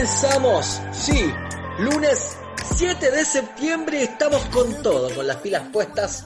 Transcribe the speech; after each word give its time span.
Comenzamos, 0.00 0.80
sí, 0.92 1.30
lunes 1.78 2.38
7 2.74 3.10
de 3.10 3.22
septiembre 3.22 4.02
estamos 4.02 4.42
con 4.46 4.82
todo, 4.82 5.14
con 5.14 5.26
las 5.26 5.36
pilas 5.36 5.68
puestas, 5.70 6.24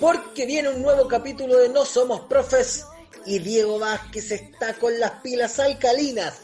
porque 0.00 0.44
viene 0.44 0.70
un 0.70 0.82
nuevo 0.82 1.06
capítulo 1.06 1.56
de 1.58 1.68
No 1.68 1.84
Somos 1.84 2.22
Profes 2.22 2.84
y 3.24 3.38
Diego 3.38 3.78
Vázquez 3.78 4.32
está 4.32 4.74
con 4.74 4.98
las 4.98 5.12
pilas 5.22 5.60
alcalinas. 5.60 6.40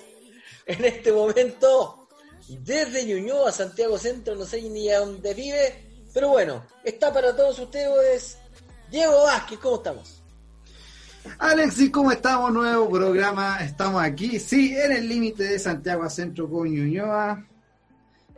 En 0.66 0.84
este 0.84 1.10
momento, 1.10 2.06
desde 2.48 3.06
Ñuñoa 3.06 3.48
a 3.48 3.52
Santiago 3.52 3.98
Centro, 3.98 4.36
no 4.36 4.44
sé 4.44 4.62
ni 4.62 4.88
a 4.88 5.00
dónde 5.00 5.34
vive, 5.34 6.04
pero 6.14 6.28
bueno, 6.28 6.64
está 6.84 7.12
para 7.12 7.34
todos 7.34 7.58
ustedes 7.58 8.38
Diego 8.88 9.24
Vázquez, 9.24 9.58
¿cómo 9.58 9.78
estamos? 9.78 10.17
Alexis, 11.38 11.90
¿cómo 11.90 12.10
estamos? 12.10 12.52
Nuevo 12.52 12.88
programa, 12.88 13.58
estamos 13.62 14.02
aquí, 14.02 14.38
sí, 14.38 14.74
en 14.76 14.92
el 14.92 15.08
límite 15.08 15.44
de 15.44 15.58
Santiago 15.58 16.02
a 16.02 16.10
Centro 16.10 16.48
con 16.48 16.68
Ñuñoa, 16.68 17.46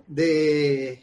de, 0.06 1.02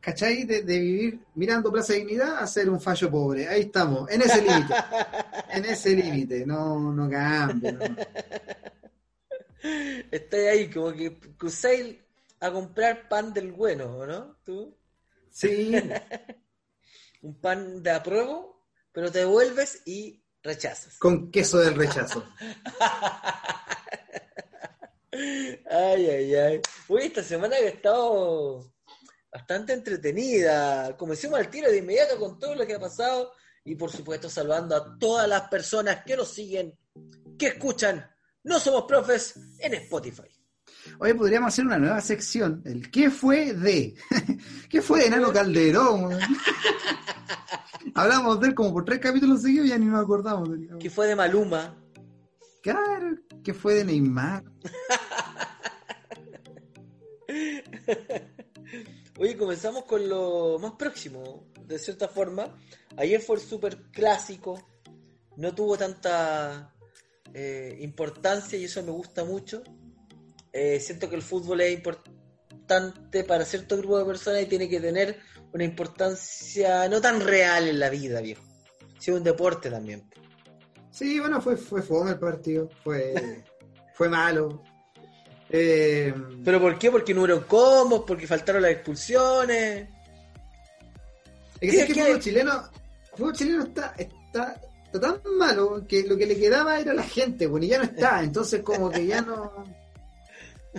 ¿cachai? 0.00 0.44
De, 0.44 0.62
de, 0.62 0.78
vivir 0.78 1.20
mirando 1.34 1.70
Plaza 1.70 1.92
Dignidad 1.94 2.38
a 2.38 2.46
ser 2.46 2.70
un 2.70 2.80
fallo 2.80 3.10
pobre, 3.10 3.48
ahí 3.48 3.62
estamos, 3.62 4.10
en 4.10 4.22
ese 4.22 4.42
límite, 4.42 4.74
en 5.50 5.64
ese 5.64 5.90
límite, 5.96 6.46
no, 6.46 6.92
no 6.92 7.10
cambia. 7.10 7.72
No. 7.72 7.96
Estoy 10.10 10.40
ahí, 10.40 10.70
como 10.70 10.92
que 10.92 11.18
cruzáis 11.36 11.96
a 12.40 12.50
comprar 12.50 13.08
pan 13.08 13.32
del 13.32 13.52
bueno, 13.52 14.06
¿no? 14.06 14.36
¿Tú? 14.44 14.74
Sí. 15.30 15.72
un 17.22 17.40
pan 17.40 17.82
de 17.82 17.90
apruebo, 17.90 18.64
pero 18.92 19.10
te 19.10 19.20
devuelves 19.20 19.82
y 19.84 20.22
rechazas. 20.42 20.98
Con 20.98 21.30
queso 21.30 21.58
del 21.58 21.74
rechazo. 21.74 22.24
ay, 25.12 26.10
ay, 26.10 26.34
ay. 26.34 26.60
Uy, 26.88 27.02
esta 27.02 27.22
semana 27.22 27.56
que 27.56 27.66
ha 27.66 27.70
estado 27.70 28.72
bastante 29.30 29.72
entretenida. 29.72 30.96
Comencemos 30.96 31.38
al 31.38 31.50
tiro 31.50 31.70
de 31.70 31.78
inmediato 31.78 32.18
con 32.18 32.38
todo 32.38 32.54
lo 32.54 32.66
que 32.66 32.74
ha 32.74 32.80
pasado 32.80 33.32
y 33.64 33.74
por 33.74 33.90
supuesto 33.90 34.30
saludando 34.30 34.76
a 34.76 34.98
todas 34.98 35.28
las 35.28 35.42
personas 35.48 36.04
que 36.04 36.16
nos 36.16 36.32
siguen, 36.32 36.78
que 37.38 37.48
escuchan 37.48 38.10
No 38.44 38.58
Somos 38.58 38.84
Profes 38.84 39.34
en 39.58 39.74
Spotify. 39.74 40.37
Hoy 40.98 41.14
podríamos 41.14 41.48
hacer 41.48 41.66
una 41.66 41.78
nueva 41.78 42.00
sección, 42.00 42.62
el 42.64 42.90
¿qué 42.90 43.10
fue 43.10 43.52
de? 43.52 43.94
¿Qué 44.68 44.82
fue 44.82 45.04
de 45.04 45.10
Nano 45.10 45.32
Calderón? 45.32 46.18
Hablamos 47.94 48.40
de 48.40 48.48
él 48.48 48.54
como 48.54 48.72
por 48.72 48.84
tres 48.84 48.98
capítulos 48.98 49.42
seguidos 49.42 49.66
y 49.66 49.70
ya 49.70 49.78
ni 49.78 49.86
nos 49.86 50.02
acordamos. 50.02 50.48
¿Qué 50.78 50.90
fue 50.90 51.06
de 51.06 51.16
Maluma? 51.16 51.76
Claro, 52.62 53.16
¿qué 53.42 53.54
fue 53.54 53.74
de 53.74 53.84
Neymar? 53.84 54.44
Oye, 59.18 59.36
comenzamos 59.36 59.84
con 59.84 60.08
lo 60.08 60.58
más 60.60 60.72
próximo, 60.72 61.48
de 61.66 61.78
cierta 61.78 62.08
forma. 62.08 62.56
Ayer 62.96 63.20
fue 63.20 63.36
el 63.36 63.42
super 63.42 63.90
clásico, 63.90 64.62
no 65.36 65.54
tuvo 65.54 65.76
tanta 65.76 66.74
eh, 67.34 67.78
importancia 67.80 68.58
y 68.58 68.64
eso 68.64 68.82
me 68.82 68.90
gusta 68.90 69.24
mucho. 69.24 69.62
Eh, 70.60 70.80
siento 70.80 71.08
que 71.08 71.14
el 71.14 71.22
fútbol 71.22 71.60
es 71.60 71.72
importante 71.72 73.22
para 73.22 73.44
cierto 73.44 73.76
grupo 73.78 73.96
de 74.00 74.04
personas 74.04 74.42
y 74.42 74.46
tiene 74.46 74.68
que 74.68 74.80
tener 74.80 75.16
una 75.52 75.62
importancia 75.62 76.88
no 76.88 77.00
tan 77.00 77.20
real 77.20 77.68
en 77.68 77.78
la 77.78 77.88
vida, 77.90 78.20
viejo. 78.20 78.42
Sí, 78.98 79.12
un 79.12 79.22
deporte 79.22 79.70
también. 79.70 80.02
Sí, 80.90 81.20
bueno, 81.20 81.40
fue, 81.40 81.56
fue 81.56 81.80
fome 81.80 82.10
el 82.10 82.18
partido, 82.18 82.68
fue, 82.82 83.14
fue 83.94 84.08
malo. 84.08 84.64
Eh, 85.48 86.12
¿Pero 86.44 86.60
por 86.60 86.76
qué? 86.76 86.90
Porque 86.90 87.14
no 87.14 87.22
hubo 87.22 87.46
combos, 87.46 88.02
porque 88.04 88.26
faltaron 88.26 88.62
las 88.62 88.72
expulsiones. 88.72 89.88
Es 91.60 91.70
que, 91.70 91.80
es 91.82 91.86
que 91.86 92.00
el 92.00 92.06
fútbol 92.06 92.20
chileno, 92.20 92.52
el 93.12 93.16
fútbol 93.16 93.32
chileno 93.32 93.62
está, 93.62 93.94
está, 93.96 94.60
está, 94.84 95.00
tan 95.00 95.20
malo 95.38 95.86
que 95.86 96.02
lo 96.02 96.16
que 96.16 96.26
le 96.26 96.36
quedaba 96.36 96.80
era 96.80 96.92
la 96.94 97.04
gente, 97.04 97.46
bueno, 97.46 97.64
y 97.64 97.68
ya 97.68 97.78
no 97.78 97.84
está, 97.84 98.24
entonces 98.24 98.60
como 98.62 98.90
que 98.90 99.06
ya 99.06 99.20
no... 99.20 99.78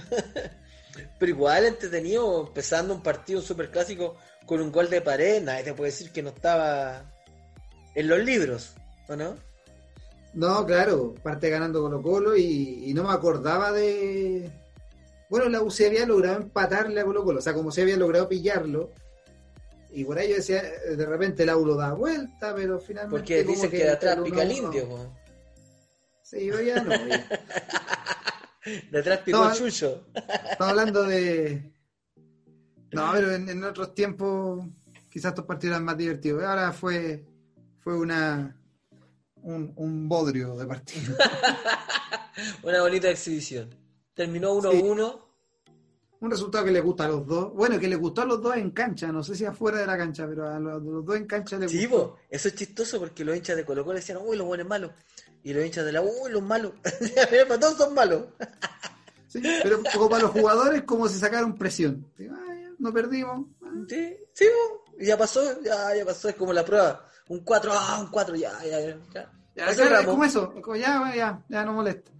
Pero 1.19 1.29
igual 1.31 1.65
entretenido, 1.65 2.47
empezando 2.47 2.93
un 2.93 3.03
partido 3.03 3.41
súper 3.41 3.69
clásico 3.71 4.17
con 4.45 4.61
un 4.61 4.71
gol 4.71 4.89
de 4.89 5.01
pared, 5.01 5.41
nadie 5.41 5.63
te 5.63 5.73
puede 5.73 5.91
decir 5.91 6.11
que 6.11 6.23
no 6.23 6.29
estaba 6.29 7.13
en 7.95 8.07
los 8.07 8.19
libros, 8.19 8.73
¿o 9.07 9.15
no? 9.15 9.35
No, 10.33 10.65
claro, 10.65 11.15
parte 11.21 11.49
ganando 11.49 11.81
Colo 11.81 12.01
Colo 12.01 12.35
y, 12.35 12.83
y 12.85 12.93
no 12.93 13.03
me 13.03 13.13
acordaba 13.13 13.71
de... 13.71 14.49
Bueno, 15.29 15.49
la 15.49 15.61
U 15.61 15.69
se 15.69 15.87
había 15.87 16.05
logrado 16.05 16.37
empatarle 16.37 16.99
a 16.99 17.05
Colo 17.05 17.23
Colo, 17.23 17.39
o 17.39 17.41
sea, 17.41 17.53
como 17.53 17.71
se 17.71 17.81
había 17.81 17.97
logrado 17.97 18.27
pillarlo, 18.27 18.91
y 19.91 20.03
por 20.03 20.17
ahí 20.17 20.29
yo 20.29 20.35
decía, 20.35 20.61
de 20.61 21.05
repente 21.05 21.43
el 21.43 21.49
U 21.51 21.65
lo 21.65 21.75
da 21.75 21.93
vuelta, 21.93 22.53
pero 22.55 22.79
finalmente... 22.79 23.17
Porque 23.17 23.43
dicen 23.43 23.71
que, 23.71 23.77
que 23.77 23.83
de 23.83 23.91
atrás 23.91 24.17
pica 24.23 24.43
el 24.43 24.51
indio, 24.51 24.87
no. 24.87 25.19
Sí, 26.23 26.47
pero 26.51 26.61
ya 26.61 26.83
no. 26.83 26.91
Ya. 27.07 27.27
de 28.65 28.99
atrás 28.99 29.19
picó 29.25 29.49
el 29.49 29.57
chucho. 29.57 30.05
Estamos 30.13 30.71
hablando 30.71 31.03
de... 31.03 31.71
No, 32.91 33.11
pero 33.13 33.33
en, 33.33 33.47
en, 33.49 33.63
otros 33.63 33.93
tiempos 33.93 34.65
quizás 35.11 35.31
estos 35.31 35.45
partidos 35.45 35.75
eran 35.75 35.85
más 35.85 35.97
divertidos. 35.97 36.43
Ahora 36.43 36.71
fue, 36.71 37.23
fue 37.79 37.95
una 37.95 38.55
un, 39.43 39.73
un 39.75 40.09
bodrio 40.09 40.55
de 40.55 40.65
partido. 40.65 41.15
una 42.63 42.81
bonita 42.81 43.09
exhibición. 43.09 43.75
Terminó 44.13 44.55
1-1. 44.55 44.71
Sí. 44.71 44.81
Uno, 44.83 45.29
un 46.21 46.31
resultado 46.31 46.65
que 46.65 46.71
le 46.71 46.81
gusta 46.81 47.05
a 47.05 47.07
los 47.07 47.25
dos. 47.25 47.53
Bueno, 47.53 47.79
que 47.79 47.87
le 47.87 47.95
gustó 47.95 48.23
a 48.23 48.25
los 48.25 48.41
dos 48.41 48.55
en 48.57 48.71
cancha. 48.71 49.11
No 49.11 49.23
sé 49.23 49.35
si 49.35 49.45
afuera 49.45 49.79
de 49.79 49.87
la 49.87 49.97
cancha, 49.97 50.27
pero 50.27 50.49
a 50.49 50.59
los, 50.59 50.83
los 50.83 51.05
dos 51.05 51.15
en 51.15 51.25
cancha 51.25 51.57
le 51.57 51.69
sí, 51.69 51.85
gustó. 51.85 52.17
Eso 52.29 52.49
es 52.49 52.55
chistoso 52.55 52.99
porque 52.99 53.23
los 53.23 53.35
hinchas 53.35 53.55
de 53.55 53.63
Colo 53.63 53.85
Colo 53.85 53.95
decían, 53.95 54.19
uy, 54.21 54.35
los 54.35 54.45
buenos 54.45 54.67
malos. 54.67 54.91
Y 55.43 55.53
los 55.53 55.65
hinchas 55.65 55.85
de 55.85 55.91
la 55.91 56.01
uy, 56.01 56.31
los 56.31 56.41
malos. 56.41 56.73
todos 57.59 57.77
son 57.77 57.93
malos. 57.93 58.25
sí, 59.27 59.41
pero 59.63 59.81
como 59.93 60.09
para 60.09 60.23
los 60.23 60.31
jugadores, 60.31 60.83
como 60.83 61.07
si 61.07 61.19
sacaron 61.19 61.57
presión. 61.57 62.05
no 62.77 62.93
perdimos. 62.93 63.47
Sí, 63.87 64.17
sí, 64.33 64.45
ya 64.99 65.17
pasó, 65.17 65.61
ya, 65.61 65.95
ya 65.95 66.05
pasó, 66.05 66.29
es 66.29 66.35
como 66.35 66.53
la 66.53 66.65
prueba. 66.65 67.05
Un 67.27 67.39
4, 67.41 67.71
ah, 67.73 67.99
un 68.01 68.07
4, 68.07 68.35
ya, 68.35 68.51
ya, 68.63 68.79
ya. 68.79 68.97
ya. 69.13 69.31
ya 69.55 69.75
claro, 69.75 70.05
como 70.05 70.23
eso, 70.23 70.51
como 70.61 70.75
ya, 70.75 71.13
ya, 71.15 71.43
ya 71.47 71.63
no 71.63 71.73
molesta. 71.73 72.11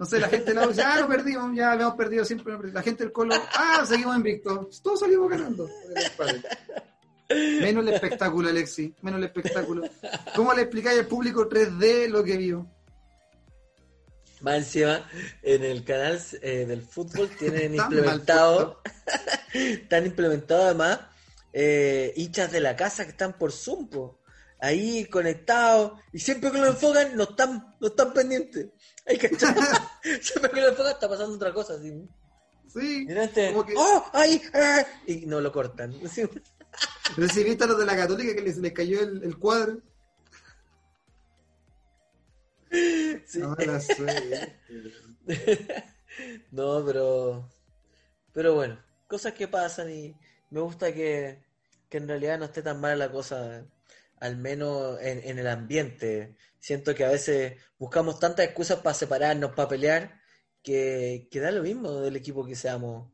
No 0.00 0.06
sé, 0.06 0.18
la 0.18 0.28
gente 0.28 0.54
la 0.54 0.66
dice, 0.66 0.82
ah, 0.82 0.96
no 1.00 1.08
perdimos, 1.08 1.54
ya 1.54 1.74
lo 1.74 1.82
hemos 1.82 1.94
perdido 1.94 2.24
siempre. 2.24 2.56
La 2.72 2.82
gente 2.82 3.04
del 3.04 3.12
Colo, 3.12 3.34
ah, 3.54 3.84
seguimos 3.84 4.16
invictos. 4.16 4.80
Todos 4.82 5.00
salimos 5.00 5.28
ganando. 5.28 5.68
Menos 7.30 7.86
el 7.86 7.94
espectáculo, 7.94 8.48
Alexi, 8.48 8.94
menos 9.02 9.18
el 9.18 9.24
espectáculo. 9.24 9.82
¿Cómo 10.34 10.52
le 10.52 10.62
explicáis 10.62 10.98
al 10.98 11.06
público 11.06 11.48
3D 11.48 12.08
lo 12.08 12.24
que 12.24 12.36
vio? 12.36 12.66
Más 14.40 14.56
encima, 14.56 15.06
en 15.42 15.64
el 15.64 15.84
canal 15.84 16.20
eh, 16.40 16.64
del 16.66 16.82
fútbol 16.82 17.28
tienen 17.38 17.74
implementado, 17.76 18.80
están 19.52 20.06
implementados 20.06 20.64
además 20.64 21.00
eh, 21.52 22.12
hinchas 22.16 22.50
de 22.52 22.60
la 22.60 22.76
casa 22.76 23.04
que 23.04 23.10
están 23.10 23.36
por 23.36 23.52
Zoom, 23.52 23.88
po, 23.88 24.20
ahí 24.60 25.04
conectados, 25.06 26.00
y 26.12 26.18
siempre 26.18 26.50
que 26.50 26.58
lo 26.58 26.68
enfocan 26.68 27.16
no 27.16 27.24
están, 27.24 27.76
no 27.80 27.88
están 27.88 28.12
pendientes. 28.12 28.68
Hay 29.06 29.18
que 29.18 29.28
siempre 30.22 30.50
que 30.52 30.60
lo 30.60 30.68
enfocan 30.68 30.92
está 30.92 31.08
pasando 31.08 31.34
otra 31.34 31.52
cosa. 31.52 31.78
¿sí? 31.80 32.08
Sí. 32.68 33.06
Este, 33.08 33.52
que... 33.66 33.74
¡Oh! 33.76 34.06
¡Ay! 34.12 34.40
¡Ah! 34.54 34.86
Y 35.06 35.26
no 35.26 35.40
lo 35.40 35.50
cortan. 35.52 35.92
Viste 37.16 37.64
a 37.64 37.66
los 37.66 37.78
de 37.78 37.86
la 37.86 37.96
Católica 37.96 38.34
que 38.34 38.42
les, 38.42 38.58
les 38.58 38.72
cayó 38.72 39.00
el, 39.00 39.22
el 39.22 39.38
cuadro. 39.38 39.80
Sí. 42.70 43.38
No, 43.38 43.54
la 43.56 43.80
sé. 43.80 44.58
no, 46.50 46.84
pero. 46.84 47.48
Pero 48.32 48.54
bueno, 48.54 48.78
cosas 49.08 49.32
que 49.32 49.48
pasan 49.48 49.90
y 49.90 50.16
me 50.50 50.60
gusta 50.60 50.92
que 50.92 51.50
que 51.90 51.98
en 51.98 52.08
realidad 52.08 52.38
no 52.38 52.46
esté 52.46 52.62
tan 52.62 52.80
mala 52.80 52.96
la 52.96 53.10
cosa, 53.12 53.66
al 54.20 54.36
menos 54.36 54.98
en, 55.02 55.20
en 55.28 55.38
el 55.38 55.48
ambiente. 55.48 56.36
Siento 56.58 56.94
que 56.94 57.04
a 57.04 57.10
veces 57.10 57.60
buscamos 57.78 58.20
tantas 58.20 58.46
excusas 58.46 58.78
para 58.78 58.94
separarnos, 58.94 59.52
para 59.52 59.68
pelear, 59.68 60.20
que, 60.62 61.28
que 61.30 61.40
da 61.40 61.50
lo 61.50 61.62
mismo 61.62 62.00
del 62.00 62.16
equipo 62.16 62.46
que 62.46 62.54
seamos 62.54 63.12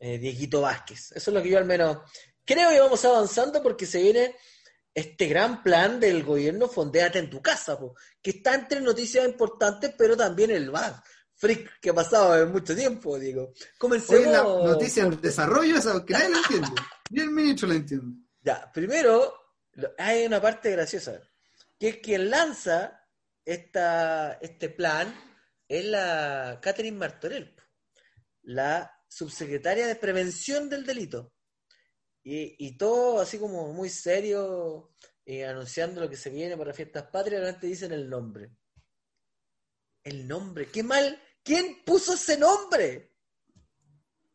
eh, 0.00 0.18
Dieguito 0.18 0.62
Vázquez. 0.62 1.12
Eso 1.12 1.30
es 1.30 1.34
lo 1.34 1.42
que 1.42 1.50
yo 1.50 1.58
al 1.58 1.64
menos 1.64 1.98
creo 2.44 2.70
que 2.70 2.80
vamos 2.80 3.04
avanzando 3.04 3.62
porque 3.62 3.86
se 3.86 4.02
viene 4.02 4.36
este 4.94 5.26
gran 5.26 5.62
plan 5.62 5.98
del 5.98 6.22
gobierno 6.22 6.68
Fondéate 6.68 7.18
en 7.18 7.30
tu 7.30 7.40
casa, 7.40 7.78
po, 7.78 7.94
que 8.20 8.30
está 8.30 8.54
entre 8.54 8.80
noticias 8.80 9.26
importantes, 9.26 9.94
pero 9.96 10.16
también 10.16 10.50
el 10.50 10.70
VAD. 10.70 10.94
Freak 11.34 11.80
que 11.80 11.90
ha 11.90 11.94
pasado 11.94 12.40
en 12.40 12.52
mucho 12.52 12.74
tiempo, 12.76 13.18
digo. 13.18 13.48
Oye, 13.48 13.70
Comencemos. 13.78 14.64
la 14.64 14.72
noticia 14.72 15.04
del 15.04 15.20
desarrollo, 15.20 15.76
esa 15.76 16.04
que 16.04 16.12
nadie 16.12 16.28
lo 16.28 16.36
entiende. 16.36 16.82
Ni 17.10 17.20
el 17.20 17.30
ministro 17.30 17.68
lo 17.68 17.74
entiende. 17.74 18.16
Ya, 18.40 18.70
primero, 18.72 19.34
hay 19.98 20.26
una 20.26 20.40
parte 20.40 20.70
graciosa, 20.70 21.20
que 21.78 21.88
es 21.88 21.96
quien 21.98 22.30
lanza 22.30 23.08
esta, 23.44 24.34
este 24.40 24.68
plan 24.68 25.12
es 25.66 25.84
la 25.84 26.60
Catherine 26.62 26.96
Martorell, 26.96 27.56
la 28.42 28.90
subsecretaria 29.08 29.86
de 29.86 29.96
Prevención 29.96 30.68
del 30.68 30.84
Delito. 30.84 31.32
Y, 32.24 32.66
y 32.66 32.76
todo 32.76 33.20
así 33.20 33.38
como 33.38 33.72
muy 33.72 33.88
serio, 33.88 34.94
eh, 35.24 35.44
anunciando 35.44 36.00
lo 36.00 36.08
que 36.08 36.16
se 36.16 36.30
viene 36.30 36.56
para 36.56 36.74
fiestas 36.74 37.04
patrias, 37.04 37.40
realmente 37.40 37.66
dicen 37.66 37.92
el 37.92 38.08
nombre. 38.08 38.50
El 40.04 40.26
nombre, 40.26 40.68
qué 40.68 40.82
mal, 40.82 41.20
¿quién 41.42 41.84
puso 41.84 42.14
ese 42.14 42.36
nombre? 42.36 43.16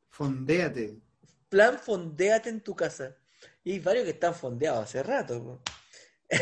Fondéate. 0.09 1.01
Plan 1.49 1.77
Fondéate 1.79 2.49
en 2.49 2.61
tu 2.61 2.75
casa. 2.75 3.17
Y 3.63 3.73
hay 3.73 3.79
varios 3.79 4.05
que 4.05 4.11
están 4.11 4.33
fondeados 4.33 4.85
hace 4.85 5.03
rato. 5.03 5.61
Sí. 6.29 6.37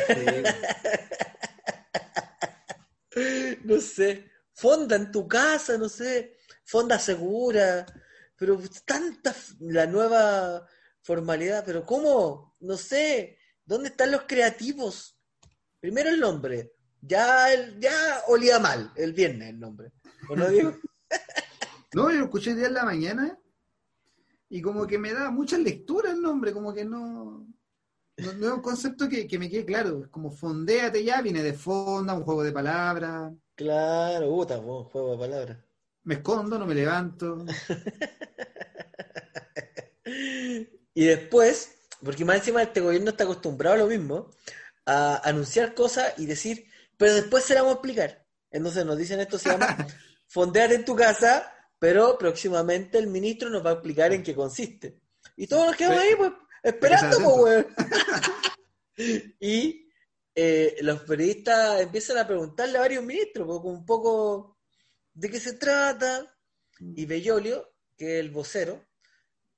no 3.64 3.82
sé, 3.82 4.32
fonda 4.54 4.96
en 4.96 5.12
tu 5.12 5.28
casa, 5.28 5.78
no 5.78 5.90
sé, 5.90 6.38
fonda 6.64 7.00
segura, 7.00 7.86
pero 8.36 8.60
tanta 8.86 9.36
la 9.60 9.86
nueva 9.86 10.68
formalidad, 11.06 11.63
pero 11.63 11.86
¿cómo? 11.86 12.56
No 12.60 12.78
sé, 12.78 13.38
¿dónde 13.63 13.90
están 13.90 14.12
los 14.12 14.24
creativos? 14.24 15.19
Primero 15.80 16.10
el 16.10 16.19
nombre, 16.19 16.74
ya 17.00 17.54
el, 17.54 17.80
ya 17.80 18.24
olía 18.28 18.57
mal 18.57 18.92
el 18.96 19.13
viernes 19.13 19.50
el 19.50 19.60
nombre, 19.60 19.92
¿o 20.28 20.36
no 20.36 20.50
digo? 20.50 20.74
No, 21.94 22.12
yo 22.12 22.18
lo 22.18 22.25
escuché 22.25 22.50
el 22.52 22.57
día 22.57 22.68
en 22.68 22.74
la 22.74 22.84
mañana 22.84 23.40
y 24.50 24.62
como 24.62 24.86
que 24.86 24.98
me 24.98 25.13
da 25.13 25.31
mucha 25.31 25.57
lectura 25.57 26.12
el 26.12 26.22
nombre, 26.22 26.52
como 26.52 26.74
que 26.74 26.84
no, 26.84 27.48
no, 28.18 28.34
no 28.34 28.48
es 28.48 28.51
un 28.51 28.62
concepto 28.62 29.08
que, 29.08 29.25
que 29.25 29.40
me 29.40 29.50
quede 29.50 29.63
claro. 29.63 30.01
Es 30.04 30.10
como 30.10 30.30
fondéate 30.30 31.01
ya, 31.06 31.22
viene 31.22 31.42
de 31.42 31.54
fonda, 31.54 32.13
un 32.13 32.24
juego 32.24 32.44
de 32.44 32.51
palabras. 32.51 33.31
Claro, 33.56 34.28
puta, 34.30 34.62
po, 34.62 34.84
juego 34.84 35.12
de 35.12 35.18
palabras. 35.18 35.58
Me 36.04 36.16
escondo, 36.16 36.60
no 36.60 36.66
me 36.66 36.75
levanto. 36.75 37.46
Y 40.96 41.06
después, 41.06 41.76
porque 42.04 42.26
más 42.26 42.38
encima 42.38 42.64
este 42.64 42.80
gobierno 42.80 43.12
está 43.12 43.26
acostumbrado 43.26 43.76
a 43.76 43.80
lo 43.80 43.88
mismo, 43.88 44.32
a 44.86 45.18
anunciar 45.28 45.76
cosas 45.76 46.14
y 46.18 46.26
decir, 46.26 46.72
pero 46.98 47.14
después 47.14 47.44
se 47.44 47.54
la 47.54 47.62
vamos 47.62 47.76
a 47.76 47.80
explicar. 47.80 48.26
Entonces 48.50 48.86
nos 48.86 48.98
dicen 48.98 49.20
esto 49.20 49.38
se 49.38 49.50
llama 49.50 49.76
fondear 50.28 50.72
en 50.72 50.86
tu 50.86 50.96
casa, 50.96 51.54
pero 51.78 52.18
próximamente 52.18 52.98
el 52.98 53.08
ministro 53.08 53.50
nos 53.50 53.64
va 53.64 53.72
a 53.72 53.74
explicar 53.74 54.14
en 54.14 54.24
qué 54.24 54.34
consiste. 54.34 55.02
Y 55.36 55.48
todos 55.48 55.68
nos 55.68 55.76
quedamos 55.76 56.00
ahí, 56.00 56.16
pues, 56.16 56.32
esperando, 56.64 57.18
pues, 57.18 57.38
weón. 57.38 57.68
y 59.42 59.90
eh, 60.34 60.78
los 60.80 61.02
periodistas 61.02 61.82
empiezan 61.82 62.20
a 62.20 62.28
preguntarle 62.28 62.78
a 62.78 62.82
varios 62.82 63.04
ministros, 63.04 63.46
pues, 63.46 63.60
un 63.66 63.86
poco 63.86 64.60
de 65.14 65.30
qué 65.30 65.42
se 65.42 65.54
trata. 65.54 66.34
Y 66.80 67.06
Bellolio, 67.06 67.74
que 67.98 68.20
es 68.20 68.20
el 68.22 68.32
vocero 68.32 68.85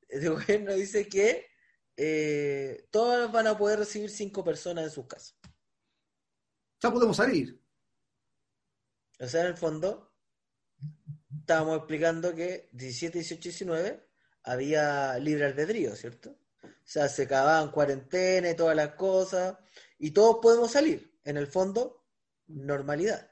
de 0.08 0.30
gobierno, 0.30 0.74
dice 0.74 1.08
que 1.08 1.48
eh, 1.96 2.88
todas 2.92 3.32
van 3.32 3.48
a 3.48 3.58
poder 3.58 3.80
recibir 3.80 4.10
cinco 4.10 4.44
personas 4.44 4.86
en 4.86 4.92
sus 4.92 5.08
casas. 5.08 5.36
Ya 6.80 6.92
podemos 6.92 7.18
salir. 7.18 7.60
O 9.20 9.28
sea, 9.28 9.42
en 9.42 9.48
el 9.48 9.58
fondo, 9.58 10.14
estábamos 11.40 11.78
explicando 11.78 12.36
que 12.36 12.70
17, 12.74 13.18
18, 13.18 13.42
19 13.42 14.10
había 14.44 15.18
libre 15.18 15.46
albedrío, 15.46 15.96
¿cierto? 15.96 16.38
O 16.64 16.70
sea, 16.90 17.10
se 17.10 17.24
acababan 17.24 17.72
cuarentena 17.72 18.52
y 18.52 18.56
todas 18.56 18.76
las 18.76 18.94
cosas, 18.94 19.58
y 19.98 20.12
todos 20.12 20.38
podemos 20.42 20.72
salir. 20.72 21.20
En 21.24 21.36
el 21.38 21.48
fondo, 21.48 22.06
normalidad. 22.48 23.32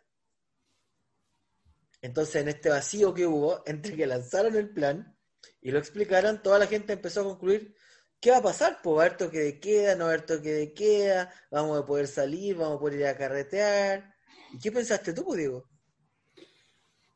Entonces, 2.02 2.36
en 2.38 2.50
este 2.50 2.70
vacío 2.70 3.14
que 3.14 3.26
hubo, 3.26 3.64
entre 3.66 3.96
que 3.96 4.08
lanzaron 4.08 4.56
el 4.56 4.70
plan 4.70 5.15
y 5.62 5.72
lo 5.72 5.80
explicaron, 5.80 6.42
toda 6.42 6.60
la 6.60 6.68
gente 6.68 6.94
empezó 6.94 7.22
a 7.22 7.26
concluir, 7.26 7.76
¿qué 8.20 8.32
va 8.32 8.38
a 8.38 8.44
pasar? 8.44 8.80
Pues 8.84 8.98
va 8.98 9.04
a 9.04 9.06
haber 9.06 9.18
toque 9.18 9.40
de 9.40 9.60
queda, 9.60 9.96
no 9.96 10.06
va 10.06 10.12
a 10.12 10.14
haber 10.14 10.26
toque 10.26 10.52
de 10.52 10.74
queda, 10.74 11.34
vamos 11.52 11.80
a 11.80 11.86
poder 11.86 12.08
salir, 12.08 12.56
vamos 12.56 12.78
a 12.78 12.80
poder 12.80 13.00
ir 13.00 13.06
a 13.08 13.18
carretear. 13.18 14.16
¿Y 14.54 14.60
qué 14.60 14.72
pensaste 14.72 15.14
tú, 15.14 15.24
pues, 15.26 15.40
Diego? 15.40 15.70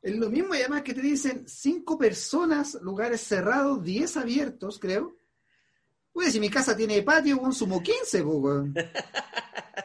Es 0.02 0.16
lo 0.16 0.30
mismo 0.30 0.56
y 0.56 0.60
además 0.60 0.84
que 0.84 0.94
te 0.94 1.02
dicen 1.02 1.46
cinco 1.48 1.98
personas, 1.98 2.76
lugares 2.82 3.22
cerrados, 3.22 3.84
10 3.84 4.18
abiertos, 4.18 4.80
creo. 4.80 5.18
Oye, 6.14 6.32
si 6.32 6.40
mi 6.40 6.50
casa 6.50 6.76
tiene 6.76 7.02
patio, 7.02 7.38
weón, 7.38 7.54
sumo 7.54 7.82
15, 7.82 8.24
pues, 8.24 8.38
weón. 8.38 8.74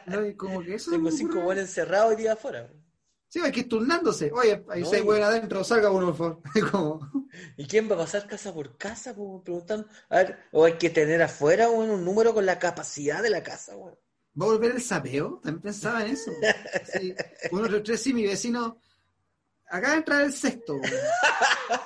No, 0.07 0.23
y 0.23 0.35
como 0.35 0.61
que 0.61 0.75
eso 0.75 0.91
Tengo 0.91 1.09
cinco 1.09 1.41
buenos 1.41 1.63
encerrados 1.63 2.11
hoy 2.11 2.17
día 2.17 2.33
afuera. 2.33 2.69
Sí, 3.35 3.41
hay 3.43 3.51
que 3.51 3.59
ir 3.59 3.67
turnándose. 3.69 4.31
Oye, 4.31 4.63
hay 4.69 4.81
No, 4.83 4.89
seis 4.89 5.03
y- 5.05 5.21
adentro, 5.21 5.61
salga 5.65 5.91
uno, 5.91 6.15
por 6.15 6.41
favor. 6.53 6.71
como... 6.71 7.11
¿Y 7.57 7.67
quién 7.67 7.91
va 7.91 7.95
a 7.95 7.97
pasar 7.97 8.25
casa 8.27 8.53
por 8.53 8.77
casa? 8.77 9.13
Preguntan. 9.13 9.85
A 10.07 10.15
ver, 10.19 10.37
o 10.53 10.63
hay 10.63 10.73
que 10.77 10.89
tener 10.89 11.21
afuera 11.21 11.69
weón, 11.69 11.89
un 11.89 12.05
número 12.05 12.33
con 12.33 12.45
la 12.45 12.57
capacidad 12.59 13.21
de 13.21 13.29
la 13.29 13.43
casa, 13.43 13.75
weón. 13.75 13.95
¿Va 14.41 14.45
a 14.45 14.49
volver 14.51 14.71
el 14.71 14.81
sapeo? 14.81 15.41
También 15.43 15.61
pensaba 15.63 16.05
en 16.05 16.11
eso. 16.13 16.31
Sí. 16.93 17.13
Uno, 17.51 17.83
tres, 17.83 18.01
sí, 18.01 18.13
mi 18.13 18.25
vecino. 18.25 18.79
Acaba 19.67 19.91
de 19.95 19.97
entrar 19.99 20.21
el 20.21 20.31
sexto. 20.31 20.75
weón. 20.75 20.83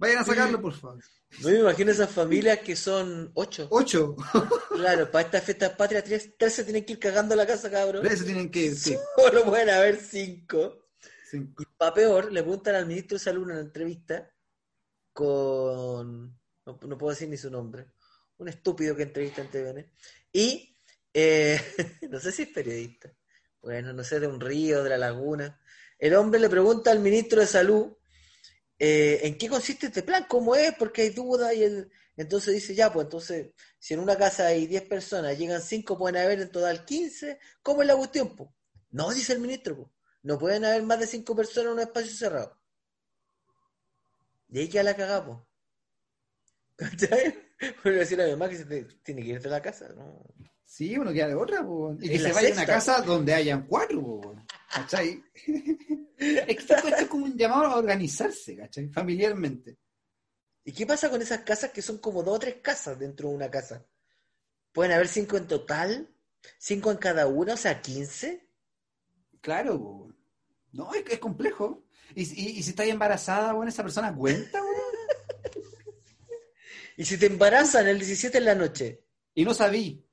Vayan 0.00 0.18
a 0.18 0.24
sacarlo, 0.24 0.62
por 0.62 0.72
favor. 0.72 1.04
No 1.42 1.50
me 1.50 1.58
imagino 1.58 1.90
esas 1.90 2.10
familias 2.10 2.60
que 2.60 2.74
son 2.74 3.30
ocho. 3.34 3.68
Ocho. 3.70 4.16
Claro, 4.70 5.10
para 5.10 5.26
estas 5.26 5.44
fiestas 5.44 5.76
patrias, 5.76 6.04
tres, 6.04 6.30
tres 6.38 6.54
se 6.54 6.64
tienen 6.64 6.86
que 6.86 6.94
ir 6.94 6.98
cagando 6.98 7.36
la 7.36 7.46
casa, 7.46 7.70
cabrón. 7.70 8.00
Pero 8.00 8.14
eso 8.14 8.24
tienen 8.24 8.50
que 8.50 8.60
ir, 8.60 8.74
sí. 8.74 8.96
Solo 9.16 9.44
pueden 9.44 9.68
haber 9.68 10.00
cinco. 10.00 10.86
Cinco. 11.30 11.62
Y 11.62 11.66
para 11.76 11.92
peor, 11.92 12.32
le 12.32 12.42
preguntan 12.42 12.76
al 12.76 12.86
ministro 12.86 13.16
de 13.16 13.24
Salud 13.24 13.42
en 13.42 13.50
una 13.50 13.60
entrevista 13.60 14.32
con. 15.12 16.28
No, 16.64 16.78
no 16.80 16.96
puedo 16.96 17.10
decir 17.10 17.28
ni 17.28 17.36
su 17.36 17.50
nombre. 17.50 17.88
Un 18.38 18.48
estúpido 18.48 18.96
que 18.96 19.02
entrevista 19.02 19.42
en 19.42 19.48
TVN. 19.48 19.92
Y. 20.32 20.74
eh, 21.12 21.60
no 22.10 22.18
sé 22.18 22.32
si 22.32 22.42
es 22.44 22.48
periodista. 22.48 23.12
Bueno, 23.60 23.92
no 23.92 24.02
sé, 24.02 24.18
de 24.18 24.28
un 24.28 24.40
río, 24.40 24.82
de 24.82 24.88
la 24.88 24.96
laguna. 24.96 25.60
El 25.98 26.14
hombre 26.14 26.40
le 26.40 26.48
pregunta 26.48 26.90
al 26.90 27.00
ministro 27.00 27.42
de 27.42 27.46
Salud 27.46 27.92
eh, 28.80 29.20
en 29.22 29.38
qué 29.38 29.48
consiste 29.48 29.86
este 29.86 30.02
plan, 30.02 30.26
cómo 30.28 30.56
es, 30.56 30.74
porque 30.76 31.02
hay 31.02 31.10
dudas. 31.10 31.54
Y 31.54 31.62
él, 31.62 31.90
entonces 32.16 32.54
dice: 32.54 32.74
Ya, 32.74 32.92
pues 32.92 33.04
entonces, 33.04 33.50
si 33.78 33.94
en 33.94 34.00
una 34.00 34.16
casa 34.16 34.46
hay 34.46 34.66
10 34.66 34.82
personas, 34.82 35.38
llegan 35.38 35.62
5, 35.62 35.96
pueden 35.96 36.16
haber 36.16 36.40
en 36.40 36.50
total 36.50 36.84
15. 36.84 37.38
¿Cómo 37.62 37.82
es 37.82 37.86
la 37.88 37.96
cuestión? 37.96 38.34
po? 38.34 38.52
No, 38.90 39.10
dice 39.12 39.34
el 39.34 39.40
ministro. 39.40 39.76
po. 39.76 39.92
No 40.22 40.38
pueden 40.38 40.64
haber 40.64 40.82
más 40.82 40.98
de 40.98 41.06
cinco 41.06 41.36
personas 41.36 41.66
en 41.68 41.72
un 41.74 41.80
espacio 41.80 42.10
cerrado. 42.12 42.58
Y 44.48 44.58
ahí 44.58 44.68
queda 44.68 44.82
la 44.82 44.96
cagada. 44.96 45.46
¿Cachai? 46.76 47.34
A 47.84 47.88
decir 47.90 48.20
a 48.20 48.24
mi 48.24 48.30
mamá 48.30 48.48
que 48.48 48.56
se 48.56 48.64
te- 48.64 48.84
tiene 49.02 49.22
que 49.22 49.28
ir 49.28 49.40
de 49.42 49.50
la 49.50 49.60
casa, 49.60 49.88
¿no? 49.94 50.24
Sí, 50.64 50.96
uno 50.96 51.12
queda 51.12 51.28
de 51.28 51.34
otra, 51.34 51.62
po. 51.64 51.94
Y 52.00 52.08
que 52.08 52.18
se 52.18 52.32
vaya 52.32 52.48
a 52.48 52.52
una 52.52 52.66
casa 52.66 53.02
donde 53.02 53.34
hayan 53.34 53.66
cuatro, 53.66 54.00
po. 54.02 54.34
¿Cachai? 54.72 55.22
Esto 56.16 56.74
es 56.74 57.08
como 57.08 57.24
un 57.24 57.36
llamado 57.36 57.66
a 57.66 57.76
organizarse, 57.76 58.56
¿cachai? 58.56 58.88
Familiarmente. 58.88 59.78
¿Y 60.64 60.72
qué 60.72 60.86
pasa 60.86 61.10
con 61.10 61.20
esas 61.20 61.40
casas 61.40 61.70
que 61.70 61.82
son 61.82 61.98
como 61.98 62.22
dos 62.22 62.36
o 62.36 62.38
tres 62.38 62.56
casas 62.62 62.98
dentro 62.98 63.28
de 63.28 63.34
una 63.34 63.50
casa? 63.50 63.84
¿Pueden 64.72 64.92
haber 64.92 65.08
cinco 65.08 65.36
en 65.36 65.48
total? 65.48 66.08
¿Cinco 66.58 66.90
en 66.90 66.98
cada 66.98 67.26
una? 67.26 67.54
O 67.54 67.56
sea, 67.56 67.80
¿quince? 67.80 68.48
Claro. 69.40 70.08
No, 70.72 70.94
es, 70.94 71.04
es 71.10 71.18
complejo. 71.18 71.84
Y, 72.14 72.22
y, 72.22 72.58
y 72.58 72.62
si 72.62 72.70
estás 72.70 72.86
embarazada, 72.86 73.52
bueno, 73.52 73.70
esa 73.70 73.82
persona 73.82 74.14
cuenta, 74.14 74.62
weón. 74.62 74.76
¿Y 76.96 77.04
si 77.04 77.18
te 77.18 77.26
embarazan 77.26 77.88
el 77.88 77.98
17 77.98 78.38
en 78.38 78.44
la 78.44 78.54
noche? 78.54 79.02
Y 79.34 79.44
no 79.44 79.54
sabí. 79.54 80.06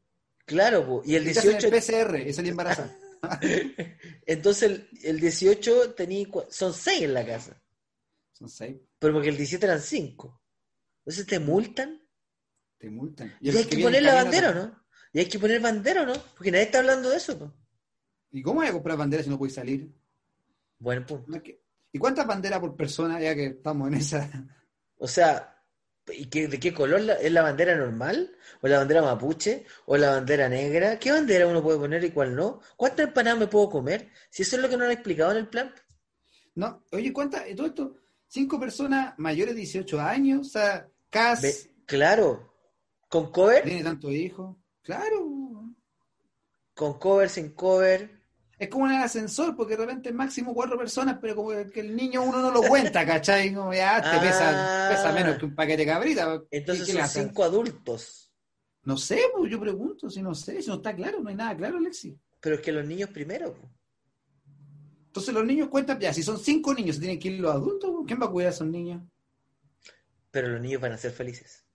Claro, 0.46 0.86
po. 0.86 1.02
y 1.06 1.16
el 1.16 1.28
Y 1.28 1.34
te 1.34 1.40
hacen 1.40 1.58
18... 1.60 1.68
el 1.68 2.08
PCR 2.08 2.28
y 2.28 2.34
salí 2.34 2.50
embarazada. 2.50 2.96
Entonces 4.26 4.64
el, 4.64 4.90
el 5.04 5.20
18 5.20 5.94
tenía... 5.94 6.28
son 6.50 6.74
seis 6.74 7.04
en 7.04 7.14
la 7.14 7.26
casa. 7.26 7.62
Son 8.34 8.50
seis. 8.50 8.78
Pero 9.00 9.14
porque 9.14 9.30
el 9.30 9.38
17 9.38 9.66
eran 9.66 9.82
cinco. 9.82 10.42
Entonces 11.00 11.26
te 11.26 11.40
multan. 11.40 12.02
Te 12.78 12.90
multan. 12.90 13.36
Y, 13.42 13.50
hay 13.50 13.66
que, 13.66 13.82
poner 13.82 14.04
la 14.04 14.16
bandera, 14.16 14.54
¿no? 14.54 14.86
Y 15.14 15.20
hay 15.20 15.26
que 15.28 15.40
poner 15.40 15.60
bandera, 15.60 16.06
¿no? 16.06 16.14
Porque 16.36 16.52
nadie 16.52 16.66
está 16.66 16.80
hablando 16.80 17.10
de 17.10 17.18
eso. 17.18 17.56
¿Y 18.32 18.42
cómo 18.42 18.62
hay 18.62 18.68
que 18.68 18.74
comprar 18.74 18.98
bandera 18.98 19.24
si 19.24 19.30
no 19.30 19.38
puedes 19.38 19.56
salir? 19.56 19.92
Buen 20.78 21.06
punto. 21.06 21.42
¿Y 21.92 21.98
cuántas 22.00 22.28
banderas 22.28 22.60
por 22.60 22.76
persona 22.76 23.20
ya 23.20 23.34
que 23.34 23.46
estamos 23.48 23.88
en 23.88 23.94
esa? 23.96 24.30
O 24.98 25.08
sea, 25.08 25.57
¿y 26.14 26.26
qué, 26.28 26.48
de 26.48 26.60
qué 26.60 26.74
color 26.74 27.02
es 27.22 27.32
la 27.32 27.42
bandera 27.42 27.76
normal? 27.76 28.36
¿O 28.62 28.68
la 28.68 28.80
bandera 28.80 29.02
mapuche? 29.02 29.66
¿O 29.86 29.98
la 29.98 30.12
bandera 30.12 30.50
negra? 30.50 31.00
¿Qué 31.00 31.12
bandera 31.12 31.48
uno 31.48 31.62
puede 31.62 31.80
poner 31.80 32.04
y 32.04 32.12
cuál 32.12 32.36
no? 32.36 32.62
¿Cuántas 32.76 33.08
empanadas 33.08 33.40
me 33.40 33.48
puedo 33.48 33.70
comer? 33.70 34.10
Si 34.30 34.44
eso 34.44 34.56
es 34.56 34.62
lo 34.62 34.70
que 34.70 34.78
no 34.78 34.86
han 34.86 34.92
explicado 34.92 35.32
en 35.32 35.38
el 35.38 35.48
plan. 35.48 35.74
No, 36.56 36.84
oye, 36.92 37.14
¿cuántas? 37.14 37.44
Todo 37.56 37.68
esto, 37.68 37.96
cinco 38.28 38.60
personas 38.60 39.14
mayores 39.18 39.54
de 39.54 39.62
18 39.62 40.00
años, 40.00 40.48
o 40.48 40.50
sea, 40.50 40.90
CAS. 41.10 41.70
claro, 41.86 42.54
¿con 43.10 43.32
cover? 43.32 43.64
Tiene 43.64 43.84
tantos 43.84 44.12
hijos, 44.12 44.58
claro. 44.82 45.74
Con 46.74 46.98
cover, 47.00 47.30
sin 47.30 47.54
cover. 47.54 48.17
Es 48.60 48.70
como 48.70 48.88
en 48.88 48.96
el 48.96 49.04
ascensor, 49.04 49.56
porque 49.56 49.76
de 49.76 49.86
repente 49.86 50.12
máximo 50.12 50.54
cuatro 50.54 50.78
personas, 50.78 51.20
pero 51.22 51.36
como 51.36 51.50
que 51.72 51.80
el 51.80 51.96
niño 51.96 52.24
uno 52.24 52.42
no 52.42 52.52
lo 52.52 52.64
cuenta, 52.64 53.06
¿cachai? 53.06 53.54
Como 53.54 53.72
ya 53.72 54.02
te 54.02 54.20
pesa, 54.20 54.90
pesa, 54.90 55.12
menos 55.12 55.38
que 55.38 55.46
un 55.46 55.54
paquete 55.54 55.84
de 55.84 55.86
cabrita. 55.86 56.42
Entonces 56.50 56.88
son 56.88 57.08
cinco 57.08 57.44
adultos. 57.44 58.32
No 58.84 58.98
sé, 58.98 59.22
pues 59.36 59.52
yo 59.52 59.60
pregunto, 59.60 60.10
si 60.10 60.22
no 60.22 60.34
sé, 60.34 60.62
si 60.62 60.70
no 60.70 60.76
está 60.76 60.96
claro, 60.96 61.20
no 61.20 61.30
hay 61.30 61.36
nada 61.36 61.56
claro, 61.56 61.78
Alexi. 61.78 62.18
Pero 62.40 62.56
es 62.56 62.62
que 62.62 62.72
los 62.72 62.86
niños 62.86 63.10
primero. 63.10 63.56
Entonces 65.08 65.34
los 65.34 65.46
niños 65.46 65.68
cuentan, 65.70 66.00
ya, 66.00 66.14
si 66.14 66.24
son 66.24 66.40
cinco 66.40 66.74
niños, 66.74 67.00
tienen 67.00 67.20
que 67.20 67.28
ir 67.28 67.40
los 67.40 67.54
adultos, 67.54 67.92
¿quién 68.08 68.20
va 68.20 68.26
a 68.26 68.32
cuidar 68.32 68.52
a 68.52 68.56
esos 68.56 68.68
niños? 68.68 69.04
Pero 70.32 70.48
los 70.50 70.62
niños 70.62 70.82
van 70.82 70.94
a 70.94 70.98
ser 70.98 71.12
felices, 71.12 71.66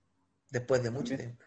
después 0.49 0.83
de 0.83 0.91
mucho 0.91 1.17
tiempo. 1.17 1.45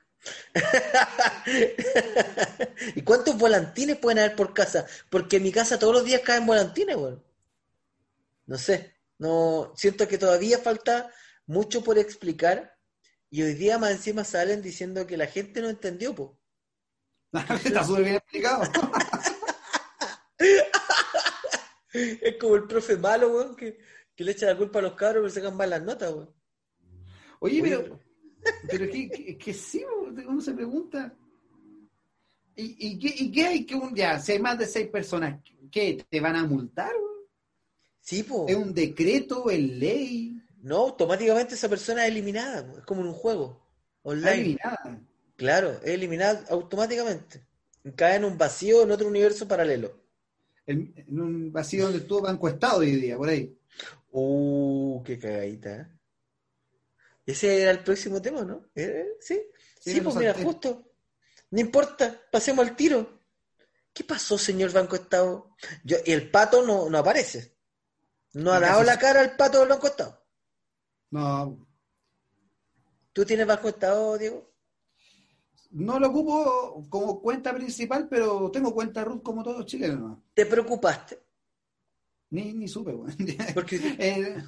¿Y 2.96 3.02
cuántos 3.04 3.38
volantines 3.38 3.98
pueden 3.98 4.20
haber 4.20 4.36
por 4.36 4.54
casa? 4.54 4.86
Porque 5.10 5.38
en 5.38 5.44
mi 5.44 5.52
casa 5.52 5.80
todos 5.80 5.94
los 5.94 6.06
días 6.06 6.22
caen 6.22 6.46
volantines, 6.46 6.96
bueno. 6.96 7.24
No 8.46 8.58
sé, 8.58 8.96
no 9.18 9.74
siento 9.76 10.08
que 10.08 10.18
todavía 10.18 10.60
falta 10.60 11.12
mucho 11.48 11.84
por 11.84 11.98
explicar 11.98 12.78
y 13.30 13.44
hoy 13.44 13.54
día 13.54 13.78
más 13.78 13.92
encima 13.92 14.24
salen 14.24 14.62
diciendo 14.62 15.08
que 15.08 15.18
la 15.18 15.28
gente 15.28 15.62
no 15.62 15.70
entendió, 15.70 16.16
po. 16.16 16.40
Está 17.34 17.84
súper 17.84 18.04
bien 18.04 18.16
explicado. 18.16 18.64
es 21.92 22.38
como 22.40 22.56
el 22.56 22.66
profe 22.66 22.98
malo, 22.98 23.30
weón, 23.30 23.56
que, 23.56 23.78
le 24.18 24.32
echa 24.32 24.46
la 24.46 24.58
culpa 24.58 24.80
a 24.80 24.84
los 24.84 24.94
cabros 24.94 25.24
porque 25.24 25.34
sacan 25.34 25.58
mal 25.58 25.70
las 25.70 25.82
notas, 25.82 26.14
weón. 26.14 26.34
Oye, 27.40 27.62
pero, 27.62 28.00
pero 28.70 28.86
es 28.86 28.92
que, 28.92 29.38
que, 29.38 29.54
sí, 29.54 29.84
uno 30.28 30.42
se 30.42 30.54
pregunta. 30.54 31.14
¿Y, 32.56 32.88
y, 32.88 33.00
qué, 33.00 33.14
¿Y 33.18 33.32
qué 33.32 33.46
hay 33.46 33.66
que 33.66 33.76
un 33.76 33.94
ya? 33.94 34.20
Si 34.20 34.32
hay 34.32 34.40
más 34.40 34.58
de 34.58 34.66
seis 34.66 34.88
personas, 34.88 35.42
¿qué? 35.72 36.06
¿Te 36.10 36.20
van 36.20 36.36
a 36.36 36.46
multar? 36.46 36.94
Sí, 38.00 38.24
po. 38.24 38.46
¿Es 38.48 38.56
un 38.56 38.74
decreto? 38.74 39.50
¿Es 39.50 39.60
ley? 39.60 40.40
No, 40.62 40.78
automáticamente 40.78 41.56
esa 41.56 41.70
persona 41.70 42.06
es 42.06 42.12
eliminada. 42.12 42.74
Es 42.78 42.86
como 42.86 43.02
en 43.02 43.08
un 43.08 43.14
juego 43.14 43.62
online. 44.04 44.34
eliminada. 44.34 45.02
Claro, 45.36 45.72
es 45.84 45.90
eliminada 45.90 46.44
automáticamente. 46.50 47.44
Cae 47.96 48.16
en 48.16 48.26
un 48.26 48.38
vacío 48.38 48.84
en 48.84 48.92
otro 48.92 49.08
universo 49.08 49.48
paralelo. 49.48 50.00
En, 50.66 50.94
un 51.08 51.52
vacío 51.52 51.84
donde 51.84 52.00
estuvo 52.00 52.22
Banco 52.22 52.48
Estado 52.48 52.80
hoy 52.80 52.96
día, 52.96 53.18
por 53.18 53.30
ahí. 53.30 53.56
Uh, 54.12 55.04
qué 55.04 55.20
cagadita. 55.20 55.76
¿eh? 55.76 55.88
Ese 57.26 57.62
era 57.62 57.72
el 57.72 57.84
próximo 57.84 58.22
tema, 58.22 58.44
¿no? 58.44 58.70
¿Eh? 58.76 59.18
¿Sí? 59.20 59.42
Sí, 59.80 60.02
pues 60.02 60.16
mira, 60.16 60.34
justo. 60.34 60.92
No 61.52 61.60
importa, 61.60 62.22
pasemos 62.32 62.68
al 62.68 62.76
tiro. 62.76 63.24
¿Qué 63.94 64.04
pasó, 64.04 64.38
señor 64.38 64.72
Banco 64.72 64.96
Estado? 64.96 65.56
Yo, 65.84 65.98
y 66.06 66.12
el 66.12 66.30
pato 66.30 66.66
no, 66.66 66.90
no 66.90 66.98
aparece. 66.98 67.56
No 68.34 68.52
ha 68.52 68.60
dado 68.60 68.84
la 68.84 69.00
cara 69.00 69.22
al 69.22 69.36
pato 69.36 69.60
del 69.60 69.70
Banco 69.70 69.88
Estado. 69.88 70.26
No. 71.12 71.66
¿Tú 73.14 73.26
tienes 73.26 73.48
Banco 73.48 73.70
Estado, 73.70 74.18
Diego? 74.18 74.54
No 75.72 76.00
lo 76.00 76.08
ocupo 76.08 76.86
como 76.90 77.22
cuenta 77.22 77.54
principal, 77.54 78.08
pero 78.10 78.52
tengo 78.52 78.74
cuenta 78.74 79.04
RUT 79.04 79.24
como 79.24 79.44
todos 79.44 79.60
los 79.60 79.66
chilenos. 79.66 80.20
¿Te 80.34 80.46
preocupaste? 80.46 81.22
Ni, 82.32 82.54
ni 82.54 82.68
supe, 82.68 82.92
güey. 82.92 83.16
Porque 83.54 83.76
eh, 84.00 84.44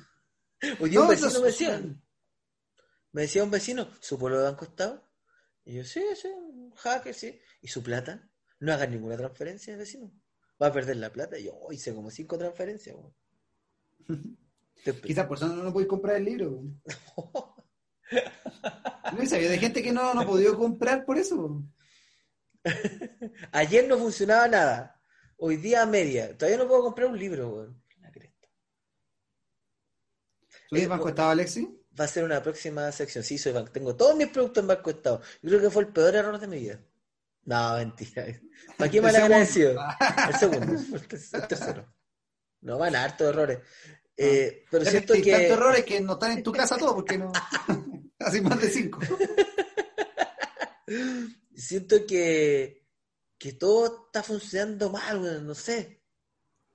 un 0.79 1.07
vecino 1.07 1.39
me 1.39 1.47
decía, 1.47 1.81
me 3.11 3.23
decía 3.23 3.43
un 3.43 3.51
vecino, 3.51 3.89
¿su 3.99 4.17
pueblo 4.17 4.39
de 4.39 4.45
Banco 4.45 4.65
Estado? 4.65 5.07
Y 5.65 5.75
yo, 5.75 5.83
sí, 5.83 6.03
sí, 6.15 6.27
un 6.27 6.71
hacker, 6.75 7.13
sí. 7.13 7.39
¿Y 7.61 7.67
su 7.67 7.83
plata? 7.83 8.29
No 8.59 8.73
haga 8.73 8.87
ninguna 8.87 9.17
transferencia, 9.17 9.75
vecino. 9.75 10.11
Va 10.61 10.67
a 10.67 10.73
perder 10.73 10.97
la 10.97 11.11
plata. 11.11 11.37
Y 11.37 11.45
yo, 11.45 11.53
oh, 11.55 11.71
hice 11.71 11.93
como 11.93 12.09
cinco 12.09 12.37
transferencias, 12.37 12.95
Quizás 15.03 15.25
por 15.25 15.37
eso 15.37 15.47
no, 15.47 15.63
no 15.63 15.73
podéis 15.73 15.89
comprar 15.89 16.15
el 16.17 16.25
libro. 16.25 16.63
No 19.17 19.25
sabía 19.25 19.49
de 19.49 19.57
gente 19.57 19.81
que 19.83 19.91
no, 19.91 20.13
no 20.13 20.21
ha 20.21 20.25
podido 20.25 20.57
comprar 20.57 21.05
por 21.05 21.17
eso. 21.17 21.63
Ayer 23.51 23.87
no 23.87 23.97
funcionaba 23.97 24.47
nada. 24.47 25.01
Hoy 25.37 25.57
día 25.57 25.83
a 25.83 25.85
media. 25.85 26.37
Todavía 26.37 26.57
no 26.57 26.67
puedo 26.67 26.83
comprar 26.83 27.07
un 27.09 27.19
libro, 27.19 27.49
weón. 27.49 27.83
La 27.99 28.11
cresta. 28.11 28.47
¿Tú 30.69 30.75
Estado, 30.75 31.29
Alexi? 31.29 31.76
Va 31.99 32.05
a 32.05 32.07
ser 32.07 32.23
una 32.23 32.43
próxima 32.43 32.91
sección. 32.91 33.23
Sí, 33.23 33.37
soy 33.37 33.53
banco. 33.53 33.71
Tengo 33.71 33.95
todos 33.95 34.15
mis 34.15 34.27
productos 34.27 34.61
en 34.61 34.67
Banco 34.67 34.89
Estado. 34.89 35.21
Yo 35.41 35.49
creo 35.49 35.61
que 35.61 35.69
fue 35.69 35.83
el 35.83 35.89
peor 35.89 36.15
error 36.15 36.39
de 36.39 36.47
mi 36.47 36.59
vida. 36.59 36.79
No, 37.45 37.77
mentira. 37.77 38.25
¿Para 38.77 38.91
qué 38.91 39.01
me 39.01 39.11
la 39.11 39.19
agradecido? 39.19 39.79
El 40.27 40.35
segundo, 40.35 40.73
el 41.33 41.47
tercero. 41.47 41.93
No 42.61 42.77
van 42.77 42.95
a 42.95 43.03
hartos 43.03 43.29
errores. 43.29 43.59
Eh, 44.17 44.65
pero 44.69 44.83
siento 44.83 45.13
que. 45.13 45.31
Tantos 45.31 45.51
errores 45.51 45.85
que 45.85 46.01
no 46.01 46.13
están 46.13 46.31
en 46.31 46.43
tu 46.43 46.51
casa 46.51 46.77
todos, 46.77 46.95
porque 46.95 47.17
no. 47.17 47.31
Así 48.19 48.41
más 48.41 48.59
de 48.59 48.69
cinco. 48.69 48.99
Siento 51.55 52.05
que, 52.05 52.85
que 53.37 53.53
todo 53.53 54.07
está 54.07 54.23
funcionando 54.23 54.89
mal, 54.89 55.45
no 55.45 55.55
sé. 55.55 55.96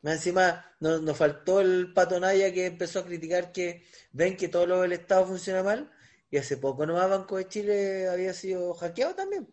Más 0.03 0.15
encima 0.15 0.67
nos, 0.81 1.17
faltó 1.17 1.61
el 1.61 1.93
patonaya 1.93 2.53
que 2.53 2.67
empezó 2.67 3.01
a 3.01 3.05
criticar 3.05 3.53
que 3.53 3.85
ven 4.13 4.37
que 4.37 4.49
todo 4.49 4.67
lo 4.67 4.81
del 4.83 4.93
Estado 4.93 5.27
funciona 5.27 5.63
mal 5.63 5.91
y 6.31 6.39
hace 6.39 6.57
poco 6.57 6.85
nomás 6.85 7.09
Banco 7.09 7.37
de 7.37 7.49
Chile 7.49 8.09
había 8.09 8.35
sido 8.35 8.75
hackeado 8.75 9.15
también. 9.15 9.49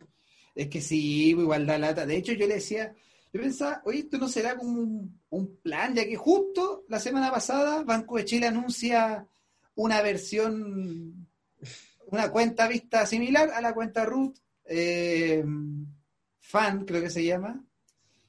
Es 0.55 0.67
que 0.67 0.81
sí, 0.81 1.29
igual 1.29 1.67
da 1.67 1.77
lata. 1.77 2.05
De 2.05 2.17
hecho, 2.17 2.33
yo 2.33 2.47
le 2.47 2.55
decía, 2.55 2.95
yo 3.31 3.41
pensaba, 3.41 3.81
oye, 3.85 3.99
esto 3.99 4.17
no 4.17 4.27
será 4.27 4.57
como 4.57 4.81
un, 5.29 5.57
plan, 5.61 5.93
ya 5.93 6.05
que 6.05 6.15
justo 6.15 6.85
la 6.89 6.99
semana 6.99 7.31
pasada 7.31 7.83
Banco 7.83 8.17
de 8.17 8.25
Chile 8.25 8.47
anuncia 8.47 9.27
una 9.75 10.01
versión 10.01 11.27
una 12.07 12.31
cuenta 12.31 12.67
vista 12.67 13.05
similar 13.05 13.51
a 13.51 13.61
la 13.61 13.73
cuenta 13.73 14.03
root, 14.03 14.35
eh, 14.65 15.43
FAN 16.39 16.85
creo 16.85 17.03
que 17.03 17.09
se 17.09 17.23
llama. 17.23 17.63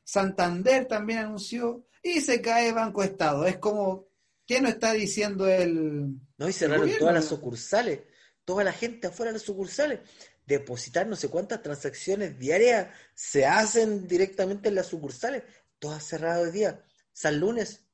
Santander 0.05 0.87
también 0.87 1.21
anunció 1.21 1.87
y 2.03 2.21
se 2.21 2.41
cae 2.41 2.73
Banco 2.73 3.03
Estado. 3.03 3.47
Es 3.47 3.59
como, 3.59 4.09
¿qué 4.47 4.61
no 4.61 4.69
está 4.69 4.93
diciendo 4.93 5.49
el... 5.49 6.15
No, 6.39 6.49
y 6.49 6.53
cerraron 6.53 6.91
todas 6.99 7.15
las 7.15 7.27
sucursales, 7.27 8.01
toda 8.45 8.65
la 8.65 8.73
gente 8.73 9.09
afuera 9.09 9.33
de 9.33 9.39
las 9.39 9.47
sucursales. 9.47 10.01
Depositar 10.47 11.07
no 11.07 11.17
sé 11.17 11.29
cuántas 11.29 11.63
transacciones 11.63 12.39
diarias 12.39 12.89
se 13.15 13.47
hacen 13.47 14.09
directamente 14.09 14.69
en 14.69 14.75
las 14.75 14.87
sucursales, 14.87 15.45
todas 15.79 16.05
cerradas 16.05 16.47
hoy 16.47 16.53
día. 16.53 16.85
San 17.13 17.39
lunes, 17.39 17.87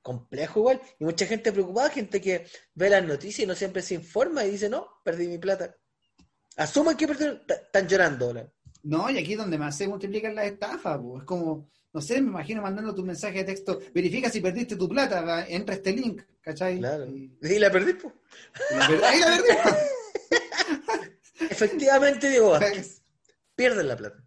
complejo 0.00 0.60
igual. 0.60 0.80
Y 0.98 1.04
mucha 1.04 1.26
gente 1.26 1.52
preocupada, 1.52 1.90
gente 1.90 2.20
que 2.20 2.46
ve 2.74 2.88
las 2.88 3.04
noticias 3.04 3.40
y 3.40 3.46
no 3.46 3.54
siempre 3.54 3.82
se 3.82 3.94
informa 3.94 4.44
y 4.44 4.52
dice, 4.52 4.68
no, 4.68 4.88
perdí 5.04 5.26
mi 5.26 5.38
plata. 5.38 5.76
Asumen 6.56 6.96
que 6.96 7.08
perdieron, 7.08 7.42
están 7.46 7.88
llorando. 7.88 8.52
No, 8.84 9.10
y 9.10 9.18
aquí 9.18 9.32
es 9.32 9.38
donde 9.38 9.58
más 9.58 9.76
se 9.76 9.88
multiplican 9.88 10.34
las 10.34 10.46
estafas. 10.46 11.00
Es 11.18 11.24
como, 11.24 11.68
no 11.96 12.02
sé, 12.02 12.20
me 12.20 12.28
imagino 12.28 12.60
mandando 12.60 12.94
tu 12.94 13.02
mensaje 13.02 13.38
de 13.38 13.44
texto, 13.44 13.80
verifica 13.94 14.28
si 14.28 14.42
perdiste 14.42 14.76
tu 14.76 14.86
plata, 14.86 15.46
entra 15.48 15.76
este 15.76 15.92
link, 15.92 16.20
¿cachai? 16.42 16.76
Y, 16.76 16.80
la 17.58 17.70
perdí, 17.70 17.94
pues. 17.94 18.12
Ahí 19.02 19.18
la 19.18 19.28
perdí. 19.28 19.48
Efectivamente, 21.50 22.28
digo, 22.28 22.58
pierden 23.54 23.88
la 23.88 23.96
plata. 23.96 24.22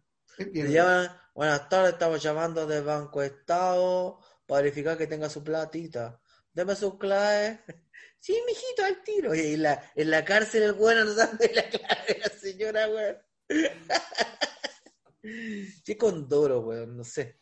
buenas 1.36 1.70
tardes, 1.70 1.94
estamos 1.94 2.24
llamando 2.24 2.66
de 2.66 2.82
Banco 2.82 3.22
Estado 3.22 4.20
para 4.48 4.64
verificar 4.64 4.98
que 4.98 5.06
tenga 5.06 5.30
su 5.30 5.44
platita. 5.44 6.20
Deme 6.52 6.76
su 6.76 6.98
clave. 6.98 7.60
Sí, 8.22 8.38
mijito, 8.46 8.84
al 8.84 9.02
tiro. 9.02 9.34
Y 9.34 9.54
en 9.54 9.64
la, 9.64 9.94
en 9.96 10.12
la 10.12 10.26
cárcel 10.26 10.64
el 10.64 10.74
bueno 10.74 11.06
no 11.06 11.14
sabe 11.14 11.54
la 11.54 11.70
clave 11.70 12.04
de 12.06 12.20
la 12.20 12.28
señora, 12.28 12.90
weón. 12.90 13.18
Qué 15.86 15.98
condoro, 15.98 16.60
weón, 16.60 16.98
no 16.98 17.06
sé. 17.06 17.40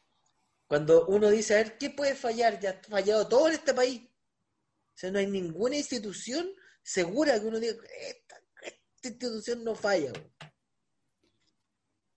Cuando 0.67 1.05
uno 1.07 1.29
dice, 1.29 1.53
a 1.53 1.57
ver, 1.57 1.77
¿qué 1.77 1.89
puede 1.89 2.13
fallar? 2.15 2.59
Ya 2.59 2.71
ha 2.71 2.89
fallado 2.89 3.27
todo 3.27 3.47
en 3.47 3.53
este 3.53 3.73
país. 3.73 4.01
O 4.03 4.97
sea, 4.99 5.11
no 5.11 5.19
hay 5.19 5.27
ninguna 5.27 5.77
institución 5.77 6.49
segura 6.83 7.39
que 7.39 7.45
uno 7.45 7.59
diga, 7.59 7.75
esta, 8.01 8.41
esta 8.61 9.07
institución 9.07 9.63
no 9.63 9.75
falla. 9.75 10.11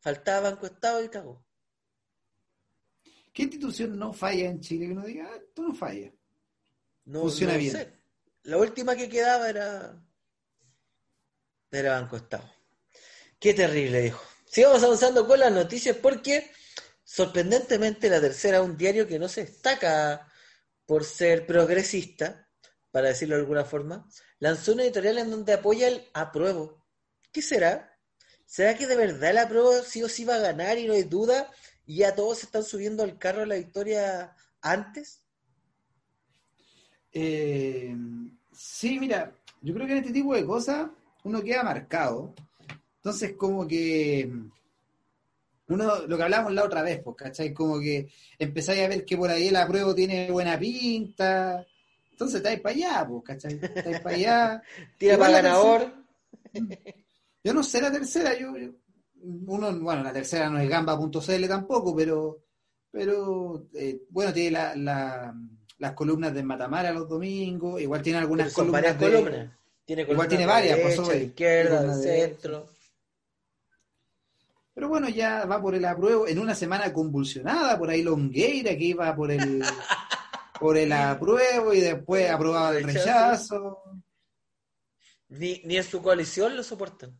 Faltaba 0.00 0.50
Banco 0.50 0.66
Estado 0.66 1.04
y 1.04 1.08
cagó. 1.08 1.44
¿Qué 3.32 3.42
institución 3.42 3.98
no 3.98 4.12
falla 4.12 4.48
en 4.48 4.60
Chile 4.60 4.86
que 4.86 4.92
uno 4.92 5.04
diga, 5.04 5.28
ah, 5.30 5.36
esto 5.36 5.62
no 5.62 5.74
falla? 5.74 6.12
No, 7.04 7.20
Funciona 7.22 7.52
no 7.52 7.58
bien. 7.58 7.72
sé. 7.72 7.92
La 8.44 8.56
última 8.56 8.96
que 8.96 9.08
quedaba 9.08 9.48
era, 9.48 10.02
era 11.70 12.00
Banco 12.00 12.16
Estado. 12.16 12.50
Qué 13.38 13.54
terrible, 13.54 14.00
dijo. 14.00 14.20
Sigamos 14.46 14.82
avanzando 14.82 15.26
con 15.26 15.38
las 15.38 15.52
noticias 15.52 15.96
porque, 15.96 16.50
sorprendentemente, 17.10 18.08
la 18.08 18.20
tercera 18.20 18.62
un 18.62 18.76
diario 18.76 19.04
que 19.04 19.18
no 19.18 19.26
se 19.26 19.40
destaca 19.40 20.28
por 20.86 21.02
ser 21.02 21.44
progresista, 21.44 22.48
para 22.92 23.08
decirlo 23.08 23.34
de 23.34 23.40
alguna 23.40 23.64
forma, 23.64 24.08
lanzó 24.38 24.74
una 24.74 24.84
editorial 24.84 25.18
en 25.18 25.30
donde 25.32 25.54
apoya 25.54 25.88
el 25.88 26.04
apruebo. 26.14 26.84
¿Qué 27.32 27.42
será? 27.42 27.98
¿Será 28.46 28.76
que 28.76 28.86
de 28.86 28.94
verdad 28.94 29.30
el 29.30 29.38
apruebo 29.38 29.82
sí 29.82 30.04
o 30.04 30.08
sí 30.08 30.24
va 30.24 30.36
a 30.36 30.38
ganar 30.38 30.78
y 30.78 30.86
no 30.86 30.92
hay 30.92 31.02
duda? 31.02 31.50
¿Y 31.84 31.96
ya 31.96 32.14
todos 32.14 32.38
se 32.38 32.46
están 32.46 32.62
subiendo 32.62 33.02
al 33.02 33.18
carro 33.18 33.40
de 33.40 33.46
la 33.46 33.56
victoria 33.56 34.32
antes? 34.60 35.20
Eh, 37.10 37.92
sí, 38.52 39.00
mira, 39.00 39.36
yo 39.62 39.74
creo 39.74 39.86
que 39.88 39.92
en 39.94 39.98
este 39.98 40.12
tipo 40.12 40.32
de 40.32 40.46
cosas 40.46 40.88
uno 41.24 41.42
queda 41.42 41.64
marcado. 41.64 42.34
Entonces, 42.98 43.34
como 43.36 43.66
que 43.66 44.30
uno, 45.74 46.06
lo 46.06 46.16
que 46.16 46.22
hablamos 46.22 46.52
la 46.52 46.64
otra 46.64 46.82
vez, 46.82 47.00
pues, 47.02 47.16
¿cachai? 47.16 47.52
Como 47.54 47.78
que 47.80 48.08
empezáis 48.38 48.82
a 48.82 48.88
ver 48.88 49.04
que 49.04 49.16
por 49.16 49.30
ahí 49.30 49.48
el 49.48 49.56
apruebo 49.56 49.94
tiene 49.94 50.30
buena 50.30 50.58
pinta. 50.58 51.66
Entonces 52.10 52.36
estáis 52.36 52.60
para 52.60 52.74
allá, 52.74 53.06
pues, 53.08 53.22
¿cachai? 53.24 53.58
Estáis 53.62 54.00
para 54.00 54.16
allá. 54.16 54.62
Tira 54.98 55.16
para 55.18 55.30
la 55.30 55.42
ganador. 55.42 55.92
Yo 57.44 57.54
no 57.54 57.62
sé 57.62 57.80
la 57.80 57.90
tercera, 57.90 58.38
yo, 58.38 58.54
yo- 58.56 58.72
uno, 59.22 59.72
bueno, 59.80 60.02
la 60.02 60.12
tercera 60.12 60.48
no 60.50 60.58
es 60.58 60.68
gamba.cl 60.68 61.48
tampoco, 61.48 61.94
pero, 61.96 62.38
pero 62.90 63.66
eh, 63.74 64.02
bueno, 64.10 64.32
tiene 64.32 64.50
la, 64.50 64.76
la- 64.76 65.34
las 65.78 65.92
columnas 65.92 66.34
de 66.34 66.42
Matamara 66.42 66.92
los 66.92 67.08
domingos, 67.08 67.80
igual 67.80 68.02
tiene 68.02 68.18
algunas 68.18 68.52
columnas 68.52 68.82
varias 68.82 68.98
de- 69.00 69.06
columnas. 69.10 69.50
Tiene 69.86 70.02
Igual 70.02 70.28
tiene 70.28 70.46
varias, 70.46 70.78
por 70.78 70.90
derecha, 70.90 71.02
de 71.12 71.18
voy. 71.18 71.26
izquierda, 71.26 71.96
de 71.96 72.02
centro. 72.02 72.68
Pero 74.74 74.88
bueno, 74.88 75.08
ya 75.08 75.44
va 75.46 75.60
por 75.60 75.74
el 75.74 75.84
apruebo 75.84 76.26
en 76.28 76.38
una 76.38 76.54
semana 76.54 76.92
convulsionada, 76.92 77.78
por 77.78 77.90
ahí 77.90 78.02
Longueira 78.02 78.76
que 78.76 78.84
iba 78.84 79.14
por 79.16 79.30
el 79.30 79.62
por 80.58 80.76
el 80.76 80.92
apruebo 80.92 81.72
y 81.74 81.80
después 81.80 82.30
aprobaba 82.30 82.76
el 82.76 82.84
rechazo. 82.84 83.82
Ni, 85.28 85.60
ni 85.64 85.76
en 85.76 85.84
su 85.84 86.02
coalición 86.02 86.56
lo 86.56 86.62
soportan. 86.62 87.18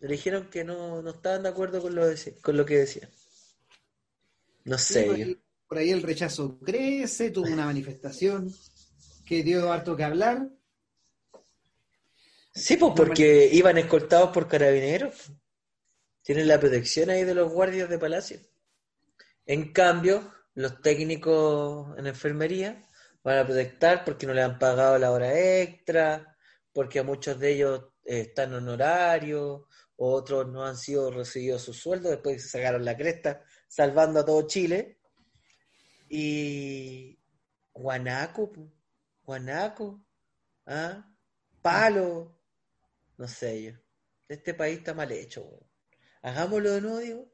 Le 0.00 0.08
dijeron 0.08 0.48
que 0.50 0.64
no, 0.64 1.02
no 1.02 1.10
estaban 1.10 1.42
de 1.42 1.48
acuerdo 1.48 1.82
con 1.82 1.94
lo, 1.94 2.10
deci- 2.10 2.40
con 2.40 2.56
lo 2.56 2.64
que 2.64 2.78
decía. 2.78 3.08
No 4.64 4.78
sé. 4.78 5.04
por, 5.04 5.14
ahí, 5.16 5.42
por 5.68 5.78
ahí 5.78 5.90
el 5.90 6.02
rechazo 6.02 6.58
crece, 6.60 7.30
tuvo 7.30 7.48
una 7.48 7.64
manifestación 7.66 8.52
que 9.26 9.42
dio 9.42 9.72
harto 9.72 9.96
que 9.96 10.04
hablar. 10.04 10.48
Sí, 12.54 12.76
pues 12.76 12.92
porque 12.96 13.48
iban 13.52 13.78
escoltados 13.78 14.30
por 14.30 14.48
carabineros. 14.48 15.30
Tienen 16.22 16.48
la 16.48 16.60
protección 16.60 17.10
ahí 17.10 17.24
de 17.24 17.34
los 17.34 17.52
guardias 17.52 17.88
de 17.88 17.98
palacio. 17.98 18.40
En 19.46 19.72
cambio, 19.72 20.32
los 20.54 20.82
técnicos 20.82 21.96
en 21.96 22.06
enfermería 22.06 22.84
van 23.22 23.38
a 23.38 23.46
protestar 23.46 24.04
porque 24.04 24.26
no 24.26 24.34
le 24.34 24.42
han 24.42 24.58
pagado 24.58 24.98
la 24.98 25.10
hora 25.10 25.38
extra, 25.60 26.36
porque 26.72 26.98
a 26.98 27.04
muchos 27.04 27.38
de 27.38 27.52
ellos 27.52 27.84
eh, 28.04 28.20
están 28.20 28.54
honorarios, 28.54 29.62
otros 29.96 30.48
no 30.48 30.64
han 30.64 30.76
sido 30.76 31.10
recibidos 31.10 31.62
su 31.62 31.74
sueldo 31.74 32.10
después 32.10 32.42
se 32.42 32.48
sacaron 32.50 32.84
la 32.84 32.96
cresta, 32.96 33.42
salvando 33.66 34.20
a 34.20 34.24
todo 34.24 34.46
Chile. 34.46 35.00
Y 36.08 37.18
Guanaco, 37.74 38.50
Guanaco, 39.22 40.04
¿ah? 40.66 41.04
Palo, 41.60 42.40
no 43.16 43.28
sé 43.28 43.62
yo. 43.62 43.72
Este 44.28 44.54
país 44.54 44.78
está 44.78 44.94
mal 44.94 45.10
hecho, 45.12 45.42
weón. 45.42 45.67
Hagámoslo 46.22 46.72
de 46.72 46.80
nuevo. 46.80 47.26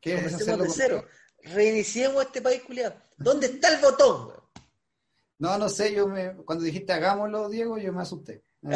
¿Quieres 0.00 0.24
Comencemos 0.32 0.58
de 0.60 0.66
con- 0.66 0.74
cero. 0.76 1.04
Reiniciemos 1.42 2.24
este 2.24 2.42
país, 2.42 2.62
culiado. 2.62 2.96
¿Dónde 3.16 3.46
está 3.46 3.74
el 3.74 3.80
botón? 3.80 4.32
No, 5.38 5.56
no 5.56 5.68
sé, 5.68 5.92
yo 5.94 6.08
me, 6.08 6.34
cuando 6.44 6.64
dijiste 6.64 6.92
hagámoslo, 6.92 7.48
Diego, 7.48 7.78
yo 7.78 7.92
me 7.92 8.02
asusté. 8.02 8.42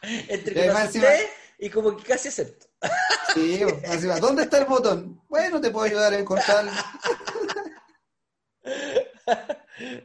Eh, 0.00 0.10
no- 0.28 0.28
Entre 0.28 0.54
que 0.54 0.60
me 0.60 0.66
además 0.66 0.82
asusté 0.88 1.14
encima- 1.14 1.30
y 1.58 1.70
como 1.70 1.96
que 1.96 2.04
casi 2.04 2.28
acepto. 2.28 2.66
sí. 3.34 3.60
¿Dónde 4.20 4.44
está 4.44 4.58
el 4.58 4.64
botón? 4.66 5.20
Bueno, 5.28 5.60
te 5.60 5.70
puedo 5.70 5.84
ayudar 5.86 6.12
a 6.14 6.18
encontrarlo. 6.18 6.70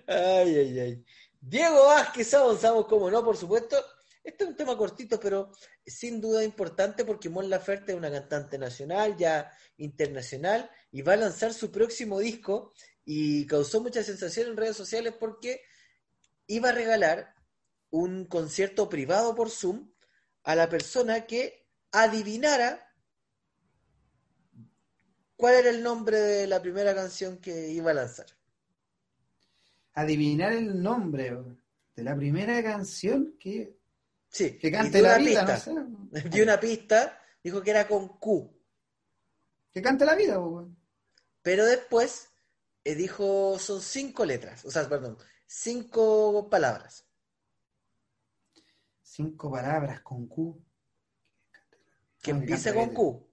Ay, 0.07 0.57
ay, 0.57 0.79
ay. 0.79 1.05
Diego 1.41 1.85
Vázquez, 1.87 2.33
avanzamos 2.33 2.85
como 2.87 3.09
no, 3.09 3.23
por 3.23 3.35
supuesto. 3.37 3.77
Este 4.23 4.45
es 4.45 4.49
un 4.49 4.55
tema 4.55 4.77
cortito, 4.77 5.19
pero 5.19 5.51
sin 5.85 6.21
duda 6.21 6.43
importante 6.43 7.03
porque 7.03 7.29
Mon 7.29 7.49
Laferte 7.49 7.91
es 7.91 7.97
una 7.97 8.09
cantante 8.09 8.57
nacional, 8.57 9.17
ya 9.17 9.51
internacional, 9.77 10.69
y 10.91 11.01
va 11.01 11.13
a 11.13 11.17
lanzar 11.17 11.53
su 11.53 11.71
próximo 11.71 12.19
disco 12.19 12.73
y 13.03 13.45
causó 13.47 13.81
mucha 13.81 14.01
sensación 14.01 14.49
en 14.49 14.57
redes 14.57 14.77
sociales 14.77 15.13
porque 15.19 15.61
iba 16.47 16.69
a 16.69 16.73
regalar 16.73 17.35
un 17.89 18.25
concierto 18.25 18.87
privado 18.87 19.35
por 19.35 19.49
Zoom 19.49 19.91
a 20.43 20.55
la 20.55 20.69
persona 20.69 21.25
que 21.25 21.67
adivinara 21.91 22.93
cuál 25.35 25.55
era 25.55 25.69
el 25.69 25.83
nombre 25.83 26.17
de 26.17 26.47
la 26.47 26.61
primera 26.61 26.95
canción 26.95 27.39
que 27.39 27.71
iba 27.71 27.91
a 27.91 27.95
lanzar. 27.95 28.27
Adivinar 29.93 30.53
el 30.53 30.81
nombre 30.81 31.37
de 31.95 32.03
la 32.03 32.15
primera 32.15 32.63
canción 32.63 33.35
que, 33.37 33.77
Sí, 34.33 34.57
que 34.57 34.71
cante 34.71 34.99
la 34.99 35.09
una 35.09 35.17
vida, 35.19 35.45
pista. 35.45 35.71
no 35.73 36.09
sé. 36.11 36.29
Dio 36.29 36.43
una 36.43 36.59
pista, 36.59 37.21
dijo 37.43 37.61
que 37.61 37.69
era 37.69 37.87
con 37.87 38.17
Q, 38.17 38.51
Que 39.71 39.79
cante 39.79 40.05
la 40.05 40.15
vida, 40.15 40.39
weón. 40.39 40.75
pero 41.43 41.65
después 41.65 42.29
eh, 42.83 42.95
dijo 42.95 43.59
son 43.59 43.79
cinco 43.79 44.25
letras, 44.25 44.65
o 44.65 44.71
sea, 44.71 44.89
perdón, 44.89 45.19
cinco 45.45 46.49
palabras. 46.49 47.05
Cinco 49.03 49.51
palabras 49.51 50.01
con 50.01 50.27
Q. 50.27 50.59
que 52.19 52.31
empieza 52.31 52.73
con 52.73 52.91
Q. 52.91 53.29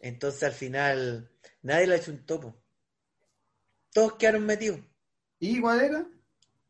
Entonces 0.00 0.42
al 0.42 0.52
final 0.52 1.30
nadie 1.62 1.86
le 1.86 1.94
ha 1.94 1.98
hecho 1.98 2.10
un 2.10 2.26
topo. 2.26 2.60
Todos 3.92 4.14
quedaron 4.14 4.44
metidos. 4.46 4.80
¿Y 5.38 5.60
cuál 5.60 5.80
era? 5.80 6.10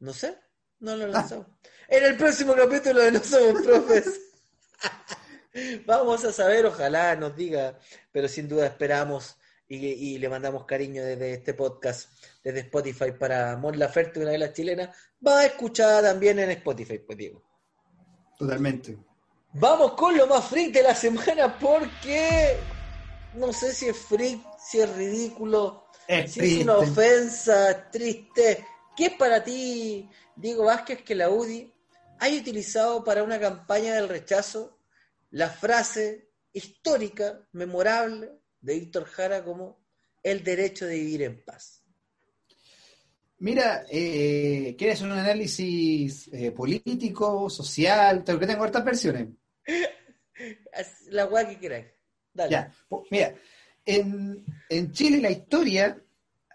No 0.01 0.12
sé, 0.12 0.38
no 0.81 0.97
lo 0.97 1.05
he 1.05 1.09
lanzado. 1.09 1.47
En 1.88 2.05
el 2.05 2.16
próximo 2.16 2.55
capítulo 2.55 3.01
de 3.01 3.12
No 3.12 3.23
Somos 3.23 3.62
Profes. 3.62 4.21
Vamos 5.87 6.25
a 6.25 6.33
saber, 6.33 6.66
ojalá 6.66 7.16
nos 7.16 7.35
diga, 7.37 7.79
pero 8.12 8.29
sin 8.29 8.49
duda 8.49 8.66
esperamos 8.66 9.37
y, 9.69 9.77
y 9.87 10.19
le 10.19 10.29
mandamos 10.29 10.64
cariño 10.64 11.05
desde 11.05 11.35
este 11.35 11.55
podcast, 11.55 12.11
desde 12.43 12.61
Spotify 12.61 13.12
para 13.12 13.57
Mon 13.57 13.79
Laferte, 13.79 14.21
una 14.21 14.31
de 14.31 14.38
las 14.38 14.53
chilenas. 14.53 14.97
Va 15.27 15.40
a 15.40 15.47
escuchar 15.47 16.03
también 16.03 16.38
en 16.38 16.51
Spotify, 16.51 16.99
pues 16.99 17.19
digo. 17.19 17.43
Totalmente. 18.38 18.97
Vamos 19.53 19.93
con 19.93 20.16
lo 20.16 20.27
más 20.27 20.47
freak 20.47 20.73
de 20.73 20.83
la 20.83 20.95
semana 20.95 21.59
porque 21.59 22.57
no 23.35 23.53
sé 23.53 23.73
si 23.73 23.88
es 23.88 23.97
freak, 23.97 24.40
si 24.59 24.81
es 24.81 24.97
ridículo, 24.97 25.85
Es 26.07 26.33
si 26.33 26.40
es 26.40 26.62
una 26.62 26.79
ofensa, 26.79 27.90
triste. 27.90 28.64
¿Qué 29.01 29.07
es 29.07 29.15
para 29.15 29.43
ti, 29.43 30.11
Diego 30.37 30.65
Vázquez, 30.67 31.01
que 31.01 31.15
la 31.15 31.31
UDI 31.31 31.73
haya 32.19 32.39
utilizado 32.39 33.03
para 33.03 33.23
una 33.23 33.41
campaña 33.41 33.95
del 33.95 34.11
rechazo 34.11 34.79
la 35.31 35.49
frase 35.49 36.29
histórica, 36.53 37.49
memorable 37.53 38.31
de 38.61 38.75
Víctor 38.75 39.07
Jara 39.07 39.43
como 39.43 39.83
el 40.23 40.45
derecho 40.45 40.85
de 40.85 40.99
vivir 40.99 41.23
en 41.23 41.43
paz? 41.43 41.83
Mira, 43.39 43.87
eh, 43.91 44.75
¿quieres 44.77 44.99
hacer 44.99 45.11
un 45.11 45.19
análisis 45.19 46.29
eh, 46.35 46.53
político, 46.53 47.49
social? 47.49 48.23
Porque 48.23 48.47
tengo 48.47 48.65
hartas 48.65 48.85
versiones. 48.85 49.29
La 51.09 51.25
weá 51.25 51.49
que 51.49 51.59
queráis. 51.59 51.87
Dale. 52.35 52.51
Ya, 52.51 52.75
mira, 53.11 53.35
en, 53.87 54.45
en 54.69 54.93
Chile 54.93 55.23
la 55.23 55.31
historia 55.31 55.99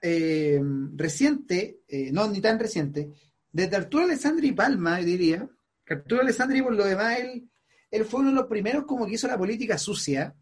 eh, 0.07 0.61
reciente, 0.95 1.79
eh, 1.87 2.11
no 2.11 2.29
ni 2.29 2.39
tan 2.39 2.59
reciente, 2.59 3.09
desde 3.51 3.75
Arturo 3.75 4.03
Alessandri 4.03 4.51
Palma, 4.51 4.99
yo 4.99 5.07
diría, 5.07 5.49
que 5.83 5.95
Arturo 5.95 6.21
Alessandri 6.21 6.61
por 6.61 6.75
lo 6.75 6.85
demás, 6.85 7.19
él, 7.19 7.49
él 7.89 8.05
fue 8.05 8.19
uno 8.19 8.29
de 8.29 8.35
los 8.35 8.45
primeros 8.45 8.85
como 8.85 9.07
que 9.07 9.15
hizo 9.15 9.27
la 9.27 9.35
política 9.37 9.79
sucia, 9.79 10.35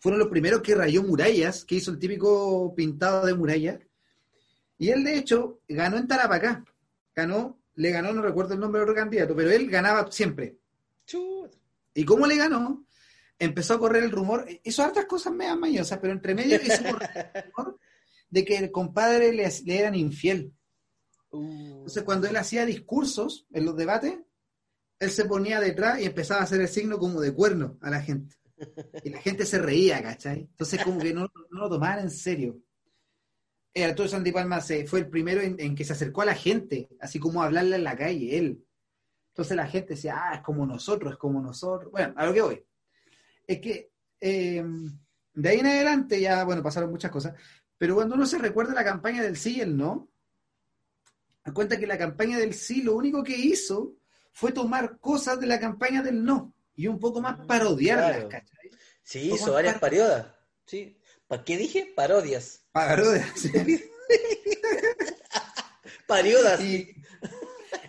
fueron 0.00 0.18
los 0.18 0.28
primeros 0.28 0.60
que 0.60 0.74
rayó 0.74 1.04
murallas, 1.04 1.64
que 1.64 1.76
hizo 1.76 1.92
el 1.92 2.00
típico 2.00 2.74
pintado 2.74 3.26
de 3.26 3.34
muralla, 3.34 3.78
y 4.76 4.88
él 4.88 5.04
de 5.04 5.18
hecho 5.18 5.60
ganó 5.68 5.96
en 5.96 6.08
Tarapacá, 6.08 6.64
ganó 7.14 7.60
le 7.76 7.90
ganó, 7.90 8.12
no 8.12 8.22
recuerdo 8.22 8.54
el 8.54 8.60
nombre 8.60 8.80
del 8.80 8.90
otro 8.90 9.00
candidato, 9.00 9.36
pero 9.36 9.52
él 9.52 9.70
ganaba 9.70 10.10
siempre. 10.10 10.56
¿Y 11.94 12.04
cómo 12.04 12.26
le 12.26 12.36
ganó? 12.36 12.84
Empezó 13.38 13.74
a 13.74 13.78
correr 13.78 14.02
el 14.02 14.10
rumor, 14.10 14.46
hizo 14.64 14.82
hartas 14.82 15.04
cosas 15.06 15.32
medio 15.32 15.56
mañosas, 15.56 15.98
pero 16.00 16.12
entre 16.12 16.34
medio 16.34 16.56
hizo 16.60 16.82
el 16.84 16.94
rumor 17.54 17.78
de 18.32 18.46
que 18.46 18.56
el 18.56 18.72
compadre 18.72 19.30
le, 19.32 19.46
le 19.66 19.78
eran 19.78 19.94
infiel. 19.94 20.54
Uh. 21.30 21.76
Entonces, 21.76 22.02
cuando 22.02 22.26
él 22.26 22.36
hacía 22.36 22.64
discursos 22.64 23.46
en 23.52 23.66
los 23.66 23.76
debates, 23.76 24.18
él 24.98 25.10
se 25.10 25.26
ponía 25.26 25.60
detrás 25.60 26.00
y 26.00 26.06
empezaba 26.06 26.40
a 26.40 26.44
hacer 26.44 26.60
el 26.62 26.68
signo 26.68 26.98
como 26.98 27.20
de 27.20 27.34
cuerno 27.34 27.78
a 27.82 27.90
la 27.90 28.00
gente. 28.00 28.36
Y 29.04 29.10
la 29.10 29.20
gente 29.20 29.44
se 29.44 29.58
reía, 29.58 30.02
¿cachai? 30.02 30.40
Entonces, 30.40 30.82
como 30.82 30.98
que 30.98 31.12
no, 31.12 31.30
lo 31.50 31.68
tomaban 31.68 31.98
en 31.98 32.10
serio. 32.10 32.58
El 33.74 33.90
Arturo 33.90 34.08
Santi 34.08 34.32
Palma 34.32 34.60
fue 34.60 35.00
el 35.00 35.10
primero 35.10 35.42
en, 35.42 35.74
que 35.74 35.84
se 35.84 35.92
acercó 35.92 36.22
a 36.22 36.26
la 36.26 36.34
gente, 36.34 36.88
así 37.00 37.18
como 37.18 37.42
a 37.42 37.46
hablarle 37.46 37.76
en 37.76 37.84
la 37.84 37.96
calle, 37.96 38.38
él. 38.38 38.64
Entonces 39.32 39.56
la 39.56 39.66
gente 39.66 39.94
decía, 39.94 40.14
ah, 40.16 40.34
es 40.36 40.40
como 40.42 40.64
nosotros, 40.64 41.12
es 41.12 41.18
como 41.18 41.42
nosotros. 41.42 41.90
Bueno, 41.90 42.14
a 42.16 42.26
lo 42.26 42.32
que 42.32 42.42
voy. 42.42 42.64
Es 43.46 43.60
que 43.60 43.90
eh, 44.20 44.64
de 45.34 45.48
ahí 45.48 45.58
en 45.58 45.66
adelante 45.66 46.20
ya, 46.20 46.44
bueno, 46.44 46.62
pasaron 46.62 46.90
muchas 46.90 47.10
cosas, 47.10 47.34
pero 47.82 47.96
cuando 47.96 48.14
uno 48.14 48.26
se 48.26 48.38
recuerda 48.38 48.74
la 48.74 48.84
campaña 48.84 49.24
del 49.24 49.36
sí 49.36 49.56
y 49.56 49.60
el 49.60 49.76
no, 49.76 50.08
da 51.44 51.52
cuenta 51.52 51.80
que 51.80 51.88
la 51.88 51.98
campaña 51.98 52.38
del 52.38 52.54
sí 52.54 52.80
lo 52.80 52.94
único 52.94 53.24
que 53.24 53.36
hizo 53.36 53.96
fue 54.30 54.52
tomar 54.52 55.00
cosas 55.00 55.40
de 55.40 55.48
la 55.48 55.58
campaña 55.58 56.00
del 56.00 56.22
no 56.22 56.54
y 56.76 56.86
un 56.86 57.00
poco 57.00 57.20
más 57.20 57.44
parodiarlas, 57.44 58.26
¿cachai? 58.26 58.70
Sí, 59.02 59.32
hizo 59.32 59.54
varias 59.54 59.80
parodias. 59.80 60.28
Sí. 60.64 60.96
¿Para 61.26 61.42
qué 61.42 61.56
dije? 61.56 61.92
Parodias. 61.96 62.62
Parodias. 62.70 63.50
Parodias. 66.06 66.60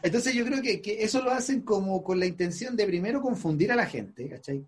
entonces 0.02 0.34
yo 0.34 0.44
creo 0.44 0.60
que, 0.64 1.04
eso 1.04 1.22
lo 1.22 1.30
hacen 1.30 1.62
como 1.62 2.04
con 2.04 2.20
la 2.20 2.26
intención 2.26 2.76
de 2.76 2.88
primero 2.88 3.22
confundir 3.22 3.72
a 3.72 3.76
la 3.76 3.86
gente, 3.86 4.28
¿cachai? 4.28 4.66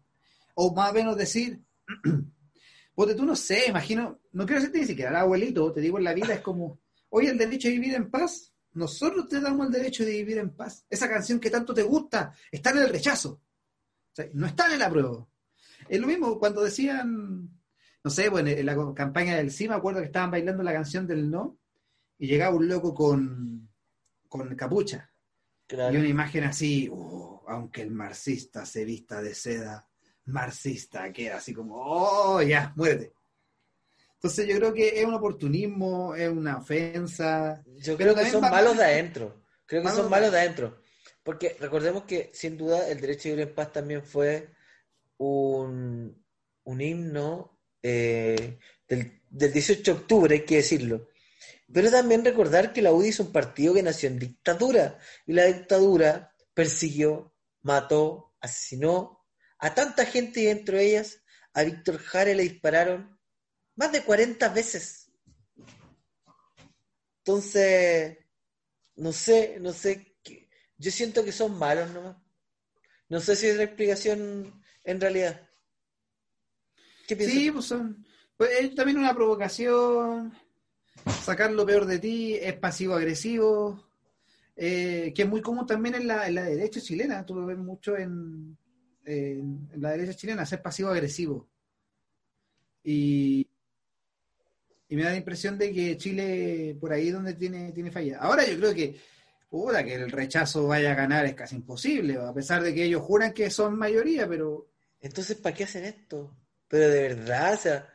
O 0.54 0.72
más 0.76 0.92
o 0.92 0.94
menos 0.94 1.18
decir, 1.18 1.62
porque 2.96 3.14
tú 3.14 3.26
no 3.26 3.36
sé, 3.36 3.66
imagino, 3.68 4.22
no 4.32 4.46
quiero 4.46 4.62
decirte 4.62 4.80
ni 4.80 4.88
siquiera 4.88 5.12
el 5.12 5.18
abuelito, 5.18 5.72
te 5.72 5.82
digo, 5.82 5.98
en 5.98 6.06
la 6.06 6.14
vida 6.14 6.34
es 6.34 6.42
como, 6.42 6.80
oye, 7.10 7.30
el 7.30 7.38
derecho 7.38 7.68
a 7.68 7.72
vivir 7.72 7.94
en 7.94 8.10
paz, 8.10 8.54
nosotros 8.72 9.28
te 9.28 9.42
damos 9.42 9.68
el 9.68 9.74
derecho 9.74 10.06
de 10.06 10.12
vivir 10.12 10.38
en 10.38 10.56
paz. 10.56 10.86
Esa 10.90 11.10
canción 11.10 11.40
que 11.40 11.50
tanto 11.50 11.74
te 11.74 11.84
gusta 11.84 12.34
está 12.52 12.72
en 12.72 12.80
el 12.80 12.90
rechazo. 12.90 13.42
no 14.34 14.48
está 14.48 14.68
en 14.68 14.74
el 14.74 14.82
apruebo. 14.82 15.30
Es 15.88 16.00
lo 16.00 16.08
mismo 16.08 16.40
cuando 16.40 16.64
decían, 16.64 17.50
no 18.04 18.10
sé, 18.10 18.30
bueno, 18.30 18.50
en 18.50 18.66
la 18.66 18.76
campaña 18.94 19.38
del 19.38 19.52
sí 19.52 19.68
me 19.68 19.76
acuerdo 19.76 20.00
que 20.00 20.08
estaban 20.08 20.32
bailando 20.32 20.64
la 20.64 20.74
canción 20.74 21.06
del 21.06 21.30
no 21.30 21.60
y 22.18 22.28
llegaba 22.28 22.56
un 22.56 22.68
loco 22.68 22.94
con, 22.94 23.70
con 24.28 24.56
capucha. 24.56 25.12
Y 25.68 25.76
una 25.76 26.08
imagen 26.08 26.44
así, 26.44 26.88
uh, 26.90 27.42
aunque 27.48 27.82
el 27.82 27.92
marxista 27.92 28.66
se 28.66 28.86
vista 28.86 29.22
de 29.22 29.34
seda, 29.34 29.90
marxista 30.26 31.12
queda 31.12 31.38
así 31.38 31.54
como, 31.54 31.76
oh, 31.78 32.42
ya, 32.42 32.74
muérete. 32.76 33.14
Entonces 34.16 34.48
yo 34.48 34.58
creo 34.58 34.74
que 34.74 35.00
es 35.00 35.06
un 35.06 35.14
oportunismo, 35.14 36.16
es 36.16 36.30
una 36.30 36.58
ofensa. 36.58 37.64
Yo 37.78 37.96
creo 37.96 38.16
que 38.16 38.26
son 38.26 38.42
malos 38.42 38.76
de 38.78 38.84
adentro. 38.84 39.44
Creo 39.68 39.84
que 39.84 39.90
son 39.90 40.10
malos 40.10 40.32
de 40.32 40.40
adentro. 40.40 40.82
Porque 41.22 41.56
recordemos 41.60 42.04
que 42.04 42.32
sin 42.34 42.58
duda 42.58 42.88
el 42.90 43.00
derecho 43.02 43.30
a 43.30 43.32
vivir 43.32 43.48
en 43.48 43.56
paz 43.56 43.72
también 43.72 44.04
fue 44.04 44.50
un, 45.18 46.24
himno 46.66 47.60
eh, 47.82 48.58
del, 48.88 49.22
18 49.30 49.84
de 49.84 50.00
octubre, 50.00 50.36
hay 50.36 50.46
que 50.46 50.58
decirlo. 50.58 51.08
Pero 51.72 51.92
también 51.92 52.24
recordar 52.24 52.74
que 52.74 52.82
la 52.82 52.94
UDI 52.94 53.10
es 53.10 53.20
un 53.20 53.32
partido 53.32 53.74
que 53.74 53.84
nació 53.84 54.10
en 54.10 54.20
dictadura 54.20 54.98
y 55.26 55.34
la 55.34 55.46
dictadura 55.46 56.34
persiguió, 56.54 57.34
mató, 57.62 58.34
asesinó 58.40 59.15
a 59.66 59.74
tanta 59.74 60.06
gente 60.06 60.42
y 60.42 60.46
dentro 60.46 60.78
de 60.78 60.86
ellas 60.86 61.24
a 61.54 61.64
Víctor 61.64 61.98
Jara 61.98 62.36
le 62.36 62.44
dispararon 62.44 63.18
más 63.76 63.92
de 63.92 64.04
40 64.04 64.48
veces. 64.50 65.12
Entonces, 67.18 68.16
no 68.96 69.12
sé, 69.12 69.58
no 69.60 69.74
sé. 69.74 70.18
Yo 70.78 70.92
siento 70.92 71.26
que 71.26 71.32
son 71.32 71.58
malos 71.58 71.90
nomás. 71.90 72.16
No 73.10 73.20
sé 73.20 73.36
si 73.36 73.48
es 73.48 73.58
la 73.58 73.64
explicación 73.64 74.64
en 74.84 75.02
realidad. 75.02 75.50
¿Qué 77.08 77.16
piensas? 77.16 77.40
Sí, 77.40 77.52
pues 77.52 77.66
son. 77.66 78.06
Pues 78.38 78.52
es 78.60 78.76
también 78.76 79.00
una 79.00 79.16
provocación. 79.16 80.32
Sacar 81.24 81.52
lo 81.52 81.66
peor 81.66 81.88
de 81.88 81.98
ti, 81.98 82.36
es 82.36 82.54
pasivo-agresivo. 82.54 83.84
Eh, 84.56 85.12
que 85.16 85.24
es 85.24 85.28
muy 85.28 85.42
común 85.42 85.66
también 85.66 85.96
en 85.96 86.06
la, 86.06 86.28
en 86.28 86.36
la 86.36 86.44
derecha 86.44 86.80
chilena. 86.80 87.26
Tú 87.26 87.34
lo 87.34 87.48
ves 87.48 87.58
mucho 87.58 87.98
en, 87.98 88.56
en, 89.06 89.70
la 89.78 89.92
derecha 89.92 90.14
chilena, 90.14 90.46
ser 90.46 90.62
pasivo-agresivo. 90.62 91.48
Y, 92.84 93.48
me 94.90 95.04
da 95.04 95.10
la 95.10 95.18
impresión 95.18 95.58
de 95.58 95.74
que 95.74 95.98
Chile 95.98 96.78
por 96.80 96.94
ahí 96.94 97.10
donde 97.10 97.34
tiene, 97.34 97.72
tiene 97.74 97.92
falla. 97.92 98.18
Ahora 98.20 98.46
yo 98.48 98.58
creo 98.58 98.74
que, 98.74 98.98
puta, 99.50 99.84
que 99.84 99.96
el 99.96 100.10
rechazo 100.10 100.68
vaya 100.68 100.92
a 100.92 100.96
ganar 100.96 101.26
es 101.26 101.36
casi 101.36 101.58
imposible, 101.58 102.18
a 102.18 102.34
pesar 102.34 102.64
de 102.64 102.74
que 102.74 102.86
ellos 102.86 103.02
juran 103.02 103.34
que 103.34 103.50
son 103.50 103.78
mayoría, 103.78 104.28
pero... 104.28 104.70
Entonces, 105.02 105.38
¿para 105.38 105.56
qué 105.56 105.66
hacen 105.66 105.86
esto? 105.86 106.36
Pero 106.68 106.90
de 106.90 107.02
verdad, 107.10 107.54
o 107.54 107.58
sea, 107.58 107.94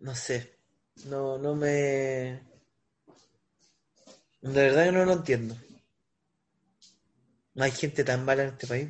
no 0.00 0.14
sé, 0.14 0.58
no, 1.06 1.36
no 1.38 1.54
me... 1.54 2.40
De 4.40 4.52
verdad 4.52 4.84
que 4.84 4.92
no 4.92 5.04
lo 5.04 5.12
entiendo. 5.14 5.56
No 7.54 7.64
hay 7.64 7.70
gente 7.72 8.04
tan 8.04 8.24
mala 8.24 8.44
en 8.44 8.48
este 8.50 8.66
país, 8.66 8.88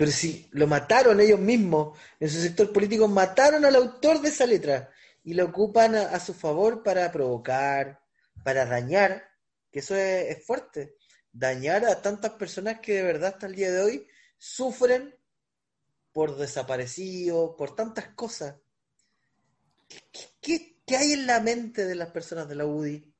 Pero 0.00 0.12
si 0.12 0.48
lo 0.52 0.66
mataron 0.66 1.20
ellos 1.20 1.38
mismos, 1.38 1.98
en 2.18 2.30
su 2.30 2.40
sector 2.40 2.72
político 2.72 3.06
mataron 3.06 3.66
al 3.66 3.76
autor 3.76 4.22
de 4.22 4.30
esa 4.30 4.46
letra 4.46 4.90
y 5.22 5.34
lo 5.34 5.44
ocupan 5.44 5.94
a, 5.94 6.18
su 6.18 6.32
favor 6.32 6.82
para 6.82 7.12
provocar, 7.12 8.00
para 8.42 8.64
dañar, 8.64 9.22
que 9.70 9.80
eso 9.80 9.94
es, 9.94 10.42
fuerte, 10.42 10.96
dañar 11.30 11.84
a 11.84 12.00
tantas 12.00 12.30
personas 12.30 12.80
que 12.80 12.94
de 12.94 13.02
verdad 13.02 13.34
hasta 13.34 13.46
el 13.46 13.54
día 13.54 13.70
de 13.70 13.82
hoy 13.82 14.06
sufren 14.38 15.14
por 16.12 16.34
desaparecidos, 16.38 17.54
por 17.58 17.74
tantas 17.74 18.08
cosas. 18.14 18.56
¿Qué, 20.40 20.96
hay 20.96 21.12
en 21.12 21.26
la 21.26 21.40
mente 21.40 21.84
de 21.84 21.94
las 21.94 22.08
personas 22.08 22.48
de 22.48 22.54
la 22.54 22.64
UDI? 22.64 23.12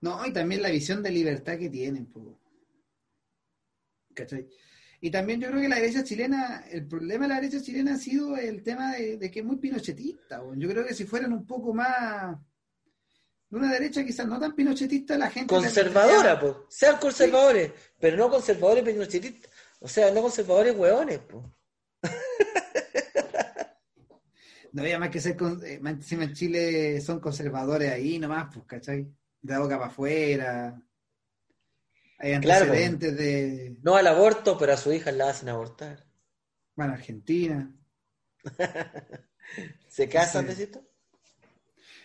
No, 0.00 0.24
y 0.24 0.32
también 0.32 0.62
la 0.62 0.70
visión 0.70 1.02
de 1.02 1.10
libertad 1.10 1.58
que 1.58 1.68
tienen. 1.68 2.10
¿Cachai? 4.14 4.48
Y 5.04 5.10
también 5.10 5.40
yo 5.40 5.48
creo 5.48 5.60
que 5.60 5.68
la 5.68 5.80
derecha 5.80 6.04
chilena, 6.04 6.64
el 6.70 6.86
problema 6.86 7.24
de 7.24 7.28
la 7.28 7.40
derecha 7.40 7.60
chilena 7.60 7.94
ha 7.94 7.98
sido 7.98 8.36
el 8.36 8.62
tema 8.62 8.92
de, 8.92 9.30
que 9.32 9.40
es 9.40 9.44
muy 9.44 9.56
pinochetista. 9.56 10.40
Yo 10.56 10.68
creo 10.68 10.86
que 10.86 10.94
si 10.94 11.04
fueran 11.04 11.32
un 11.32 11.44
poco 11.44 11.74
más 11.74 12.38
de 13.50 13.58
una 13.58 13.72
derecha 13.72 14.04
quizás 14.04 14.28
no 14.28 14.38
tan 14.38 14.54
pinochetista, 14.54 15.18
la 15.18 15.28
gente... 15.28 15.52
Conservadora, 15.52 16.38
pues. 16.38 16.54
Sean 16.68 17.00
conservadores, 17.00 17.72
pero 17.98 18.16
no 18.16 18.30
conservadores 18.30 18.84
pinochetistas. 18.84 19.50
O 19.80 19.88
sea, 19.88 20.12
no 20.12 20.22
conservadores 20.22 20.76
hueones, 20.76 21.18
pues. 21.18 21.46
no 24.72 24.82
había 24.82 25.00
más 25.00 25.10
que 25.10 25.20
ser, 25.20 25.36
con, 25.36 25.66
eh, 25.66 25.80
encima 25.84 26.22
en 26.22 26.32
Chile 26.32 27.00
son 27.00 27.18
conservadores 27.18 27.90
ahí 27.90 28.20
nomás, 28.20 28.54
pues, 28.54 28.66
¿cachai? 28.66 29.12
De 29.40 29.52
la 29.52 29.58
boca 29.58 29.76
para 29.76 29.90
afuera. 29.90 30.80
Hay 32.22 32.34
antecedentes 32.34 33.16
de. 33.16 33.76
No 33.82 33.96
al 33.96 34.06
aborto, 34.06 34.56
pero 34.56 34.72
a 34.72 34.76
su 34.76 34.92
hija 34.92 35.10
la 35.10 35.30
hacen 35.30 35.48
abortar. 35.48 36.06
Bueno, 36.76 36.92
Argentina. 36.92 37.74
¿Se 39.88 40.08
casan, 40.08 40.54
sí. 40.54 40.70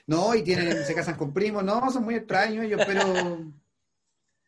No, 0.08 0.34
y 0.34 0.44
tienen, 0.44 0.84
se 0.84 0.96
casan 0.96 1.16
con 1.16 1.32
primos, 1.32 1.64
no, 1.64 1.92
son 1.92 2.04
muy 2.04 2.16
extraños 2.16 2.66
ellos, 2.66 2.82
pero. 2.86 3.54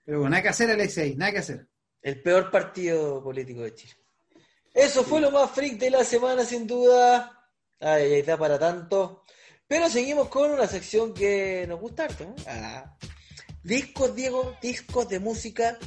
Pero 0.06 0.22
bueno, 0.22 0.32
nada 0.32 0.42
que 0.42 0.50
hacer, 0.50 0.72
Alexei, 0.72 1.16
nada 1.16 1.34
que 1.34 1.38
hacer. 1.38 1.68
El 2.02 2.20
peor 2.24 2.50
partido 2.50 3.24
político 3.24 3.62
de 3.62 3.76
Chile. 3.76 3.94
Eso 4.74 5.04
fue 5.04 5.22
lo 5.22 5.30
más 5.30 5.52
freak 5.52 5.78
de 5.78 5.92
la 5.92 6.04
semana, 6.04 6.44
sin 6.46 6.66
duda. 6.66 7.48
Ay, 7.80 8.14
ahí 8.14 8.20
está 8.22 8.38
para 8.38 8.58
tanto. 8.58 9.24
Pero 9.68 9.88
seguimos 9.88 10.30
con 10.30 10.50
una 10.50 10.66
sección 10.66 11.14
que 11.14 11.66
nos 11.68 11.80
gusta 11.80 12.06
harto. 12.06 12.24
¿eh? 12.24 12.36
Ah. 12.48 12.98
Discos, 13.63 14.15
Diego, 14.15 14.56
discos 14.62 15.10
de 15.10 15.19
música 15.19 15.78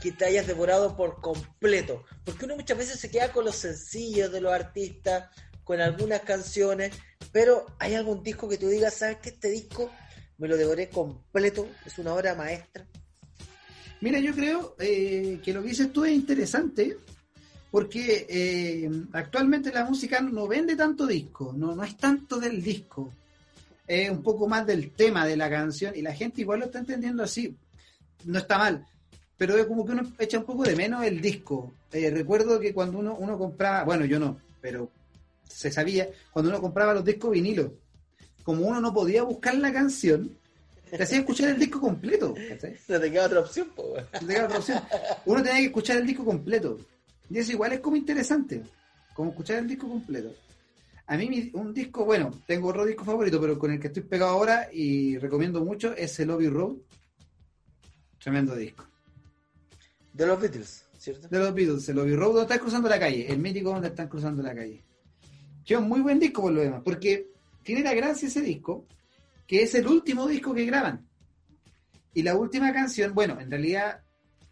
que 0.00 0.12
te 0.12 0.24
hayas 0.24 0.46
devorado 0.46 0.96
por 0.96 1.20
completo. 1.20 2.04
Porque 2.24 2.44
uno 2.44 2.56
muchas 2.56 2.78
veces 2.78 3.00
se 3.00 3.10
queda 3.10 3.32
con 3.32 3.44
los 3.44 3.56
sencillos 3.56 4.30
de 4.30 4.40
los 4.40 4.52
artistas, 4.52 5.30
con 5.64 5.80
algunas 5.80 6.20
canciones, 6.20 6.94
pero 7.32 7.66
hay 7.80 7.94
algún 7.94 8.22
disco 8.22 8.48
que 8.48 8.58
tú 8.58 8.68
digas, 8.68 8.94
¿sabes 8.94 9.18
qué? 9.20 9.30
Este 9.30 9.50
disco 9.50 9.90
me 10.38 10.46
lo 10.46 10.56
devoré 10.56 10.88
completo, 10.88 11.68
es 11.84 11.98
una 11.98 12.14
obra 12.14 12.34
maestra. 12.34 12.86
Mira, 14.00 14.20
yo 14.20 14.32
creo 14.34 14.76
eh, 14.78 15.40
que 15.42 15.52
lo 15.52 15.62
que 15.62 15.70
dices 15.70 15.92
tú 15.92 16.04
es 16.04 16.12
interesante, 16.12 16.96
porque 17.70 18.26
eh, 18.28 18.90
actualmente 19.12 19.72
la 19.72 19.84
música 19.84 20.20
no 20.20 20.46
vende 20.46 20.76
tanto 20.76 21.06
disco, 21.06 21.52
no, 21.56 21.74
no 21.74 21.82
es 21.82 21.96
tanto 21.96 22.38
del 22.38 22.62
disco. 22.62 23.12
Un 23.88 24.22
poco 24.22 24.48
más 24.48 24.66
del 24.66 24.90
tema 24.90 25.26
de 25.26 25.36
la 25.36 25.48
canción 25.48 25.94
y 25.94 26.02
la 26.02 26.14
gente 26.14 26.40
igual 26.40 26.60
lo 26.60 26.66
está 26.66 26.78
entendiendo 26.78 27.22
así. 27.22 27.56
No 28.24 28.38
está 28.38 28.58
mal, 28.58 28.86
pero 29.36 29.56
es 29.56 29.66
como 29.66 29.84
que 29.84 29.92
uno 29.92 30.02
echa 30.18 30.38
un 30.38 30.44
poco 30.44 30.64
de 30.64 30.74
menos 30.74 31.04
el 31.04 31.20
disco. 31.20 31.72
Eh, 31.92 32.10
recuerdo 32.10 32.58
que 32.58 32.74
cuando 32.74 32.98
uno, 32.98 33.16
uno 33.16 33.38
compraba, 33.38 33.84
bueno, 33.84 34.04
yo 34.04 34.18
no, 34.18 34.38
pero 34.60 34.90
se 35.48 35.70
sabía, 35.70 36.08
cuando 36.32 36.50
uno 36.50 36.60
compraba 36.60 36.94
los 36.94 37.04
discos 37.04 37.30
vinilos, 37.30 37.70
como 38.42 38.66
uno 38.66 38.80
no 38.80 38.92
podía 38.92 39.22
buscar 39.22 39.54
la 39.56 39.72
canción, 39.72 40.36
te 40.90 41.02
hacía 41.02 41.18
escuchar 41.18 41.50
el 41.50 41.58
disco 41.58 41.80
completo. 41.80 42.34
No 42.88 43.00
te 43.00 43.10
queda 43.10 43.26
otra 43.26 43.40
opción, 43.40 43.68
Uno 45.24 45.42
tenía 45.42 45.58
que 45.58 45.66
escuchar 45.66 45.98
el 45.98 46.06
disco 46.06 46.24
completo. 46.24 46.78
Y 47.28 47.38
eso 47.38 47.52
igual 47.52 47.72
es 47.72 47.80
como 47.80 47.96
interesante, 47.96 48.62
como 49.14 49.30
escuchar 49.30 49.58
el 49.58 49.68
disco 49.68 49.88
completo. 49.88 50.32
A 51.08 51.16
mí 51.16 51.50
un 51.54 51.72
disco, 51.72 52.04
bueno, 52.04 52.32
tengo 52.46 52.68
otro 52.68 52.84
disco 52.84 53.04
favorito, 53.04 53.40
pero 53.40 53.58
con 53.58 53.70
el 53.70 53.78
que 53.78 53.86
estoy 53.86 54.02
pegado 54.02 54.32
ahora 54.32 54.68
y 54.72 55.18
recomiendo 55.18 55.64
mucho 55.64 55.94
es 55.94 56.18
el 56.18 56.28
Lobby 56.28 56.48
Road. 56.48 56.76
Tremendo 58.18 58.56
disco. 58.56 58.84
De 60.12 60.26
los 60.26 60.40
Beatles, 60.40 60.84
¿cierto? 60.98 61.28
De 61.28 61.38
los 61.38 61.54
Beatles, 61.54 61.88
el 61.88 61.96
Lobby 61.96 62.16
Road 62.16 62.28
donde 62.28 62.42
están 62.42 62.58
cruzando 62.58 62.88
la 62.88 62.98
calle, 62.98 63.30
el 63.30 63.38
mítico 63.38 63.70
donde 63.70 63.88
están 63.88 64.08
cruzando 64.08 64.42
la 64.42 64.54
calle. 64.54 64.82
Es 65.64 65.76
un 65.76 65.88
muy 65.88 66.00
buen 66.00 66.18
disco 66.18 66.42
por 66.42 66.52
lo 66.52 66.60
demás, 66.60 66.82
porque 66.84 67.28
tiene 67.62 67.82
la 67.82 67.94
gracia 67.94 68.26
ese 68.26 68.40
disco, 68.40 68.86
que 69.46 69.62
es 69.62 69.74
el 69.76 69.86
último 69.86 70.26
disco 70.26 70.54
que 70.54 70.64
graban. 70.64 71.06
Y 72.14 72.22
la 72.22 72.36
última 72.36 72.72
canción, 72.72 73.14
bueno, 73.14 73.38
en 73.38 73.50
realidad 73.50 74.00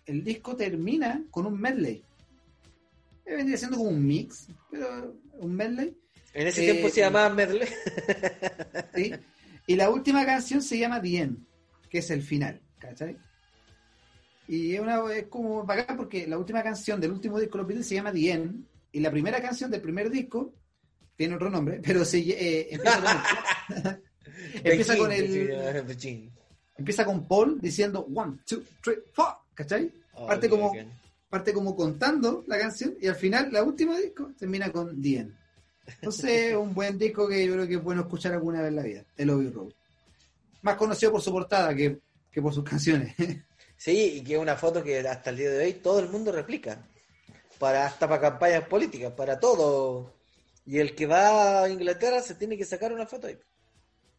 el 0.06 0.22
disco 0.22 0.54
termina 0.54 1.24
con 1.30 1.46
un 1.46 1.60
medley. 1.60 2.04
Vendría 3.24 3.56
siendo 3.56 3.78
como 3.78 3.90
un 3.90 4.06
mix, 4.06 4.48
pero 4.70 5.16
un 5.38 5.54
medley. 5.54 5.96
En 6.35 6.47
ese 6.49 6.62
tiempo 6.62 6.88
se 6.88 7.01
llamaba 7.01 7.31
medley. 7.31 7.68
¿sí? 8.94 9.14
Y 9.66 9.77
la 9.77 9.88
última 9.88 10.27
canción 10.27 10.61
se 10.61 10.79
llama 10.79 11.01
The 11.01 11.31
que 11.88 11.99
es 11.99 12.11
el 12.11 12.23
final, 12.23 12.61
¿cachai? 12.79 13.16
Y 14.49 14.75
es, 14.75 14.81
una, 14.81 15.01
es 15.12 15.27
como 15.29 15.64
bacán 15.64 15.97
porque 15.97 16.27
la 16.27 16.37
última 16.37 16.62
canción 16.62 17.01
del 17.01 17.12
último 17.12 17.38
disco 17.38 17.57
de 17.57 17.62
los 17.62 17.68
Beatles 17.68 17.87
se 17.87 17.94
llama 17.94 18.12
The 18.12 18.51
y 18.92 19.01
la 19.01 19.11
primera 19.11 19.40
canción 19.40 19.70
del 19.70 19.81
primer 19.81 20.11
disco 20.11 20.53
tiene 21.16 21.37
otro 21.37 21.49
nombre, 21.49 21.81
pero 21.83 22.05
se 22.05 22.18
eh, 22.18 22.68
empieza 22.70 23.01
con, 23.01 24.01
empieza 24.64 24.97
con 24.97 25.12
el 25.12 26.31
empieza 26.77 27.05
con 27.05 27.29
Paul 27.29 27.61
diciendo 27.61 28.07
one, 28.12 28.38
two, 28.44 28.62
three, 28.83 28.97
four, 29.12 29.29
¿cachai? 29.55 29.90
Oh, 30.14 30.27
parte 30.27 30.49
como 30.49 30.73
parte 31.31 31.53
como 31.53 31.75
contando 31.75 32.44
la 32.47 32.59
canción 32.59 32.97
y 33.01 33.07
al 33.07 33.16
final 33.16 33.53
la 33.53 33.62
última 33.62 33.97
disco 33.97 34.33
termina 34.38 34.70
con 34.70 35.01
The 35.01 35.16
End. 35.16 35.43
Entonces, 35.87 36.55
un 36.57 36.75
buen 36.75 36.99
disco 36.99 37.29
que 37.29 37.47
yo 37.47 37.55
creo 37.55 37.66
que 37.66 37.75
es 37.75 37.83
bueno 37.83 38.03
escuchar 38.03 38.33
alguna 38.33 38.61
vez 38.61 38.68
en 38.68 38.77
la 38.77 38.83
vida, 38.83 39.05
el 39.16 39.31
Obi 39.31 39.51
Road. 39.51 39.73
Más 40.62 40.77
conocido 40.77 41.12
por 41.12 41.20
su 41.20 41.31
portada 41.31 41.75
que, 41.75 42.01
que 42.31 42.42
por 42.42 42.53
sus 42.53 42.64
canciones. 42.64 43.14
Sí, 43.77 44.14
y 44.14 44.23
que 44.23 44.35
es 44.35 44.38
una 44.38 44.57
foto 44.57 44.83
que 44.83 45.01
hasta 45.01 45.31
el 45.31 45.37
día 45.37 45.51
de 45.51 45.64
hoy 45.64 45.73
todo 45.75 45.99
el 45.99 46.09
mundo 46.09 46.33
replica. 46.33 46.87
Para, 47.59 47.87
hasta 47.87 48.09
para 48.09 48.20
campañas 48.20 48.66
políticas, 48.66 49.12
para 49.12 49.38
todo. 49.38 50.14
Y 50.64 50.79
el 50.79 50.94
que 50.94 51.07
va 51.07 51.64
a 51.64 51.68
Inglaterra 51.68 52.23
se 52.23 52.37
tiene 52.37 52.57
que 52.57 52.64
sacar 52.64 52.92
una 52.92 53.05
foto 53.05 53.27
ahí. 53.27 53.37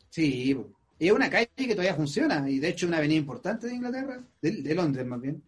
Sí, 0.10 0.56
y 0.98 1.08
es 1.08 1.12
una 1.12 1.30
calle 1.30 1.50
que 1.56 1.74
todavía 1.76 1.96
funciona, 1.96 2.50
y 2.50 2.60
de 2.60 2.70
hecho 2.70 2.88
una 2.88 2.98
avenida 2.98 3.20
importante 3.20 3.68
de 3.68 3.76
Inglaterra, 3.76 4.24
de, 4.42 4.76
Londres 4.76 5.06
más 5.06 5.20
bien. 5.20 5.44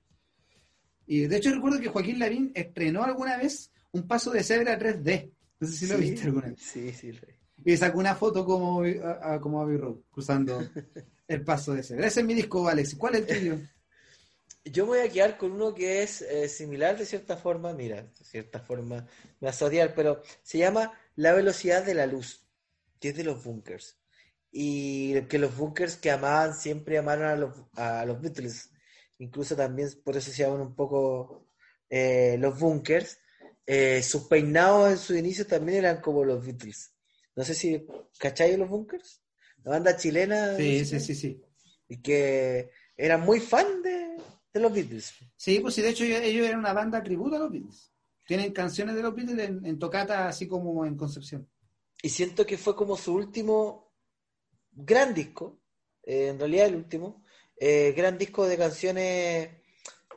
Y 1.06 1.22
de 1.22 1.38
hecho 1.38 1.52
recuerdo 1.52 1.80
que 1.80 1.88
Joaquín 1.88 2.20
Lavín 2.20 2.52
estrenó 2.54 3.04
alguna 3.04 3.38
vez 3.38 3.72
un 3.92 4.06
paso 4.06 4.32
de 4.32 4.44
cebra 4.44 4.78
3D. 4.78 5.32
No 5.60 5.68
sé 5.68 5.74
si 5.74 5.88
lo 5.88 5.98
viste 5.98 6.24
alguna 6.24 6.50
vez. 6.50 6.60
Sí, 6.60 6.92
sí, 6.94 7.12
lo 7.12 7.22
Y 7.66 7.78
sacó 7.78 8.00
una 8.00 8.16
foto 8.16 8.46
como, 8.46 8.84
como 9.42 9.62
Abbey 9.62 9.78
Road, 9.78 9.98
cruzando 10.12 10.60
el 11.28 11.44
paso 11.44 11.74
de 11.74 11.84
cebra. 11.84 12.08
Ese 12.08 12.22
es 12.22 12.26
mi 12.26 12.34
disco, 12.34 12.68
Alex. 12.68 12.96
¿Cuál 12.96 13.16
es 13.16 13.22
el 13.22 13.40
tuyo? 13.40 13.58
Yo 14.72 14.86
voy 14.86 15.00
a 15.00 15.10
quedar 15.10 15.38
con 15.38 15.54
uno 15.54 15.74
que 15.74 16.04
es 16.04 16.22
eh, 16.22 16.50
similar 16.50 16.98
de 16.98 17.06
cierta 17.06 17.38
forma, 17.38 17.74
mira, 17.74 18.02
de 18.02 18.26
cierta 18.26 18.60
forma 18.60 19.08
me 19.40 19.48
vas 19.48 19.62
a 19.62 19.66
odiar, 19.66 19.94
pero 19.96 20.22
se 20.44 20.58
llama 20.58 20.92
La 21.16 21.34
velocidad 21.34 21.86
de 21.86 21.94
la 21.94 22.06
luz, 22.06 22.46
que 23.00 23.10
es 23.10 23.16
de 23.16 23.24
los 23.24 23.44
bunkers. 23.44 23.98
Y 24.52 25.22
que 25.24 25.40
los 25.40 25.56
bunkers 25.56 25.98
que 25.98 26.12
amaban 26.12 26.54
siempre 26.54 26.98
amaron 26.98 27.26
a 27.26 27.36
los, 27.36 27.56
a 27.76 28.06
los 28.06 28.22
Beatles. 28.22 28.72
Incluso 29.20 29.56
también 29.56 29.90
por 30.04 30.18
eso 30.18 30.32
se 30.32 30.44
llaman 30.44 30.62
un 30.62 30.76
poco 30.76 31.48
eh, 31.90 32.38
los 32.40 32.60
bunkers. 32.60 33.20
Eh, 33.70 34.02
sus 34.02 34.24
peinados 34.24 34.90
en 34.90 34.98
su 34.98 35.14
inicio 35.14 35.46
también 35.46 35.80
eran 35.80 36.00
como 36.00 36.24
los 36.24 36.46
Beatles. 36.46 36.94
No 37.36 37.44
sé 37.44 37.54
si, 37.54 37.86
¿cacháis 38.18 38.58
los 38.58 38.70
bunkers? 38.70 39.22
La 39.64 39.72
banda 39.72 39.98
chilena. 39.98 40.56
Sí, 40.56 40.86
sí, 40.86 41.00
sí, 41.02 41.14
sí. 41.14 41.42
Y 41.90 42.02
que 42.02 42.72
eran 42.96 43.22
muy 43.22 43.42
fan 43.42 43.84
de, 43.84 44.18
los 44.54 44.74
Beatles. 44.74 45.14
Sí, 45.36 45.60
pues 45.60 45.76
sí, 45.76 45.82
de 45.82 45.90
hecho 45.90 46.06
ellos, 46.06 46.48
eran 46.48 46.60
una 46.60 46.74
banda 46.74 47.04
tributo 47.04 47.36
a 47.36 47.40
los 47.40 47.52
Beatles. 47.52 47.92
Tienen 48.26 48.54
canciones 48.54 48.96
de 48.96 49.04
los 49.04 49.14
Beatles 49.14 49.50
en, 49.50 49.78
tocata, 49.78 50.30
así 50.30 50.48
como 50.48 50.86
en 50.86 50.96
Concepción. 50.96 51.48
Y 52.02 52.10
siento 52.10 52.46
que 52.46 52.58
fue 52.58 52.76
como 52.76 52.96
su 52.96 53.14
último 53.14 53.94
gran 54.72 55.14
disco, 55.14 55.60
eh, 56.04 56.30
en 56.30 56.40
realidad 56.40 56.68
el 56.68 56.76
último, 56.76 57.24
eh, 57.60 57.94
gran 57.96 58.18
disco 58.18 58.48
de 58.48 58.58
canciones 58.58 59.50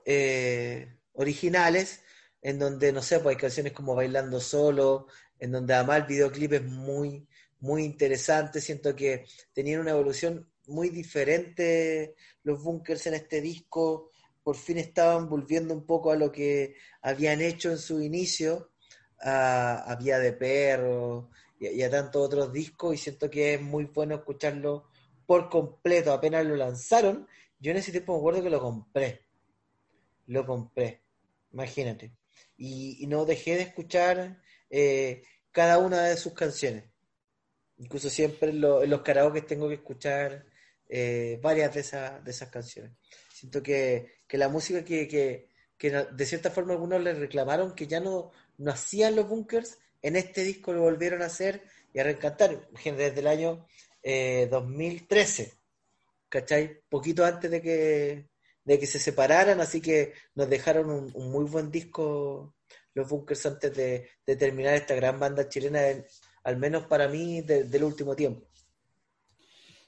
eh, 0.04 0.96
originales, 1.12 2.00
en 2.42 2.58
donde, 2.58 2.92
no 2.92 3.02
sé, 3.02 3.20
pues 3.20 3.36
hay 3.36 3.40
canciones 3.40 3.72
como 3.72 3.94
Bailando 3.94 4.40
Solo, 4.40 5.06
en 5.38 5.52
donde 5.52 5.74
además 5.74 5.98
el 5.98 6.06
videoclip 6.06 6.52
es 6.54 6.64
muy, 6.64 7.26
muy 7.60 7.84
interesante, 7.84 8.60
siento 8.60 8.94
que 8.96 9.26
tenían 9.52 9.80
una 9.80 9.90
evolución 9.92 10.50
muy 10.66 10.88
diferente 10.88 12.14
los 12.42 12.62
bunkers 12.62 13.06
en 13.06 13.14
este 13.14 13.40
disco, 13.40 14.10
por 14.42 14.56
fin 14.56 14.78
estaban 14.78 15.28
volviendo 15.28 15.74
un 15.74 15.84
poco 15.84 16.10
a 16.10 16.16
lo 16.16 16.32
que 16.32 16.76
habían 17.02 17.40
hecho 17.40 17.70
en 17.70 17.78
su 17.78 18.00
inicio, 18.00 18.70
a, 19.22 19.96
Vía 20.00 20.18
de 20.18 20.32
Perro 20.32 21.30
y, 21.58 21.82
a 21.82 21.90
tantos 21.90 22.22
otros 22.24 22.52
discos, 22.52 22.94
y 22.94 22.98
siento 22.98 23.28
que 23.28 23.54
es 23.54 23.60
muy 23.60 23.84
bueno 23.84 24.14
escucharlo 24.14 24.88
por 25.26 25.50
completo, 25.50 26.12
apenas 26.12 26.46
lo 26.46 26.56
lanzaron, 26.56 27.28
yo 27.58 27.70
en 27.70 27.76
ese 27.76 27.92
tiempo 27.92 28.14
me 28.14 28.18
acuerdo 28.18 28.42
que 28.42 28.50
lo 28.50 28.60
compré, 28.60 29.26
lo 30.26 30.46
compré, 30.46 31.02
imagínate, 31.52 32.12
y, 32.60 33.06
no 33.06 33.24
dejé 33.24 33.56
de 33.56 33.62
escuchar 33.62 34.38
eh, 34.68 35.22
cada 35.50 35.78
una 35.78 36.02
de 36.02 36.16
sus 36.18 36.34
canciones, 36.34 36.84
incluso 37.78 38.10
siempre 38.10 38.50
en, 38.50 38.60
los 38.60 39.00
karaoke 39.00 39.40
tengo 39.40 39.66
que 39.68 39.76
escuchar 39.76 40.44
eh, 40.86 41.38
varias 41.42 41.74
de, 41.74 41.82
de 42.22 42.30
esas 42.30 42.50
canciones. 42.50 42.92
Siento 43.32 43.62
que, 43.62 44.12
la 44.32 44.50
música 44.50 44.84
que, 44.84 45.48
de 45.78 46.26
cierta 46.26 46.50
forma 46.50 46.74
algunos 46.74 47.02
le 47.02 47.14
reclamaron 47.14 47.74
que 47.74 47.86
ya 47.86 47.98
no, 47.98 48.30
no 48.58 48.70
hacían 48.70 49.16
los 49.16 49.26
bunkers, 49.26 49.78
en 50.02 50.16
este 50.16 50.44
disco 50.44 50.74
lo 50.74 50.82
volvieron 50.82 51.22
a 51.22 51.26
hacer 51.26 51.62
y 51.94 51.98
a 51.98 52.04
reencantar, 52.04 52.68
desde 52.84 53.20
el 53.20 53.26
año 53.26 53.66
2013, 54.50 55.42
eh, 55.42 55.52
¿cachai? 56.28 56.82
Poquito 56.90 57.24
antes 57.24 57.50
de 57.50 57.62
que, 57.62 58.29
de 58.70 58.78
que 58.78 58.86
se 58.86 59.00
separaran, 59.00 59.60
así 59.60 59.80
que 59.80 60.12
nos 60.36 60.48
dejaron 60.48 60.90
un, 60.90 61.32
muy 61.32 61.44
buen 61.44 61.72
disco 61.72 62.54
los 62.94 63.08
bunkers 63.08 63.44
antes 63.46 63.74
de, 63.74 64.08
terminar 64.36 64.74
esta 64.74 64.94
gran 64.94 65.18
banda 65.18 65.48
chilena, 65.48 65.80
al 66.44 66.56
menos 66.56 66.86
para 66.86 67.08
mí, 67.08 67.42
del 67.42 67.82
último 67.82 68.14
tiempo. 68.14 68.46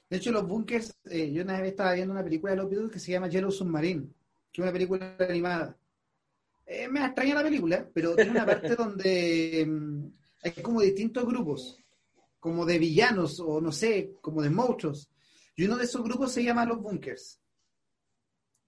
De 0.09 0.17
hecho, 0.17 0.33
los 0.33 0.45
bunkers, 0.45 0.93
eh, 1.05 1.31
yo 1.31 1.43
una 1.43 1.61
vez 1.61 1.71
estaba 1.71 1.93
viendo 1.93 2.13
una 2.13 2.25
película 2.25 2.51
de 2.51 2.57
los 2.57 2.69
Beatles 2.69 2.91
que 2.91 2.99
se 2.99 3.13
llama 3.13 3.29
Yellow 3.29 3.51
Submarine, 3.51 4.09
que 4.51 4.61
es 4.61 4.63
una 4.63 4.73
película 4.73 5.15
animada. 5.17 5.77
Eh, 6.65 6.89
me 6.89 7.05
extraña 7.05 7.35
la 7.35 7.43
película, 7.43 7.89
pero 7.93 8.17
tiene 8.17 8.31
una 8.31 8.45
parte 8.45 8.75
donde 8.75 9.65
mm, 9.65 10.07
hay 10.43 10.51
como 10.61 10.81
distintos 10.81 11.25
grupos, 11.25 11.79
como 12.37 12.65
de 12.65 12.79
villanos 12.79 13.39
o 13.39 13.61
no 13.61 13.71
sé, 13.71 14.17
como 14.19 14.41
de 14.41 14.49
monstruos. 14.49 15.09
Y 15.55 15.63
uno 15.63 15.77
de 15.77 15.85
esos 15.85 16.03
grupos 16.03 16.33
se 16.33 16.43
llama 16.43 16.65
Los 16.65 16.81
Bunkers. 16.81 17.39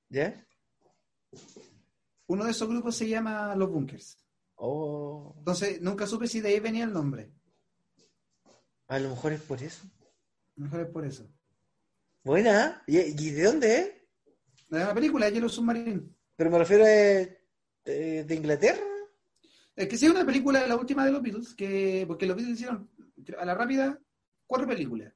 ¿Ya? 0.10 0.46
Uno 2.28 2.46
de 2.46 2.52
esos 2.52 2.68
grupos 2.68 2.96
se 2.96 3.08
llama 3.08 3.56
Los 3.56 3.70
Bunkers. 3.70 4.18
Oh. 4.56 5.36
Entonces, 5.38 5.82
nunca 5.82 6.08
supe 6.08 6.28
si 6.28 6.42
de 6.42 6.50
ahí 6.50 6.60
venía 6.60 6.86
el 6.86 6.94
nombre. 6.94 7.32
A 8.88 9.00
lo 9.00 9.10
mejor 9.10 9.34
es 9.34 9.42
por 9.42 9.62
eso. 9.62 9.86
A 9.86 10.54
lo 10.56 10.66
mejor 10.66 10.82
es 10.82 10.88
por 10.88 11.06
eso. 11.06 11.30
Buena. 12.24 12.84
¿Y, 12.88 13.32
de 13.32 13.44
dónde 13.44 13.80
es? 13.80 13.92
De 14.70 14.80
la 14.80 14.94
película, 14.94 15.30
Yellow 15.30 15.50
Submarine. 15.50 16.10
Pero 16.36 16.50
me 16.50 16.58
refiero 16.58 16.84
a 16.84 16.88
de, 16.88 18.36
Inglaterra. 18.36 18.82
Es 19.76 19.88
que 19.88 19.98
sí, 19.98 20.08
una 20.08 20.26
película, 20.26 20.62
de 20.62 20.68
la 20.68 20.76
última 20.76 21.06
de 21.06 21.12
los 21.12 21.22
Beatles, 21.22 21.54
que, 21.54 22.06
porque 22.08 22.26
los 22.26 22.36
Beatles 22.36 22.56
hicieron 22.56 22.90
a 23.38 23.46
la 23.46 23.54
rápida 23.54 24.00
cuatro 24.48 24.68
películas. 24.68 25.14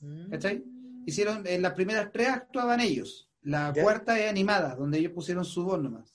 Mm. 0.00 0.30
¿Cachai? 0.30 0.64
Hicieron, 1.06 1.46
en 1.46 1.62
las 1.62 1.74
primeras 1.74 2.12
tres 2.12 2.28
actuaban 2.28 2.80
ellos. 2.80 3.30
La 3.46 3.72
cuarta 3.72 4.18
es 4.18 4.28
animada, 4.28 4.74
donde 4.74 4.98
ellos 4.98 5.12
pusieron 5.12 5.44
su 5.44 5.64
voz 5.64 5.80
nomás. 5.80 6.12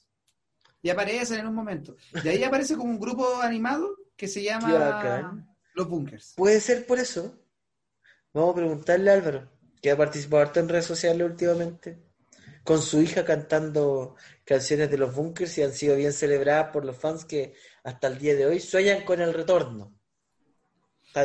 Y 0.81 0.89
aparecen 0.89 1.39
en 1.39 1.47
un 1.47 1.55
momento. 1.55 1.95
De 2.21 2.29
ahí 2.29 2.43
aparece 2.43 2.75
como 2.75 2.91
un 2.91 2.99
grupo 2.99 3.39
animado 3.41 3.95
que 4.17 4.27
se 4.27 4.43
llama 4.43 5.47
Los 5.73 5.87
Bunkers. 5.87 6.33
Puede 6.35 6.59
ser 6.59 6.85
por 6.85 6.99
eso. 6.99 7.41
Vamos 8.33 8.51
a 8.51 8.55
preguntarle 8.55 9.11
a 9.11 9.13
Álvaro, 9.13 9.49
que 9.81 9.91
ha 9.91 9.97
participado 9.97 10.41
harto 10.41 10.59
en 10.59 10.67
redes 10.67 10.85
sociales 10.85 11.25
últimamente, 11.25 12.03
con 12.65 12.81
su 12.81 13.01
hija 13.01 13.23
cantando 13.23 14.17
canciones 14.43 14.91
de 14.91 14.97
los 14.97 15.15
bunkers 15.15 15.57
y 15.57 15.63
han 15.63 15.71
sido 15.71 15.95
bien 15.95 16.11
celebradas 16.11 16.71
por 16.73 16.83
los 16.83 16.97
fans 16.97 17.23
que 17.23 17.53
hasta 17.85 18.07
el 18.07 18.17
día 18.17 18.35
de 18.35 18.45
hoy 18.45 18.59
sueñan 18.59 19.05
con 19.05 19.21
el 19.21 19.33
retorno. 19.33 19.97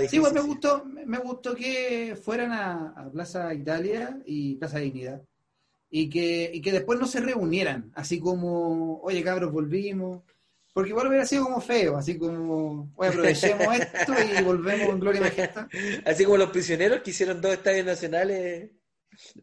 sí, 0.08 0.20
bueno, 0.20 0.34
me 0.34 0.46
gustó, 0.46 0.84
me 0.84 1.18
gustó 1.18 1.52
que 1.56 2.16
fueran 2.22 2.52
a, 2.52 2.90
a, 2.90 3.10
Plaza 3.10 3.52
Italia 3.52 4.22
y 4.24 4.54
Plaza 4.54 4.78
Dignidad 4.78 5.20
y 5.90 6.10
que, 6.10 6.50
y 6.52 6.60
que 6.60 6.72
después 6.72 6.98
no 6.98 7.06
se 7.06 7.20
reunieran, 7.20 7.90
así 7.94 8.18
como, 8.18 9.00
oye 9.02 9.22
cabros, 9.22 9.52
volvimos, 9.52 10.22
porque 10.76 10.90
igual 10.90 11.08
hubiera 11.08 11.24
sido 11.24 11.44
como 11.44 11.60
feo, 11.60 11.96
así 11.96 12.18
como, 12.18 12.92
oye, 12.96 13.08
aprovechemos 13.08 13.66
esto 13.94 14.12
y 14.12 14.42
volvemos 14.42 14.90
en 14.90 15.00
Gloria 15.00 15.20
Majestad. 15.22 15.68
Así 16.04 16.24
como 16.24 16.36
los 16.36 16.50
prisioneros 16.50 17.00
que 17.00 17.12
hicieron 17.12 17.40
dos 17.40 17.54
estadios 17.54 17.86
nacionales 17.86 18.70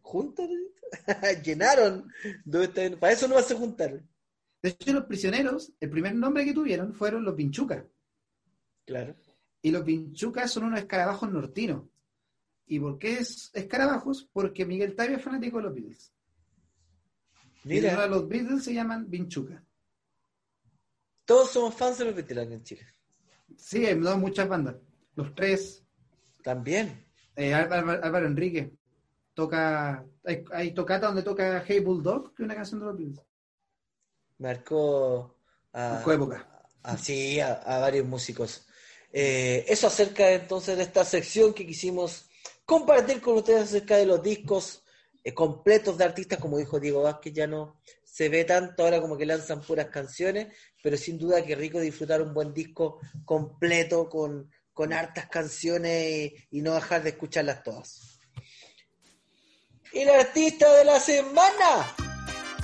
juntos, 0.01 0.47
llenaron 1.43 2.07
dos 2.45 2.65
estadios, 2.65 2.99
para 2.99 3.13
eso 3.13 3.27
no 3.27 3.35
vas 3.35 3.49
a 3.51 3.55
juntar. 3.55 4.03
De 4.61 4.69
hecho, 4.69 4.93
los 4.93 5.05
prisioneros, 5.05 5.73
el 5.79 5.89
primer 5.89 6.13
nombre 6.13 6.45
que 6.45 6.53
tuvieron 6.53 6.93
fueron 6.93 7.25
los 7.25 7.33
Pinchucas. 7.33 7.83
Claro. 8.85 9.15
Y 9.61 9.71
los 9.71 9.83
Pinchucas 9.83 10.51
son 10.51 10.65
unos 10.65 10.81
escarabajos 10.81 11.31
nortinos. 11.31 11.83
¿Y 12.67 12.79
por 12.79 12.99
qué 12.99 13.13
es 13.13 13.49
escarabajos? 13.53 14.29
Porque 14.31 14.65
Miguel 14.65 14.95
Tavia 14.95 15.17
es 15.17 15.23
fanático 15.23 15.57
de 15.57 15.63
los 15.63 15.73
Beatles. 15.73 16.13
Mira. 17.63 18.05
Y 18.05 18.09
los 18.09 18.27
Beatles 18.27 18.63
se 18.63 18.73
llaman 18.73 19.09
Pinchucas. 19.09 19.61
Todos 21.25 21.51
somos 21.51 21.73
fans 21.75 21.97
de 21.99 22.05
los 22.05 22.15
Beatles 22.15 22.51
en 22.51 22.63
Chile. 22.63 22.87
Sí, 23.57 23.85
hay 23.85 23.95
muchas 23.95 24.47
bandas. 24.47 24.75
Los 25.15 25.33
tres. 25.35 25.83
También. 26.43 27.05
Eh, 27.35 27.53
Álvaro, 27.53 28.27
Enrique 28.27 28.73
toca. 29.33 30.05
Hay, 30.25 30.43
hay, 30.51 30.73
tocata 30.73 31.07
donde 31.07 31.23
toca 31.23 31.63
Hey 31.65 31.79
Bulldog, 31.79 32.33
que 32.35 32.43
es 32.43 32.45
una 32.45 32.55
canción 32.55 32.79
de 32.79 32.85
los 32.85 32.97
Beatles 32.97 33.33
marcó 34.43 35.37
a, 35.71 36.03
época. 36.05 36.47
a, 36.83 37.79
varios 37.79 38.05
músicos. 38.05 38.65
Eh, 39.11 39.65
eso 39.67 39.87
acerca 39.87 40.31
entonces 40.31 40.77
de 40.77 40.83
esta 40.83 41.05
sección 41.05 41.53
que 41.53 41.65
quisimos 41.65 42.25
compartir 42.65 43.21
con 43.21 43.37
ustedes 43.37 43.63
acerca 43.63 43.97
de 43.97 44.05
los 44.05 44.21
discos 44.21 44.82
completos 45.31 45.97
de 45.97 46.03
artistas, 46.03 46.39
como 46.39 46.57
dijo 46.57 46.79
Diego 46.79 47.03
Vázquez, 47.03 47.33
ya 47.33 47.47
no 47.47 47.79
se 48.03 48.27
ve 48.27 48.43
tanto 48.43 48.83
ahora 48.83 48.99
como 48.99 49.17
que 49.17 49.25
lanzan 49.25 49.61
puras 49.61 49.87
canciones, 49.87 50.47
pero 50.81 50.97
sin 50.97 51.17
duda 51.17 51.45
que 51.45 51.55
rico 51.55 51.79
disfrutar 51.79 52.21
un 52.21 52.33
buen 52.33 52.53
disco 52.53 52.99
completo 53.23 54.09
con, 54.09 54.51
con 54.73 54.91
hartas 54.91 55.27
canciones 55.27 56.35
y, 56.51 56.57
y 56.57 56.61
no 56.61 56.73
dejar 56.73 57.03
de 57.03 57.11
escucharlas 57.11 57.63
todas. 57.63 58.19
El 59.93 60.09
artista 60.09 60.71
de 60.75 60.85
la 60.85 60.99
semana 60.99 61.95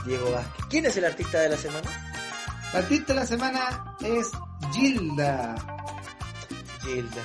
Diego 0.05 0.31
Vázquez. 0.31 0.65
¿Quién 0.69 0.85
es 0.85 0.97
el 0.97 1.05
artista 1.05 1.41
de 1.41 1.49
la 1.49 1.57
semana? 1.57 2.11
El 2.71 2.79
artista 2.83 3.13
de 3.13 3.19
la 3.19 3.25
semana 3.25 3.97
es 4.01 4.27
Gilda. 4.73 5.55
Gilda. 6.81 7.23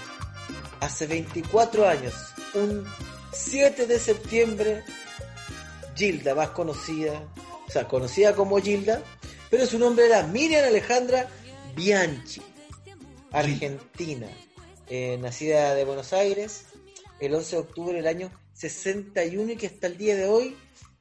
Hace 0.81 1.07
24 1.07 1.89
años, 1.89 2.15
un 2.55 2.85
7 3.33 3.87
de 3.87 3.99
septiembre, 3.99 4.85
Gilda, 5.95 6.35
más 6.35 6.51
conocida, 6.51 7.23
o 7.67 7.71
sea, 7.71 7.87
conocida 7.87 8.35
como 8.35 8.61
Gilda, 8.61 9.03
pero 9.51 9.67
su 9.67 9.79
nombre 9.79 10.07
era 10.07 10.23
Miriam 10.25 10.65
Alejandra 10.65 11.29
Bianchi, 11.75 12.43
argentina, 13.33 14.29
eh, 14.89 15.19
nacida 15.21 15.75
de 15.75 15.85
Buenos 15.85 16.13
Aires 16.13 16.67
el 17.21 17.35
11 17.35 17.57
de 17.57 17.63
octubre 17.63 17.97
del 17.97 18.07
año 18.07 18.31
61 18.55 19.53
y 19.53 19.57
que 19.57 19.67
hasta 19.67 19.87
el 19.87 19.97
día 19.97 20.17
de 20.17 20.27
hoy 20.27 20.57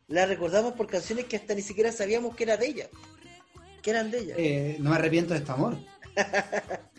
la 0.08 0.26
recordamos 0.26 0.74
por 0.74 0.88
canciones 0.88 1.26
que 1.26 1.36
hasta 1.36 1.56
ni 1.56 1.62
siquiera 1.62 1.92
sabíamos 1.92 2.36
que 2.36 2.44
era 2.44 2.58
de 2.58 2.68
ella. 2.68 2.90
Que 3.82 3.92
eran 3.92 4.12
de 4.12 4.20
ella. 4.20 4.36
Eh, 4.38 4.78
no 4.80 4.92
me 4.92 4.96
arrepiento 4.96 5.34
de 5.34 5.40
este 5.40 5.52
amor. 5.52 5.78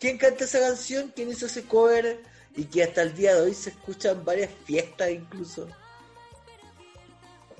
¿Quién 0.00 0.18
canta 0.18 0.44
esa 0.44 0.60
canción? 0.60 1.12
¿Quién 1.14 1.30
hizo 1.30 1.46
ese 1.46 1.64
cover? 1.64 2.22
Y 2.56 2.64
que 2.64 2.84
hasta 2.84 3.02
el 3.02 3.14
día 3.14 3.34
de 3.34 3.42
hoy 3.42 3.54
se 3.54 3.70
escucha 3.70 4.10
en 4.10 4.24
varias 4.24 4.50
fiestas 4.64 5.10
incluso. 5.10 5.68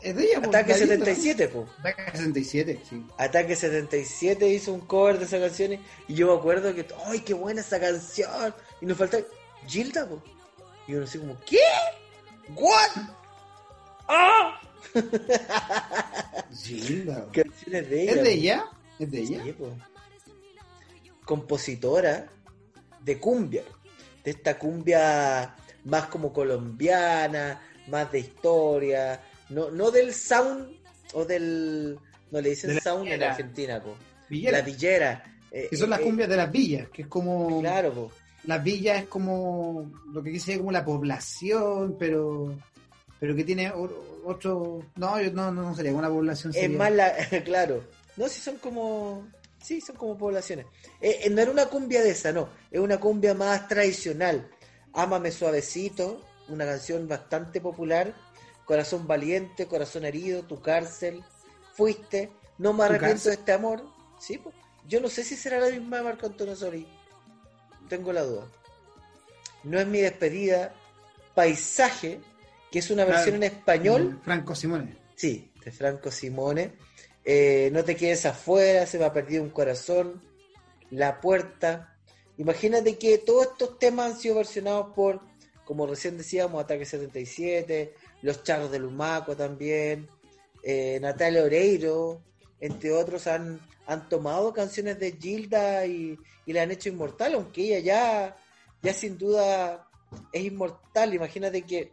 Es 0.02 0.14
de 0.14 0.24
ella, 0.24 0.38
Ataque 0.38 0.74
77, 0.74 1.48
po. 1.48 1.66
Ataque 1.80 2.10
77, 2.12 2.80
sí. 2.88 3.06
Ataque 3.18 3.56
77 3.56 4.48
hizo 4.48 4.72
un 4.72 4.80
cover 4.80 5.18
de 5.18 5.24
esa 5.24 5.40
canción 5.40 5.72
y 6.06 6.14
yo 6.14 6.28
me 6.28 6.38
acuerdo 6.38 6.74
que, 6.74 6.86
¡ay, 7.06 7.20
qué 7.20 7.34
buena 7.34 7.60
esa 7.62 7.80
canción! 7.80 8.54
Y 8.80 8.86
nos 8.86 8.96
falta 8.96 9.18
Gilda, 9.66 10.08
po. 10.08 10.22
Y 10.86 10.94
uno 10.94 11.04
así 11.04 11.18
como, 11.18 11.38
¿qué? 11.40 11.58
¿What? 12.54 13.08
¡Ah! 14.08 14.60
Gilda. 16.62 17.26
Canciones 17.32 17.90
de 17.90 18.02
ella. 18.02 18.12
¿Es 18.12 18.22
de 18.22 18.32
ella? 18.32 18.64
¿Es 18.98 19.10
de 19.10 19.20
ella? 19.20 19.42
Compositora 21.24 22.28
de 23.00 23.18
cumbia. 23.18 23.64
De 24.24 24.30
esta 24.30 24.58
cumbia 24.58 25.54
más 25.84 26.06
como 26.06 26.32
colombiana, 26.32 27.60
más 27.88 28.10
de 28.12 28.20
historia. 28.20 29.20
No, 29.50 29.70
no 29.70 29.90
del 29.90 30.12
sound 30.12 30.76
o 31.14 31.24
del. 31.24 31.98
No 32.30 32.40
le 32.40 32.50
dicen 32.50 32.80
sound 32.80 33.08
en 33.08 33.22
Argentina, 33.22 33.82
po. 33.82 33.96
La 34.30 34.60
villera. 34.62 35.24
Eh, 35.50 35.68
que 35.70 35.76
son 35.76 35.88
las 35.88 36.00
eh, 36.00 36.02
cumbias 36.02 36.28
de 36.28 36.36
las 36.36 36.52
villas, 36.52 36.88
que 36.90 37.02
es 37.02 37.08
como. 37.08 37.60
Claro, 37.60 37.92
po. 37.92 38.12
Las 38.44 38.62
villas 38.62 39.02
es 39.02 39.08
como 39.08 39.90
lo 40.12 40.22
que 40.22 40.32
quise 40.32 40.58
como 40.58 40.72
la 40.72 40.84
población, 40.84 41.96
pero 41.98 42.54
pero 43.20 43.34
que 43.34 43.44
tiene 43.44 43.72
otro... 44.24 44.84
No, 44.96 45.20
no, 45.20 45.50
no 45.50 45.74
sería 45.74 45.92
una 45.92 46.08
población. 46.08 46.52
Es 46.54 46.70
más, 46.70 46.92
la, 46.92 47.14
claro. 47.44 47.82
No, 48.16 48.28
si 48.28 48.40
son 48.40 48.56
como... 48.58 49.26
Sí, 49.62 49.80
son 49.80 49.96
como 49.96 50.16
poblaciones. 50.16 50.66
Eh, 51.00 51.20
eh, 51.24 51.30
no 51.30 51.42
era 51.42 51.50
una 51.50 51.66
cumbia 51.66 52.02
de 52.02 52.10
esa, 52.10 52.30
no. 52.32 52.48
Es 52.70 52.80
una 52.80 52.98
cumbia 52.98 53.34
más 53.34 53.66
tradicional. 53.66 54.48
Ámame 54.92 55.32
suavecito, 55.32 56.24
una 56.48 56.64
canción 56.64 57.08
bastante 57.08 57.60
popular. 57.60 58.14
Corazón 58.68 59.06
valiente, 59.06 59.66
corazón 59.66 60.04
herido, 60.04 60.42
tu 60.42 60.60
cárcel. 60.60 61.24
Fuiste, 61.72 62.30
no 62.58 62.74
me 62.74 62.84
arrepiento 62.84 63.30
de 63.30 63.36
este 63.36 63.52
amor. 63.52 63.82
Sí, 64.20 64.36
pues. 64.36 64.54
Yo 64.86 65.00
no 65.00 65.08
sé 65.08 65.24
si 65.24 65.36
será 65.36 65.58
la 65.58 65.70
misma 65.70 65.96
de 65.96 66.02
Marco 66.02 66.26
Antonio 66.26 66.54
Solís. 66.54 66.86
Tengo 67.88 68.12
la 68.12 68.24
duda. 68.24 68.46
No 69.64 69.80
es 69.80 69.86
mi 69.86 70.00
despedida. 70.00 70.74
Paisaje, 71.34 72.20
que 72.70 72.80
es 72.80 72.90
una 72.90 73.06
versión 73.06 73.36
en 73.36 73.44
español. 73.44 74.20
Franco 74.22 74.54
Simone. 74.54 74.98
Sí, 75.16 75.50
de 75.64 75.72
Franco 75.72 76.10
Simone. 76.10 76.74
Eh, 77.24 77.70
no 77.72 77.84
te 77.84 77.96
quedes 77.96 78.26
afuera, 78.26 78.84
se 78.84 78.98
me 78.98 79.06
ha 79.06 79.12
perdido 79.14 79.42
un 79.42 79.50
corazón. 79.50 80.22
La 80.90 81.22
puerta. 81.22 81.96
Imagínate 82.36 82.98
que 82.98 83.16
todos 83.16 83.46
estos 83.46 83.78
temas 83.78 84.12
han 84.12 84.18
sido 84.18 84.34
versionados 84.34 84.94
por, 84.94 85.22
como 85.64 85.86
recién 85.86 86.18
decíamos, 86.18 86.62
Ataque 86.62 86.84
77, 86.84 87.94
Los 88.22 88.42
Charros 88.42 88.70
de 88.70 88.78
Lumaco 88.78 89.36
también, 89.36 90.08
eh, 90.62 90.98
Natalia 91.00 91.44
Oreiro, 91.44 92.22
entre 92.60 92.92
otros, 92.92 93.26
han, 93.26 93.60
han 93.86 94.08
tomado 94.08 94.52
canciones 94.52 94.98
de 94.98 95.12
Gilda 95.12 95.86
y, 95.86 96.18
y 96.46 96.52
la 96.52 96.62
han 96.62 96.70
hecho 96.70 96.88
inmortal, 96.88 97.34
aunque 97.34 97.62
ella 97.62 97.78
ya, 97.78 98.36
ya 98.82 98.94
sin 98.94 99.16
duda 99.16 99.88
es 100.32 100.44
inmortal. 100.44 101.14
Imagínate 101.14 101.62
que 101.62 101.92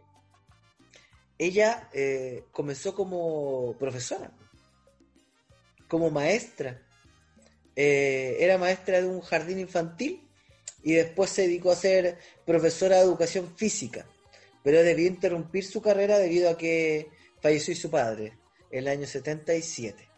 ella 1.38 1.88
eh, 1.92 2.44
comenzó 2.50 2.94
como 2.94 3.76
profesora, 3.78 4.32
como 5.88 6.10
maestra. 6.10 6.82
Eh, 7.76 8.38
era 8.40 8.56
maestra 8.56 9.02
de 9.02 9.06
un 9.06 9.20
jardín 9.20 9.58
infantil 9.58 10.26
y 10.82 10.94
después 10.94 11.28
se 11.28 11.42
dedicó 11.42 11.70
a 11.70 11.76
ser 11.76 12.18
profesora 12.46 12.96
de 12.96 13.02
educación 13.02 13.54
física, 13.54 14.06
pero 14.66 14.82
debió 14.82 15.06
interrumpir 15.06 15.64
su 15.64 15.80
carrera 15.80 16.18
debido 16.18 16.50
a 16.50 16.58
que 16.58 17.08
falleció 17.40 17.76
su 17.76 17.88
padre 17.88 18.36
en 18.72 18.80
el 18.80 18.88
año 18.88 19.06
77. 19.06 20.08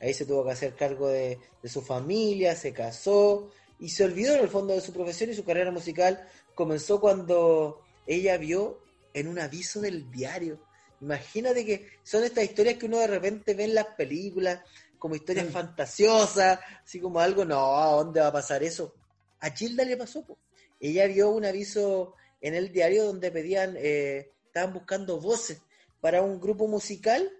Ahí 0.00 0.14
se 0.14 0.24
tuvo 0.24 0.44
que 0.44 0.52
hacer 0.52 0.76
cargo 0.76 1.08
de, 1.08 1.40
de 1.60 1.68
su 1.68 1.82
familia, 1.82 2.54
se 2.54 2.72
casó 2.72 3.50
y 3.80 3.88
se 3.88 4.04
olvidó 4.04 4.36
en 4.36 4.42
el 4.42 4.48
fondo 4.48 4.72
de 4.72 4.80
su 4.80 4.92
profesión 4.92 5.30
y 5.30 5.34
su 5.34 5.42
carrera 5.42 5.72
musical 5.72 6.28
comenzó 6.54 7.00
cuando 7.00 7.82
ella 8.06 8.38
vio 8.38 8.78
en 9.14 9.26
un 9.26 9.40
aviso 9.40 9.80
del 9.80 10.08
diario. 10.12 10.60
Imagínate 11.00 11.66
que 11.66 11.88
son 12.04 12.22
estas 12.22 12.44
historias 12.44 12.76
que 12.76 12.86
uno 12.86 12.98
de 12.98 13.08
repente 13.08 13.52
ve 13.54 13.64
en 13.64 13.74
las 13.74 13.86
películas, 13.96 14.60
como 14.96 15.16
historias 15.16 15.48
mm. 15.48 15.52
fantasiosas, 15.52 16.60
así 16.84 17.00
como 17.00 17.18
algo, 17.18 17.44
no, 17.44 17.76
¿a 17.78 17.86
dónde 17.96 18.20
va 18.20 18.28
a 18.28 18.32
pasar 18.32 18.62
eso? 18.62 18.94
A 19.40 19.50
Gilda 19.50 19.84
le 19.84 19.96
pasó, 19.96 20.24
ella 20.78 21.08
vio 21.08 21.30
un 21.30 21.44
aviso 21.44 22.14
en 22.42 22.54
el 22.54 22.72
diario 22.72 23.04
donde 23.04 23.30
pedían, 23.30 23.76
eh, 23.78 24.32
estaban 24.44 24.74
buscando 24.74 25.18
voces 25.18 25.62
para 26.00 26.20
un 26.20 26.40
grupo 26.40 26.68
musical 26.68 27.30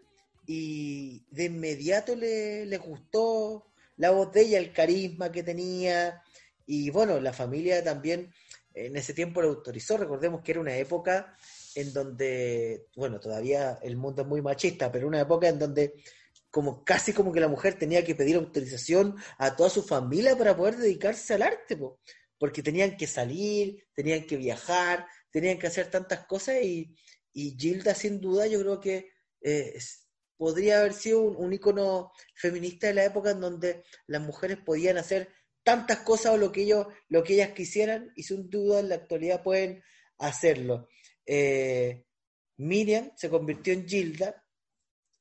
y 0.46 1.26
de 1.30 1.44
inmediato 1.44 2.16
le, 2.16 2.64
le 2.64 2.78
gustó 2.78 3.66
la 3.96 4.10
voz 4.10 4.32
de 4.32 4.42
ella, 4.42 4.58
el 4.58 4.72
carisma 4.72 5.30
que 5.30 5.42
tenía 5.42 6.22
y 6.66 6.90
bueno, 6.90 7.20
la 7.20 7.32
familia 7.32 7.84
también 7.84 8.32
en 8.74 8.96
ese 8.96 9.12
tiempo 9.12 9.42
lo 9.42 9.48
autorizó. 9.48 9.96
Recordemos 9.96 10.42
que 10.42 10.52
era 10.52 10.60
una 10.60 10.76
época 10.76 11.36
en 11.74 11.92
donde, 11.92 12.86
bueno, 12.96 13.20
todavía 13.20 13.78
el 13.82 13.96
mundo 13.96 14.22
es 14.22 14.28
muy 14.28 14.40
machista, 14.40 14.90
pero 14.90 15.08
una 15.08 15.20
época 15.20 15.48
en 15.48 15.58
donde 15.58 15.94
como 16.50 16.84
casi 16.84 17.12
como 17.14 17.32
que 17.32 17.40
la 17.40 17.48
mujer 17.48 17.78
tenía 17.78 18.04
que 18.04 18.14
pedir 18.14 18.36
autorización 18.36 19.16
a 19.38 19.56
toda 19.56 19.70
su 19.70 19.82
familia 19.82 20.36
para 20.36 20.54
poder 20.54 20.76
dedicarse 20.76 21.34
al 21.34 21.42
arte, 21.42 21.78
porque 22.42 22.60
tenían 22.60 22.96
que 22.96 23.06
salir, 23.06 23.86
tenían 23.94 24.26
que 24.26 24.36
viajar, 24.36 25.06
tenían 25.30 25.60
que 25.60 25.68
hacer 25.68 25.88
tantas 25.92 26.26
cosas 26.26 26.56
y, 26.60 26.92
y 27.32 27.56
Gilda 27.56 27.94
sin 27.94 28.20
duda 28.20 28.48
yo 28.48 28.58
creo 28.58 28.80
que 28.80 29.12
eh, 29.42 29.78
podría 30.36 30.80
haber 30.80 30.92
sido 30.92 31.20
un, 31.20 31.36
un 31.36 31.52
icono 31.52 32.10
feminista 32.34 32.88
de 32.88 32.94
la 32.94 33.04
época 33.04 33.30
en 33.30 33.40
donde 33.40 33.84
las 34.08 34.20
mujeres 34.22 34.58
podían 34.58 34.98
hacer 34.98 35.28
tantas 35.62 35.98
cosas 35.98 36.32
o 36.32 36.36
lo 36.36 36.50
que 36.50 36.62
ellos, 36.62 36.88
lo 37.08 37.22
que 37.22 37.34
ellas 37.34 37.50
quisieran, 37.50 38.10
y 38.16 38.24
sin 38.24 38.50
duda 38.50 38.80
en 38.80 38.88
la 38.88 38.96
actualidad 38.96 39.44
pueden 39.44 39.80
hacerlo. 40.18 40.88
Eh, 41.24 42.06
Miriam 42.56 43.12
se 43.14 43.30
convirtió 43.30 43.72
en 43.72 43.86
Gilda 43.86 44.44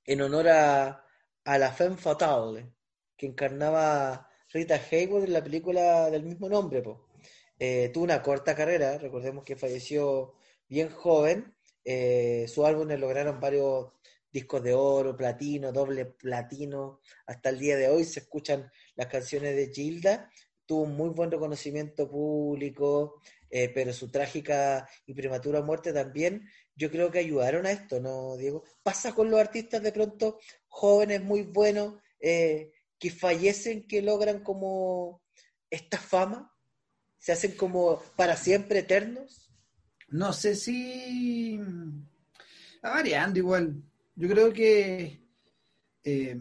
en 0.05 0.21
honor 0.21 0.47
a, 0.49 1.05
la 1.45 1.71
femme 1.71 1.97
fatale 1.97 2.73
que 3.15 3.27
encarnaba 3.27 4.27
Rita 4.51 4.81
Hayworth 4.89 5.25
en 5.25 5.33
la 5.33 5.43
película 5.43 6.09
del 6.09 6.23
mismo 6.23 6.49
nombre. 6.49 6.81
Eh, 7.63 7.89
tuvo 7.93 8.05
una 8.05 8.23
corta 8.23 8.55
carrera, 8.55 8.97
recordemos 8.97 9.45
que 9.45 9.55
falleció 9.55 10.33
bien 10.67 10.89
joven. 10.89 11.55
Eh, 11.85 12.47
sus 12.47 12.65
álbumes 12.65 12.99
lograron 12.99 13.39
varios 13.39 13.91
discos 14.31 14.63
de 14.63 14.73
oro, 14.73 15.15
platino, 15.15 15.71
doble 15.71 16.05
platino. 16.05 17.01
Hasta 17.27 17.49
el 17.49 17.59
día 17.59 17.77
de 17.77 17.87
hoy 17.87 18.03
se 18.03 18.21
escuchan 18.21 18.71
las 18.95 19.05
canciones 19.05 19.55
de 19.55 19.71
Gilda. 19.71 20.27
Tuvo 20.65 20.85
un 20.85 20.95
muy 20.95 21.09
buen 21.09 21.29
reconocimiento 21.29 22.09
público, 22.09 23.21
eh, 23.51 23.69
pero 23.69 23.93
su 23.93 24.09
trágica 24.09 24.89
y 25.05 25.13
prematura 25.13 25.61
muerte 25.61 25.93
también, 25.93 26.49
yo 26.75 26.89
creo 26.89 27.11
que 27.11 27.19
ayudaron 27.19 27.67
a 27.67 27.71
esto, 27.71 27.99
¿no, 27.99 28.37
Diego? 28.37 28.63
Pasa 28.81 29.13
con 29.13 29.29
los 29.29 29.39
artistas 29.39 29.83
de 29.83 29.91
pronto 29.91 30.39
jóvenes 30.67 31.21
muy 31.21 31.43
buenos 31.43 32.01
eh, 32.19 32.71
que 32.97 33.11
fallecen, 33.11 33.85
que 33.85 34.01
logran 34.01 34.41
como 34.41 35.21
esta 35.69 35.99
fama, 35.99 36.50
se 37.21 37.31
hacen 37.31 37.51
como 37.51 38.01
para 38.15 38.35
siempre 38.35 38.79
eternos. 38.79 39.47
No 40.09 40.33
sé 40.33 40.55
si 40.55 41.57
va 42.83 42.89
variando 42.89 43.39
igual. 43.39 43.81
Yo 44.15 44.27
creo 44.27 44.51
que 44.51 45.21
eh, 46.03 46.37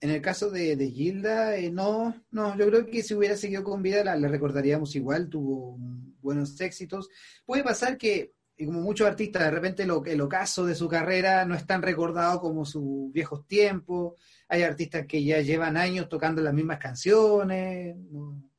en 0.00 0.10
el 0.10 0.20
caso 0.20 0.50
de, 0.50 0.76
Gilda, 0.90 1.56
eh, 1.56 1.70
no, 1.70 2.14
no, 2.30 2.56
yo 2.58 2.66
creo 2.66 2.86
que 2.86 3.02
si 3.02 3.14
hubiera 3.14 3.36
seguido 3.36 3.64
con 3.64 3.82
vida 3.82 4.04
la, 4.04 4.28
recordaríamos 4.28 4.94
igual, 4.94 5.30
tuvo 5.30 5.78
buenos 6.20 6.60
éxitos. 6.60 7.08
Puede 7.46 7.64
pasar 7.64 7.96
que, 7.96 8.34
como 8.58 8.82
muchos 8.82 9.08
artistas, 9.08 9.44
de 9.44 9.50
repente 9.50 9.86
lo, 9.86 10.04
el 10.04 10.20
ocaso 10.20 10.66
de 10.66 10.74
su 10.74 10.88
carrera 10.88 11.46
no 11.46 11.54
es 11.54 11.66
tan 11.66 11.80
recordado 11.80 12.38
como 12.38 12.66
sus 12.66 13.10
viejos 13.12 13.46
tiempos. 13.46 14.14
Hay 14.46 14.62
artistas 14.62 15.06
que 15.06 15.24
ya 15.24 15.40
llevan 15.40 15.78
años 15.78 16.08
tocando 16.10 16.42
las 16.42 16.52
mismas 16.52 16.78
canciones, 16.78 17.96
no, 17.96 18.51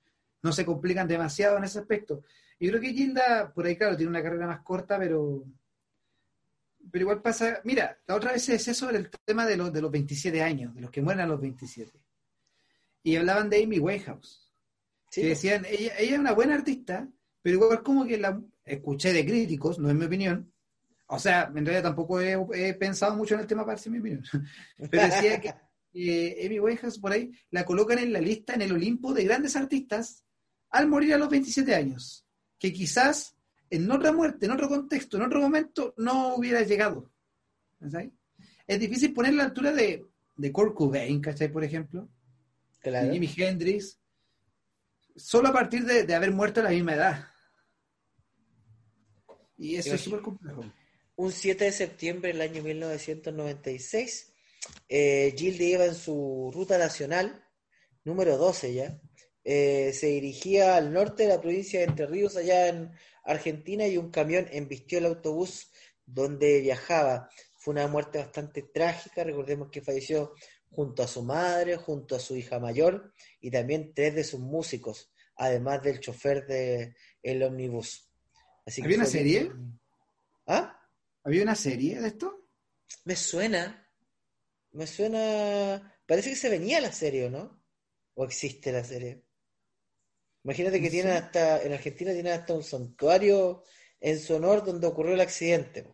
no 0.44 0.52
se 0.52 0.66
complican 0.66 1.08
demasiado 1.08 1.58
en 1.58 1.64
ese 1.64 1.80
aspecto. 1.80 2.24
Yo 2.60 2.70
creo 2.70 2.82
que 2.82 2.94
Gilda, 2.94 3.52
por 3.52 3.66
ahí, 3.66 3.76
claro, 3.76 3.98
tiene 3.98 4.10
una 4.10 4.22
carrera 4.22 4.48
más 4.48 4.62
corta, 4.62 5.00
pero 5.00 5.46
pero 6.92 7.04
igual 7.04 7.22
pasa, 7.22 7.62
mira, 7.64 7.98
la 8.08 8.16
otra 8.16 8.34
vez 8.34 8.48
es 8.50 8.68
eso 8.68 8.90
el 8.90 9.10
tema 9.26 9.46
de 9.46 9.58
los, 9.58 9.72
de 9.72 9.82
los 9.82 9.92
27 9.92 10.42
años, 10.42 10.76
de 10.76 10.82
los 10.82 10.92
que 10.92 11.02
mueren 11.02 11.22
a 11.22 11.28
los 11.28 11.40
27. 11.40 11.92
Y 13.04 13.16
hablaban 13.16 13.50
de 13.50 13.64
Amy 13.64 13.80
Winehouse. 13.80 14.52
Sí, 15.10 15.22
que 15.22 15.30
decían, 15.30 15.66
ella, 15.66 15.94
ella 15.98 16.14
es 16.14 16.20
una 16.20 16.34
buena 16.34 16.56
artista, 16.56 17.08
pero 17.42 17.56
igual 17.56 17.84
como 17.84 18.06
que 18.06 18.18
la 18.18 18.42
escuché 18.66 19.14
de 19.14 19.26
críticos, 19.26 19.80
no 19.80 19.90
es 19.90 19.96
mi 19.96 20.06
opinión. 20.06 20.52
O 21.08 21.20
sea, 21.20 21.52
en 21.56 21.66
realidad 21.66 21.84
tampoco 21.84 22.20
he, 22.20 22.74
pensado 22.74 23.16
mucho 23.16 23.36
en 23.36 23.42
el 23.42 23.48
tema 23.48 23.64
para 23.66 23.76
decir 23.76 23.92
mi 23.92 24.00
opinión. 24.00 24.24
Pero 24.90 25.04
decía 25.04 25.40
que 25.40 25.54
eh, 25.94 26.46
Amy 26.46 26.60
Winehouse 26.60 26.98
por 26.98 27.12
ahí 27.12 27.32
la 27.52 27.66
colocan 27.66 28.00
en 28.00 28.14
la 28.14 28.20
lista, 28.20 28.54
en 28.54 28.64
el 28.64 28.72
Olimpo 28.72 29.14
de 29.14 29.26
grandes 29.26 29.56
artistas 29.56 30.24
al 30.74 30.88
morir 30.88 31.14
a 31.14 31.18
los 31.18 31.30
27 31.30 31.74
años. 31.74 32.26
Que 32.60 32.74
quizás 32.74 33.36
en 33.70 33.90
otra 33.90 34.12
muerte, 34.12 34.46
en 34.46 34.52
otro 34.52 34.68
contexto, 34.68 35.18
en 35.18 35.24
otro 35.24 35.40
momento, 35.40 35.94
no 35.98 36.36
hubiera 36.36 36.64
llegado. 36.64 37.12
Es 38.68 38.80
difícil 38.80 39.14
poner 39.14 39.34
la 39.34 39.46
altura 39.46 39.72
de, 39.72 40.06
de 40.36 40.52
Kurt 40.52 40.74
Cobain, 40.74 41.22
¿cachai? 41.22 41.52
Por 41.52 41.64
ejemplo. 41.64 42.10
De 42.84 43.12
Jimi 43.12 43.32
Hendrix. 43.38 44.00
Solo 45.16 45.50
a 45.50 45.54
partir 45.54 45.86
de, 45.86 46.14
haber 46.14 46.32
muerto 46.32 46.60
a 46.60 46.64
la 46.64 46.70
misma 46.72 46.96
edad. 46.96 47.28
Y 49.58 49.76
eso 49.76 49.94
es 49.94 50.02
súper 50.02 50.22
complejo. 50.22 50.66
Un 51.16 51.32
7 51.32 51.66
de 51.66 51.72
septiembre 51.72 52.34
del 52.34 52.42
año 52.42 52.64
1996, 52.64 54.34
eh, 54.90 55.36
Gilde 55.38 55.66
iba 55.66 55.86
en 55.86 55.94
su 55.94 56.52
ruta 56.52 56.80
nacional, 56.80 57.46
número 58.04 58.38
12 58.38 58.74
ya, 58.74 59.00
eh, 59.44 59.92
se 59.94 60.08
dirigía 60.08 60.76
al 60.76 60.94
norte 60.94 61.24
de 61.24 61.30
la 61.30 61.42
provincia 61.42 61.80
de 61.80 61.86
Entre 61.86 62.06
Ríos, 62.06 62.38
allá 62.38 62.68
en 62.68 62.92
Argentina, 63.24 63.88
y 63.88 63.98
un 63.98 64.12
camión 64.12 64.48
embistió 64.52 65.00
el 65.00 65.06
autobús 65.06 65.72
donde 66.06 66.62
viajaba. 66.62 67.30
Fue 67.58 67.74
una 67.74 67.88
muerte 67.88 68.20
bastante 68.20 68.64
trágica, 68.64 69.24
recordemos 69.24 69.70
que 69.70 69.82
falleció 69.82 70.34
junto 70.70 71.04
a 71.04 71.08
su 71.08 71.24
madre, 71.24 71.78
junto 71.78 72.16
a 72.16 72.20
su 72.20 72.36
hija 72.36 72.60
mayor 72.60 73.14
y 73.40 73.52
también 73.52 73.94
tres 73.94 74.16
de 74.16 74.24
sus 74.24 74.40
músicos, 74.40 75.12
además 75.36 75.82
del 75.84 76.00
chofer 76.00 76.46
del 76.46 76.96
el 77.22 77.44
ómnibus. 77.44 78.10
¿Había 78.66 78.98
una 78.98 79.06
serie? 79.06 79.52
¿Ah? 80.48 80.80
¿Había 81.24 81.44
una 81.44 81.56
serie 81.56 82.02
de 82.02 82.08
esto? 82.08 82.48
Me 83.06 83.16
suena. 83.16 83.88
Me 84.72 84.88
suena. 84.88 85.96
Parece 86.06 86.32
que 86.32 86.36
se 86.36 86.50
venía 86.50 86.82
la 86.82 86.92
serie, 86.92 87.30
¿no? 87.30 87.62
¿O 88.16 88.26
existe 88.26 88.72
la 88.72 88.84
serie? 88.84 89.24
Imagínate 90.44 90.82
que 90.82 90.90
tiene 90.90 91.12
hasta, 91.12 91.62
en 91.64 91.74
Argentina 91.74 92.14
tiene 92.14 92.32
hasta 92.32 92.54
un 92.54 92.64
santuario 92.64 93.64
en 94.00 94.20
su 94.20 94.36
honor 94.36 94.64
donde 94.66 94.88
ocurrió 94.88 95.14
el 95.14 95.22
accidente. 95.22 95.88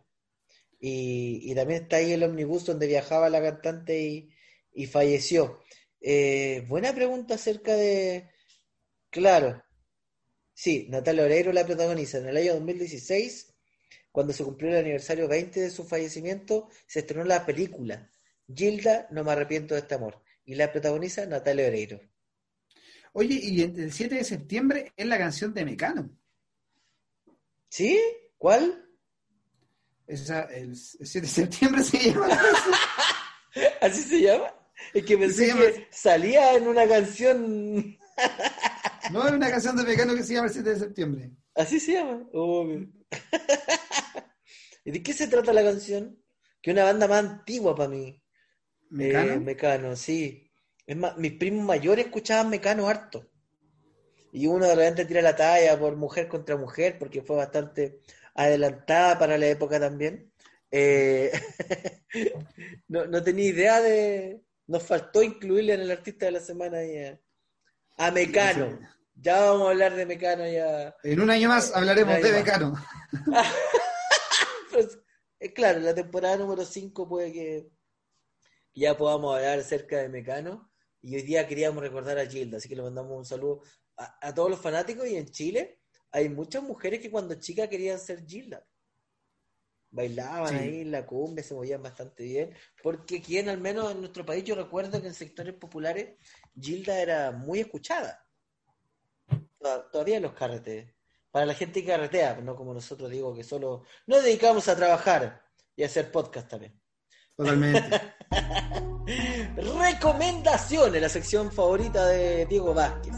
Y, 0.80 1.54
también 1.54 1.82
está 1.82 1.96
ahí 1.96 2.12
el 2.12 2.22
omnibus 2.22 2.64
donde 2.64 2.86
viajaba 2.86 3.28
la 3.28 3.42
cantante 3.42 4.30
y, 4.72 4.86
falleció. 4.86 5.60
Eh, 6.00 6.64
buena 6.68 6.94
pregunta 6.94 7.34
acerca 7.34 7.76
de... 7.76 8.30
Claro. 9.10 9.62
Sí, 10.54 10.86
Natalia 10.90 11.24
Oreiro 11.24 11.52
la 11.52 11.66
protagoniza. 11.66 12.18
En 12.18 12.28
el 12.28 12.36
año 12.36 12.54
2016, 12.54 13.54
cuando 14.10 14.32
se 14.32 14.44
cumplió 14.44 14.70
el 14.70 14.78
aniversario 14.78 15.28
20 15.28 15.60
de 15.60 15.70
su 15.70 15.84
fallecimiento, 15.84 16.68
se 16.86 17.00
estrenó 17.00 17.24
la 17.24 17.44
película 17.46 18.10
Gilda, 18.52 19.06
no 19.10 19.22
me 19.24 19.32
arrepiento 19.32 19.74
de 19.74 19.80
este 19.80 19.94
amor. 19.94 20.22
Y 20.44 20.54
la 20.54 20.72
protagoniza 20.72 21.26
Natalia 21.26 21.68
Oreiro. 21.68 22.00
Oye, 23.12 23.40
y 23.42 23.62
el 23.62 23.92
7 23.92 24.14
de 24.14 24.24
septiembre 24.24 24.92
es 24.96 25.06
la 25.06 25.18
canción 25.18 25.52
de 25.52 25.64
Mecano. 25.64 26.10
¿Sí? 27.68 28.00
¿Cuál? 28.38 28.86
Esa, 30.06 30.42
el, 30.44 30.76
7 30.76 31.20
de 31.20 31.26
septiembre 31.26 31.82
se 31.82 32.10
llama. 32.10 32.28
¿Así 33.80 34.02
se 34.02 34.20
llama? 34.20 34.54
Es 34.94 35.04
que 35.04 35.18
pensé 35.18 35.46
que 35.46 35.88
salía 35.90 36.54
en 36.54 36.68
una 36.68 36.86
canción. 36.88 37.98
no, 39.12 39.26
es 39.26 39.32
una 39.32 39.50
canción 39.50 39.76
de 39.76 39.84
Mecano 39.84 40.14
que 40.14 40.22
se 40.22 40.34
llama 40.34 40.48
el 40.48 40.52
7 40.52 40.70
de 40.70 40.78
septiembre. 40.78 41.30
Así 41.54 41.80
se 41.80 41.94
llama. 41.94 42.26
¿Y 44.84 44.90
de 44.90 45.02
qué 45.02 45.12
se 45.12 45.28
trata 45.28 45.52
la 45.52 45.62
canción? 45.62 46.18
Que 46.62 46.70
una 46.70 46.84
banda 46.84 47.08
más 47.08 47.24
antigua 47.24 47.74
para 47.74 47.90
mí. 47.90 48.22
¿Mecano? 48.90 49.32
Eh, 49.32 49.40
Mecano, 49.40 49.96
sí. 49.96 50.49
Es 50.90 50.96
más, 50.96 51.16
mis 51.18 51.34
primos 51.34 51.64
mayores 51.64 52.06
escuchaban 52.06 52.50
Mecano 52.50 52.88
harto. 52.88 53.24
Y 54.32 54.48
uno 54.48 54.66
de 54.66 54.74
repente 54.74 55.04
tira 55.04 55.22
la 55.22 55.36
talla 55.36 55.78
por 55.78 55.94
mujer 55.94 56.26
contra 56.26 56.56
mujer, 56.56 56.98
porque 56.98 57.22
fue 57.22 57.36
bastante 57.36 58.00
adelantada 58.34 59.16
para 59.16 59.38
la 59.38 59.46
época 59.46 59.78
también. 59.78 60.32
Eh, 60.68 61.30
no, 62.88 63.22
tenía 63.22 63.50
idea 63.50 63.80
de. 63.80 64.42
Nos 64.66 64.82
faltó 64.82 65.22
incluirle 65.22 65.74
en 65.74 65.82
el 65.82 65.92
artista 65.92 66.26
de 66.26 66.32
la 66.32 66.40
semana 66.40 66.78
a, 67.96 68.10
Mecano. 68.10 68.80
Ya 69.14 69.42
vamos 69.42 69.68
a 69.68 69.70
hablar 69.70 69.94
de 69.94 70.06
Mecano 70.06 70.44
ya. 70.44 70.96
En 71.04 71.20
un 71.20 71.30
año 71.30 71.50
más 71.50 71.72
hablaremos 71.72 72.20
de 72.20 72.32
Mecano. 72.32 72.74
pues, 74.72 74.98
eh, 75.38 75.52
claro, 75.52 75.78
la 75.78 75.94
temporada 75.94 76.36
número 76.36 76.64
5 76.64 77.08
puede 77.08 77.32
que 77.32 77.70
ya 78.74 78.96
podamos 78.96 79.36
hablar 79.36 79.60
acerca 79.60 79.98
de 79.98 80.08
Mecano. 80.08 80.69
Y 81.02 81.14
hoy 81.16 81.22
día 81.22 81.46
queríamos 81.46 81.82
recordar 81.82 82.18
a 82.18 82.26
Gilda, 82.26 82.58
así 82.58 82.68
que 82.68 82.76
le 82.76 82.82
mandamos 82.82 83.16
un 83.16 83.24
saludo 83.24 83.62
a, 83.96 84.34
todos 84.34 84.50
los 84.50 84.60
fanáticos. 84.60 85.08
Y 85.08 85.16
en 85.16 85.30
Chile 85.30 85.80
hay 86.10 86.28
muchas 86.28 86.62
mujeres 86.62 87.00
que 87.00 87.10
cuando 87.10 87.34
chicas 87.34 87.68
querían 87.68 87.98
ser 87.98 88.24
Gilda. 88.26 88.66
Bailaban 89.92 90.54
ahí 90.54 90.82
en 90.82 90.92
la 90.92 91.04
cumbia, 91.04 91.42
se 91.42 91.54
movían 91.54 91.82
bastante 91.82 92.22
bien. 92.22 92.54
Porque 92.82 93.20
quien, 93.20 93.48
al 93.48 93.58
menos 93.58 93.90
en 93.90 94.00
nuestro 94.00 94.24
país, 94.24 94.44
yo 94.44 94.54
recuerdo 94.54 95.00
que 95.00 95.08
en 95.08 95.14
sectores 95.14 95.54
populares 95.54 96.16
Gilda 96.58 97.00
era 97.00 97.32
muy 97.32 97.60
escuchada. 97.60 98.24
Todavía 99.58 100.18
en 100.18 100.22
los 100.22 100.34
carretes. 100.34 100.94
Para 101.30 101.46
la 101.46 101.54
gente 101.54 101.82
que 101.82 101.88
carretea, 101.88 102.40
no 102.40 102.56
como 102.56 102.74
nosotros 102.74 103.08
digo 103.10 103.34
que 103.34 103.44
solo 103.44 103.84
nos 104.06 104.22
dedicamos 104.22 104.66
a 104.68 104.76
trabajar 104.76 105.44
y 105.76 105.82
a 105.82 105.86
hacer 105.86 106.10
podcast 106.10 106.48
también. 106.48 106.80
Totalmente. 107.36 107.80
Recomendaciones, 109.56 111.00
la 111.02 111.08
sección 111.08 111.50
favorita 111.52 112.06
de 112.06 112.46
Diego 112.46 112.74
Vázquez. 112.74 113.14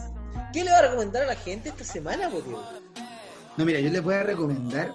¿Qué 0.53 0.64
le 0.64 0.70
va 0.70 0.78
a 0.78 0.82
recomendar 0.82 1.22
a 1.22 1.26
la 1.26 1.36
gente 1.36 1.70
esta 1.70 1.84
semana, 1.84 2.28
pues? 2.30 2.45
No, 3.57 3.64
mira, 3.64 3.80
yo 3.80 3.90
les 3.90 4.03
voy 4.03 4.14
a 4.14 4.22
recomendar. 4.22 4.93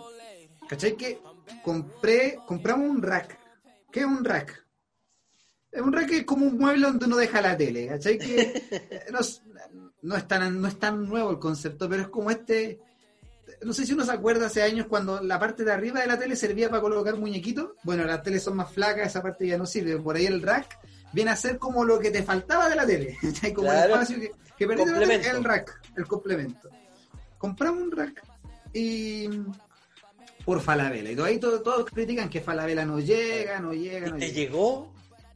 ¿Cachai? 0.67 0.95
Que 0.95 1.19
compré, 1.63 2.37
compramos 2.45 2.89
un 2.89 3.01
rack. 3.01 3.37
¿Qué 3.91 4.01
es 4.01 4.05
un 4.05 4.23
rack? 4.23 4.65
Un 5.73 5.93
rack 5.93 6.11
es 6.11 6.23
como 6.25 6.45
un 6.45 6.57
mueble 6.57 6.87
donde 6.87 7.05
uno 7.05 7.17
deja 7.17 7.41
la 7.41 7.55
tele, 7.57 7.87
¿cachai? 7.87 8.17
Que 8.17 8.41
es- 9.19 9.41
no 10.01 10.15
es 10.15 10.27
tan, 10.27 10.61
no 10.61 10.67
es 10.67 10.77
tan 10.79 11.05
nuevo 11.07 11.31
el 11.31 11.39
concepto, 11.39 11.89
pero 11.89 12.03
es 12.03 12.07
como 12.09 12.29
este. 12.31 12.79
No 13.63 13.73
sé 13.73 13.85
si 13.85 13.93
uno 13.93 14.05
se 14.05 14.11
acuerda 14.11 14.47
hace 14.47 14.61
años 14.61 14.87
cuando 14.87 15.21
la 15.21 15.39
parte 15.39 15.63
de 15.63 15.71
arriba 15.71 16.01
de 16.01 16.07
la 16.07 16.19
tele 16.19 16.35
servía 16.35 16.69
para 16.69 16.81
colocar 16.81 17.15
muñequitos. 17.17 17.71
Bueno, 17.83 18.03
las 18.03 18.21
teles 18.23 18.43
son 18.43 18.55
más 18.57 18.71
flacas, 18.71 19.07
esa 19.07 19.21
parte 19.21 19.47
ya 19.47 19.57
no 19.57 19.65
sirve. 19.65 19.97
Por 19.97 20.15
ahí 20.15 20.25
el 20.25 20.41
rack 20.41 20.77
viene 21.13 21.31
a 21.31 21.35
ser 21.35 21.57
como 21.57 21.83
lo 21.85 21.99
que 21.99 22.11
te 22.11 22.23
faltaba 22.23 22.69
de 22.69 22.75
la 22.75 22.85
tele. 22.85 23.17
Como 23.55 23.67
Claro. 23.69 23.85
el 23.85 23.91
espacio 24.01 24.19
que, 24.19 24.31
que 24.57 24.67
perdiste 24.67 24.91
la 24.91 24.99
tele, 24.99 25.29
el 25.29 25.43
rack, 25.43 25.81
el 25.95 26.05
complemento. 26.07 26.69
Compramos 27.37 27.83
un 27.83 27.91
rack 27.91 28.21
y 28.73 29.29
por 30.45 30.61
Falabella. 30.61 31.11
Y 31.11 31.15
todavía 31.15 31.39
todos, 31.39 31.63
todos 31.63 31.85
critican 31.91 32.29
que 32.29 32.41
Falabella 32.41 32.85
no 32.85 32.99
llega, 32.99 33.59
no 33.59 33.73
llega, 33.73 34.09
no 34.09 34.17
¿Te 34.17 34.27
llega. 34.31 34.51
llegó? 34.51 34.93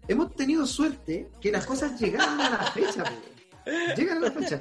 Hemos 0.08 0.36
tenido 0.36 0.66
suerte 0.66 1.30
que 1.40 1.52
las 1.52 1.66
cosas 1.66 2.00
llegaron 2.00 2.40
a 2.42 2.50
la 2.50 2.64
fecha. 2.72 3.04
Llegan 3.96 4.18
a 4.18 4.22
la 4.22 4.32
fecha. 4.32 4.60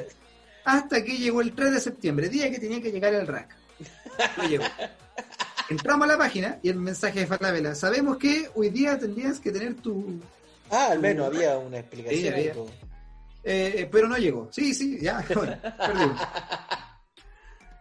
Hasta 0.65 1.03
que 1.05 1.17
llegó 1.19 1.41
el 1.41 1.55
3 1.55 1.73
de 1.73 1.81
septiembre, 1.81 2.29
día 2.29 2.51
que 2.51 2.59
tenía 2.59 2.81
que 2.81 2.93
llegar 2.93 3.15
el 3.15 3.27
rack. 3.27 3.55
No 4.37 4.45
llegó. 4.49 4.65
Entramos 5.69 6.05
a 6.09 6.13
la 6.13 6.19
página 6.19 6.59
y 6.63 6.69
el 6.69 6.77
mensaje 6.77 7.21
de 7.21 7.27
Falabella. 7.27 7.75
Sabemos 7.75 8.17
que 8.19 8.51
hoy 8.55 8.71
día 8.71 8.99
tendrías 8.99 9.39
que 9.41 9.53
tener 9.53 9.75
tu... 9.77 10.21
Ah, 10.71 10.89
al 10.93 10.99
menos 11.01 11.27
había 11.27 11.57
una 11.59 11.77
Sí, 11.79 11.81
explicación. 11.81 12.35
había. 12.35 12.51
y 12.51 12.53
todo. 12.55 12.71
eh, 13.45 13.89
pero 13.91 14.09
no 14.09 14.17
llegó. 14.17 14.49
Sí, 14.53 14.75
sí, 14.75 14.99
ya. 15.01 15.25
Bueno, 15.35 15.57
perdimos. 15.63 16.21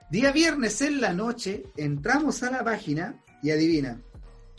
Día 0.09 0.31
viernes 0.31 0.81
en 0.81 1.01
la 1.01 1.13
noche 1.13 1.63
entramos 1.77 2.41
a 2.43 2.49
la 2.51 2.63
página 2.63 3.15
y 3.43 3.51
adivina. 3.51 3.99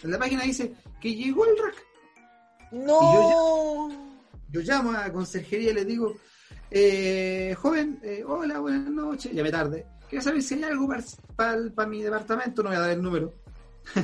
En 0.03 0.11
la 0.11 0.19
página 0.19 0.43
dice 0.45 0.73
que 1.01 1.15
llegó 1.15 1.45
el 1.47 1.57
rack. 1.57 1.85
¡No! 2.73 3.89
Yo 4.51 4.61
llamo 4.61 4.91
a 4.91 5.07
la 5.07 5.13
conserjería 5.13 5.71
y 5.71 5.75
les 5.75 5.87
digo, 5.87 6.17
eh, 6.71 7.55
joven, 7.59 7.99
eh, 8.03 8.23
hola, 8.27 8.59
buenas 8.61 8.91
noches, 8.91 9.33
llamé 9.33 9.51
tarde. 9.51 9.87
Quiero 10.09 10.23
saber 10.25 10.43
si 10.43 10.55
hay 10.55 10.65
algo 10.65 10.89
para 11.37 11.89
mi 11.89 12.03
departamento, 12.03 12.63
no 12.63 12.69
voy 12.71 12.77
a 12.77 12.81
dar 12.81 12.91
el 12.91 13.03
número. 13.03 13.35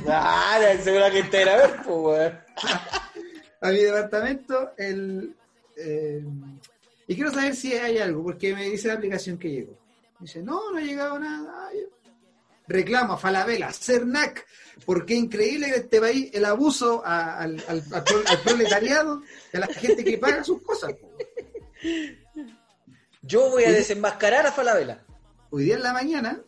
Ah, 0.07 0.57
la 0.61 0.81
segura 0.81 1.11
que 1.11 1.23
te 1.23 1.45
ver, 1.45 1.75
pues, 1.85 1.87
weón. 1.87 2.39
A 3.61 3.69
mi 3.71 3.77
departamento, 3.79 4.71
el... 4.77 5.35
eh, 5.75 6.23
y 7.07 7.15
quiero 7.15 7.31
saber 7.31 7.55
si 7.55 7.73
hay 7.73 7.97
algo, 7.97 8.23
porque 8.23 8.53
me 8.53 8.69
dice 8.69 8.87
la 8.89 8.93
aplicación 8.95 9.37
que 9.37 9.49
llegó. 9.49 9.71
Me 10.19 10.25
dice, 10.27 10.43
no, 10.43 10.71
no 10.71 10.77
ha 10.77 10.81
llegado 10.81 11.17
nada. 11.19 11.51
Ah, 11.53 11.69
ya. 11.73 12.11
Reclamo 12.67 13.13
a 13.13 13.17
Falabella, 13.17 13.71
Cernac, 13.73 14.45
porque 14.85 15.15
increíble 15.15 15.67
que 15.67 15.75
en 15.75 15.81
este 15.83 15.99
país 16.01 16.29
el 16.33 16.45
abuso 16.45 17.01
a- 17.05 17.37
al, 17.39 17.63
al- 17.67 17.83
al 17.93 18.03
pro- 18.03 18.23
al 18.27 18.39
proletariado, 18.41 19.21
a 19.53 19.59
la 19.59 19.67
gente 19.67 20.03
que 20.03 20.17
paga 20.17 20.43
sus 20.43 20.61
cosas. 20.61 20.93
po. 20.93 21.09
Yo 23.27 23.49
voy 23.49 23.63
a 23.65 23.71
desenmascarar 23.71 24.45
a 24.47 24.51
Falabella. 24.51 25.03
Hoy 25.49 25.65
día 25.65 25.75
en 25.75 25.83
la 25.83 25.93
mañana 25.93 26.41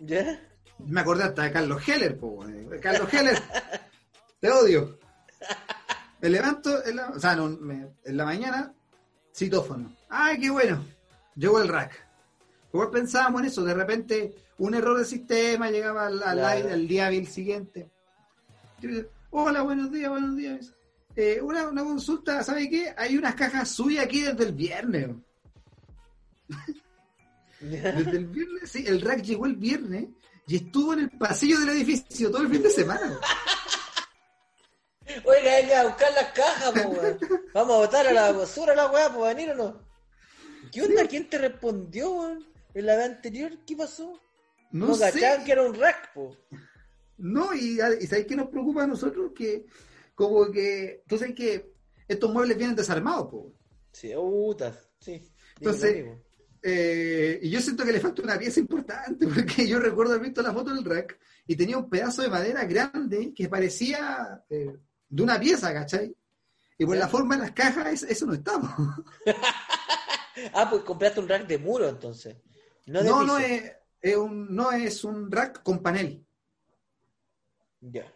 ¿Ya? 0.00 0.40
Me 0.78 1.00
acordé 1.00 1.24
hasta 1.24 1.42
de 1.44 1.52
Carlos 1.52 1.86
Heller, 1.88 2.18
po. 2.18 2.44
Carlos 2.82 3.12
Heller, 3.12 3.38
te 4.40 4.50
odio. 4.50 4.98
Me 6.20 6.28
levanto, 6.28 6.84
en 6.84 6.96
la, 6.96 7.10
o 7.10 7.18
sea, 7.20 7.36
no, 7.36 7.48
me- 7.48 7.88
en 8.04 8.16
la 8.16 8.24
mañana, 8.24 8.72
citófono. 9.34 9.94
¡Ay, 10.08 10.40
qué 10.40 10.50
bueno! 10.50 10.84
Llegó 11.36 11.60
el 11.60 11.68
rack. 11.68 11.92
Igual 12.72 12.90
pensábamos 12.90 13.42
en 13.42 13.46
eso, 13.48 13.62
de 13.64 13.74
repente 13.74 14.34
un 14.58 14.74
error 14.74 14.96
del 14.96 15.06
sistema 15.06 15.70
llegaba 15.70 16.06
al, 16.06 16.22
al, 16.22 16.38
Claro. 16.38 16.68
al 16.72 16.88
día 16.88 17.10
siguiente. 17.26 17.88
Yo 18.80 18.88
digo, 18.90 19.08
Hola, 19.30 19.62
buenos 19.62 19.90
días, 19.92 20.10
buenos 20.10 20.36
días. 20.36 20.72
Eh, 21.16 21.40
una, 21.40 21.68
una 21.68 21.84
consulta, 21.84 22.42
¿sabe 22.42 22.68
qué? 22.68 22.92
Hay 22.96 23.16
unas 23.16 23.34
cajas 23.36 23.68
suyas 23.70 24.04
aquí 24.04 24.22
desde 24.22 24.44
el 24.44 24.52
viernes. 24.52 25.08
Desde 27.60 28.10
el 28.10 28.26
viernes, 28.26 28.70
sí, 28.70 28.84
el 28.86 29.00
rack 29.00 29.22
llegó 29.22 29.46
el 29.46 29.56
viernes 29.56 30.08
y 30.46 30.56
estuvo 30.56 30.92
en 30.92 31.00
el 31.00 31.10
pasillo 31.10 31.58
del 31.60 31.70
edificio 31.70 32.30
todo 32.30 32.42
el 32.42 32.48
fin 32.50 32.62
de 32.62 32.70
semana. 32.70 33.18
Oiga, 35.24 35.56
venga 35.60 35.80
a 35.80 35.84
buscar 35.84 36.12
las 36.12 36.32
cajas, 36.32 36.70
po, 36.72 36.88
weón. 36.88 37.18
Vamos 37.54 37.74
a 37.74 37.78
botar 37.78 38.06
a 38.06 38.12
la 38.12 38.32
basura 38.32 38.74
la 38.74 38.90
weá, 38.90 39.12
¿puedo 39.12 39.26
venir 39.26 39.50
o 39.50 39.54
no? 39.54 39.80
¿Qué 40.72 40.82
onda? 40.82 41.06
¿Quién 41.06 41.28
te 41.28 41.38
respondió, 41.38 42.10
weón? 42.10 42.46
En 42.74 42.86
la 42.86 42.96
vez 42.96 43.06
anterior, 43.06 43.52
¿qué 43.66 43.76
pasó? 43.76 44.20
No, 44.72 44.88
No, 44.88 44.94
sé. 44.94 45.12
cachaban 45.12 45.44
que 45.44 45.52
era 45.52 45.62
un 45.62 45.74
rack, 45.74 46.12
po. 46.14 46.36
No, 47.18 47.54
y, 47.54 47.78
y 48.00 48.06
¿sabes 48.06 48.26
qué 48.26 48.34
nos 48.34 48.48
preocupa 48.48 48.82
a 48.84 48.86
nosotros? 48.88 49.30
Que 49.36 49.66
como 50.14 50.50
que, 50.50 51.04
tú 51.06 51.16
sabes 51.16 51.34
que 51.34 51.72
estos 52.08 52.32
muebles 52.32 52.56
vienen 52.58 52.74
desarmados, 52.74 53.28
po. 53.30 53.52
Sí, 53.92 54.12
putas, 54.14 54.90
sí. 54.98 55.22
Entonces-. 55.58 56.06
Eh, 56.66 57.40
y 57.42 57.50
yo 57.50 57.60
siento 57.60 57.84
que 57.84 57.92
le 57.92 58.00
falta 58.00 58.22
una 58.22 58.38
pieza 58.38 58.58
importante, 58.58 59.26
porque 59.34 59.68
yo 59.68 59.78
recuerdo 59.78 60.12
haber 60.14 60.24
visto 60.24 60.40
la 60.42 60.52
foto 60.54 60.74
del 60.74 60.82
rack 60.84 61.18
y 61.46 61.56
tenía 61.56 61.76
un 61.76 61.90
pedazo 61.90 62.22
de 62.22 62.28
madera 62.30 62.64
grande 62.64 63.34
que 63.34 63.48
parecía 63.50 64.42
eh, 64.48 64.74
de 65.08 65.22
una 65.22 65.38
pieza, 65.38 65.72
¿cachai? 65.74 66.16
Y 66.78 66.86
por 66.86 66.96
la 66.96 67.06
forma 67.08 67.36
de 67.36 67.42
las 67.42 67.52
cajas, 67.52 67.86
es- 67.92 68.02
eso 68.10 68.26
no 68.26 68.34
está. 68.34 68.58
po. 68.60 68.68
Ah, 70.52 70.68
pues 70.68 70.82
compraste 70.82 71.20
un 71.20 71.28
rack 71.28 71.46
de 71.46 71.58
muro, 71.58 71.88
entonces. 71.88 72.36
No 72.86 73.02
de 73.04 73.08
No, 73.08 73.20
piso. 73.20 73.26
no 73.26 73.38
es, 73.38 73.72
es 74.00 74.16
un, 74.16 74.52
no 74.54 74.72
es 74.72 75.04
un 75.04 75.30
rack 75.30 75.62
con 75.62 75.80
panel. 75.80 76.26
Ya. 77.80 78.12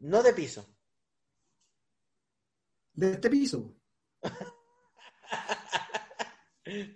No 0.00 0.22
de 0.22 0.32
piso. 0.32 0.64
de 2.92 3.12
este 3.12 3.28
piso. 3.30 3.74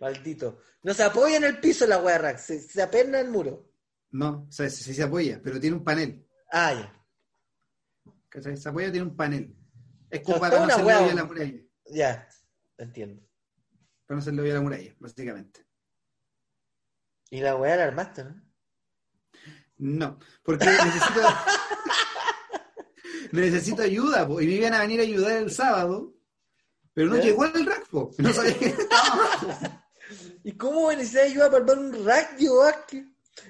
Maldito. 0.00 0.62
No 0.82 0.94
se 0.94 1.02
apoya 1.02 1.36
en 1.36 1.44
el 1.44 1.60
piso 1.60 1.86
la 1.86 1.98
weá 1.98 2.18
rack, 2.18 2.38
se, 2.38 2.60
se 2.60 2.82
aperna 2.82 3.20
en 3.20 3.26
el 3.26 3.32
muro. 3.32 3.70
No, 4.10 4.46
o 4.48 4.52
sea, 4.52 4.68
sí, 4.68 4.84
sí 4.84 4.94
se 4.94 5.02
apoya, 5.02 5.40
pero 5.42 5.58
tiene 5.58 5.76
un 5.76 5.84
panel. 5.84 6.26
Ah, 6.50 6.74
ya. 6.74 8.12
¿Cachai? 8.28 8.56
Se 8.56 8.68
apoya, 8.68 8.90
tiene 8.90 9.06
un 9.06 9.16
panel. 9.16 9.56
Es 10.10 10.20
como 10.20 10.40
para 10.40 10.58
no 10.58 10.64
hacerle 10.64 10.94
hoyo 10.94 11.10
a 11.10 11.14
la 11.14 11.24
muralla. 11.24 11.60
Ya, 11.86 12.28
entiendo. 12.76 13.22
Para 14.06 14.16
no 14.16 14.20
hacerle 14.20 14.42
hoyo 14.42 14.52
a 14.52 14.56
la 14.56 14.60
muralla, 14.60 14.94
básicamente. 14.98 15.66
Y 17.30 17.40
la 17.40 17.56
weá 17.56 17.76
la 17.76 17.84
armaste, 17.84 18.24
¿no? 18.24 18.42
No, 19.78 20.18
porque 20.42 20.66
necesito. 20.66 21.20
necesito 23.32 23.82
ayuda, 23.82 24.28
po, 24.28 24.40
y 24.40 24.46
me 24.46 24.52
iban 24.52 24.74
a 24.74 24.80
venir 24.80 25.00
a 25.00 25.04
ayudar 25.04 25.38
el 25.38 25.50
sábado, 25.50 26.14
pero 26.95 27.09
no 27.09 27.16
llegó 27.16 27.45
el 27.45 27.66
rack, 27.66 27.88
po, 27.88 28.11
no 28.18 28.32
sabía 28.32 28.59
que 28.59 28.66
estaba. 28.66 29.88
¿Y 30.45 30.53
cómo 30.53 30.90
necesitas 30.93 31.24
ayuda 31.30 31.51
para 31.51 31.62
armar 31.64 31.78
un 31.78 32.05
rack, 32.05 32.36
Diego 32.36 32.59
Vázquez? 32.59 33.05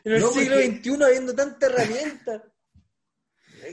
En 0.04 0.12
el 0.12 0.20
No, 0.20 0.28
siglo 0.30 0.54
porque- 0.56 0.76
XXI 0.78 1.02
habiendo 1.04 1.34
tanta 1.34 1.66
herramienta. 1.66 2.44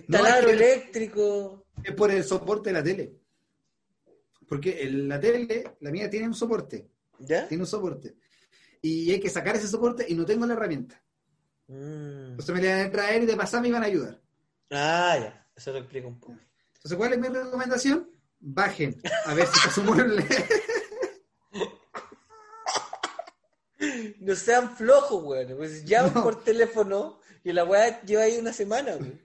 Taladro 0.09 0.49
es 0.49 0.57
que- 0.57 0.63
eléctrico. 0.63 1.67
Es 1.83 1.93
por 1.93 2.11
el 2.11 2.23
soporte 2.23 2.69
de 2.69 2.73
la 2.73 2.83
tele. 2.83 3.15
Porque 4.47 4.81
el- 4.81 5.07
la 5.07 5.19
tele, 5.19 5.75
la 5.79 5.91
mía 5.91 6.09
tiene 6.09 6.27
un 6.27 6.33
soporte, 6.33 6.89
¿Ya? 7.19 7.47
tiene 7.47 7.63
un 7.63 7.67
soporte. 7.67 8.15
Y 8.81 9.11
hay 9.11 9.19
que 9.19 9.29
sacar 9.29 9.55
ese 9.55 9.67
soporte 9.67 10.05
y 10.07 10.15
no 10.15 10.25
tengo 10.25 10.45
la 10.45 10.53
herramienta. 10.53 11.01
Mm. 11.67 12.31
Entonces 12.31 12.55
me 12.55 12.61
la 12.61 12.67
iban 12.77 12.87
a 12.87 12.91
traer 12.91 13.23
y 13.23 13.25
de 13.27 13.35
pasar 13.35 13.61
me 13.61 13.67
iban 13.67 13.83
a 13.83 13.87
ayudar. 13.87 14.19
Ah, 14.71 15.17
ya. 15.19 15.47
Eso 15.55 15.71
lo 15.73 15.79
explica 15.79 16.07
un 16.07 16.19
poco. 16.19 16.35
Entonces, 16.75 16.97
¿cuál 16.97 17.13
es 17.13 17.19
mi 17.19 17.27
recomendación? 17.27 18.09
Bajen 18.39 19.01
a 19.25 19.33
ver 19.33 19.47
si 19.47 19.69
su 19.69 19.83
mueble. 19.83 20.25
No 24.19 24.35
sean 24.35 24.75
flojos, 24.75 25.23
weón. 25.23 25.55
Pues 25.57 25.85
llaman 25.85 26.13
No. 26.13 26.23
por 26.23 26.43
teléfono 26.43 27.19
y 27.43 27.53
la 27.53 27.63
weá 27.63 28.01
lleva 28.01 28.23
ahí 28.23 28.37
una 28.37 28.53
semana, 28.53 28.95
weón. 28.95 29.21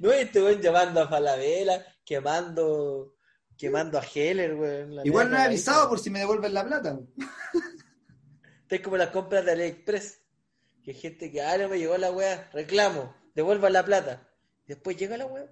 No, 0.00 0.08
y 0.10 0.16
este 0.18 0.42
weón 0.42 0.60
llamando 0.60 1.02
a 1.02 1.08
Falabella, 1.08 1.84
quemando, 2.04 3.14
quemando 3.56 3.98
a 3.98 4.02
Heller, 4.02 4.54
weón. 4.54 5.04
Igual 5.06 5.30
no 5.30 5.36
he 5.36 5.42
avisado 5.42 5.82
ahí, 5.82 5.88
por 5.88 5.98
si 6.00 6.10
me 6.10 6.20
devuelven 6.20 6.54
la 6.54 6.64
plata. 6.64 6.98
Es 8.68 8.80
como 8.80 8.96
las 8.96 9.10
compras 9.10 9.44
de 9.44 9.52
AliExpress. 9.52 10.22
Que 10.82 10.90
hay 10.92 10.96
gente 10.96 11.30
que, 11.30 11.42
ah, 11.42 11.56
no 11.58 11.68
me 11.68 11.78
llegó 11.78 11.96
la 11.98 12.10
weá, 12.10 12.48
reclamo, 12.52 13.14
devuelvan 13.34 13.72
la 13.72 13.84
plata. 13.84 14.28
Después 14.66 14.96
llega 14.96 15.16
la 15.16 15.26
weá. 15.26 15.46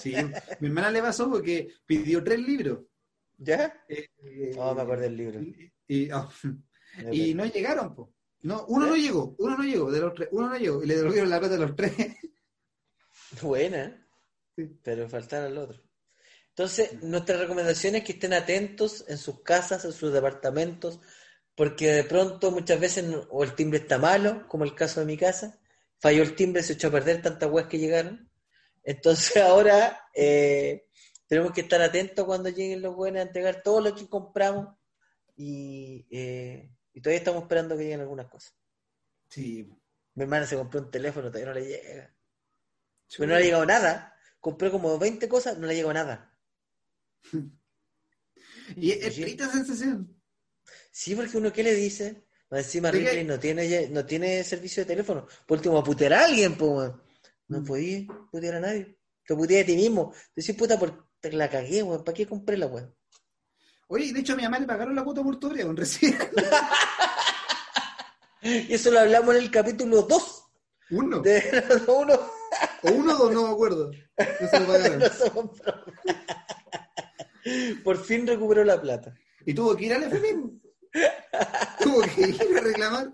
Sí, 0.00 0.14
mi 0.60 0.68
hermana 0.68 0.90
le 0.90 1.00
pasó 1.02 1.30
porque 1.30 1.72
pidió 1.86 2.22
tres 2.24 2.38
libros. 2.40 2.80
¿Ya? 3.36 3.84
Eh, 3.88 4.08
Oh, 4.56 4.74
me 4.74 4.82
acuerdo 4.82 5.02
del 5.04 5.16
libro. 5.16 5.40
Y, 5.40 5.72
y- 5.86 6.10
oh, 6.10 6.28
Y 7.12 7.34
no 7.34 7.44
llegaron, 7.46 7.94
po. 7.94 8.12
No, 8.42 8.64
uno 8.66 8.86
no 8.86 8.96
llegó, 8.96 9.34
uno 9.38 9.56
no 9.56 9.64
llegó, 9.64 9.90
de 9.90 10.00
los 10.00 10.14
tres, 10.14 10.28
uno 10.32 10.48
no 10.48 10.56
llegó, 10.56 10.82
y 10.82 10.86
le 10.86 10.96
devolvieron 10.96 11.28
la 11.30 11.38
plata 11.40 11.54
a 11.56 11.58
los 11.58 11.74
tres. 11.76 11.92
Buena, 13.42 14.04
Sí. 14.56 14.64
pero 14.82 15.08
faltaba 15.08 15.46
el 15.46 15.58
otro. 15.58 15.80
Entonces, 16.50 17.00
nuestra 17.02 17.36
recomendación 17.36 17.94
es 17.94 18.04
que 18.04 18.12
estén 18.12 18.32
atentos 18.32 19.04
en 19.08 19.18
sus 19.18 19.42
casas, 19.42 19.84
en 19.84 19.92
sus 19.92 20.12
departamentos, 20.12 21.00
porque 21.54 21.88
de 21.92 22.04
pronto 22.04 22.50
muchas 22.50 22.80
veces 22.80 23.04
o 23.30 23.44
el 23.44 23.54
timbre 23.54 23.78
está 23.80 23.98
malo, 23.98 24.46
como 24.48 24.64
el 24.64 24.74
caso 24.74 25.00
de 25.00 25.06
mi 25.06 25.16
casa, 25.16 25.60
falló 26.00 26.22
el 26.22 26.34
timbre, 26.34 26.62
se 26.62 26.72
echó 26.72 26.88
a 26.88 26.92
perder 26.92 27.22
tantas 27.22 27.50
weas 27.50 27.68
que 27.68 27.78
llegaron. 27.78 28.27
Entonces 28.88 29.36
ahora 29.42 30.08
eh, 30.14 30.86
tenemos 31.26 31.52
que 31.52 31.60
estar 31.60 31.80
atentos 31.82 32.24
cuando 32.24 32.48
lleguen 32.48 32.80
los 32.80 32.96
buenos 32.96 33.20
a 33.20 33.26
entregar 33.26 33.62
todo 33.62 33.82
lo 33.82 33.94
que 33.94 34.08
compramos 34.08 34.74
y, 35.36 36.06
eh, 36.10 36.74
y 36.94 37.00
todavía 37.02 37.18
estamos 37.18 37.42
esperando 37.42 37.76
que 37.76 37.82
lleguen 37.82 38.00
algunas 38.00 38.28
cosas. 38.28 38.54
Sí. 39.28 39.70
Mi 40.14 40.22
hermana 40.22 40.46
se 40.46 40.56
compró 40.56 40.80
un 40.80 40.90
teléfono, 40.90 41.28
todavía 41.28 41.52
no 41.52 41.60
le 41.60 41.66
llega. 41.66 42.14
Pero 43.16 43.28
no 43.28 43.34
le 43.34 43.40
ha 43.40 43.44
llegado 43.44 43.66
nada. 43.66 44.16
Compré 44.40 44.70
como 44.70 44.98
20 44.98 45.28
cosas, 45.28 45.58
no 45.58 45.66
le 45.66 45.74
llegó 45.74 45.92
nada. 45.92 46.34
Y 48.76 48.90
es, 48.90 49.16
esa 49.16 49.50
sensación. 49.50 50.14
Sí, 50.90 51.14
porque 51.14 51.38
uno, 51.38 51.50
¿qué 51.50 51.62
le 51.62 51.74
dice? 51.74 52.26
Encima. 52.50 52.90
Ripley 52.90 53.24
no 53.24 53.38
tiene, 53.38 53.88
no 53.88 54.04
tiene 54.04 54.44
servicio 54.44 54.82
de 54.82 54.88
teléfono. 54.88 55.26
Por 55.46 55.56
último, 55.56 55.78
a 55.78 55.82
putear 55.82 56.12
a 56.12 56.26
alguien, 56.26 56.54
pues. 56.54 56.92
No 57.48 57.60
Mm. 57.60 57.64
podía 57.64 58.06
putear 58.30 58.54
a 58.56 58.60
nadie. 58.60 58.98
Te 59.26 59.34
puteas 59.34 59.62
a 59.64 59.66
ti 59.66 59.76
mismo. 59.76 60.12
Decís, 60.34 60.54
puta, 60.56 60.78
por, 60.78 61.06
te 61.20 61.32
la 61.32 61.48
cagué, 61.50 61.82
weón. 61.82 62.04
¿Para 62.04 62.14
qué 62.14 62.26
compré 62.26 62.56
la 62.56 62.66
weón? 62.66 62.94
Oye, 63.88 64.12
de 64.12 64.20
hecho 64.20 64.34
a 64.34 64.36
mi 64.36 64.42
mamá 64.42 64.58
le 64.58 64.66
pagaron 64.66 64.94
la 64.94 65.02
cuota 65.04 65.22
portuaria 65.22 65.64
con 65.66 65.76
recién. 65.76 66.16
Y 68.40 68.72
eso 68.72 68.90
lo 68.92 69.00
hablamos 69.00 69.34
en 69.34 69.42
el 69.42 69.50
capítulo 69.50 70.02
2 70.02 70.44
Uno. 70.92 71.18
de 71.20 71.42
uno. 71.88 72.14
O 72.84 72.90
uno 72.92 73.14
o 73.14 73.16
dos, 73.18 73.32
no 73.34 73.42
me 73.48 73.52
acuerdo. 73.52 73.90
No 74.16 74.48
se 74.48 74.60
lo 74.60 74.66
pagaron. 74.72 75.00
No. 75.00 75.52
Por 77.82 78.02
fin 78.04 78.26
recuperó 78.26 78.62
la 78.64 78.80
plata. 78.80 79.12
Y 79.44 79.54
tuvo 79.54 79.76
que 79.76 79.86
ir 79.86 79.94
al 79.94 80.04
FMI. 80.04 80.60
tuvo 81.82 82.00
que 82.02 82.20
ir 82.28 82.56
a 82.56 82.60
reclamar. 82.60 83.12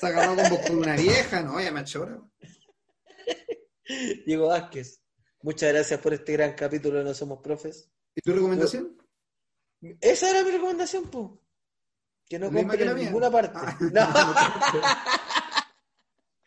Se 0.00 0.06
agarró 0.06 0.34
como 0.34 0.60
con 0.62 0.78
una 0.78 0.96
vieja, 0.96 1.40
no, 1.42 1.60
ya 1.60 1.70
machora. 1.70 2.18
Diego 4.26 4.48
Vázquez, 4.48 5.02
muchas 5.42 5.72
gracias 5.72 6.00
por 6.00 6.14
este 6.14 6.32
gran 6.32 6.54
capítulo 6.54 6.98
de 6.98 7.04
No 7.04 7.14
Somos 7.14 7.40
Profes. 7.42 7.90
¿Y 8.14 8.20
tu 8.22 8.32
recomendación? 8.32 8.96
Esa 10.00 10.30
era 10.30 10.42
mi 10.44 10.50
recomendación, 10.50 11.10
pues. 11.10 11.30
Que 12.26 12.38
no 12.38 12.50
compren 12.50 12.88
en 12.88 12.96
ninguna 12.96 13.30
parte. 13.30 13.58
Ah. 13.60 13.78
No. 13.80 15.24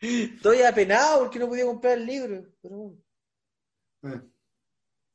Estoy 0.00 0.62
apenado 0.62 1.20
porque 1.20 1.38
no 1.38 1.48
podía 1.48 1.64
comprar 1.64 1.98
el 1.98 2.06
libro. 2.06 2.44
Pero 2.62 2.76
bueno. 4.02 4.32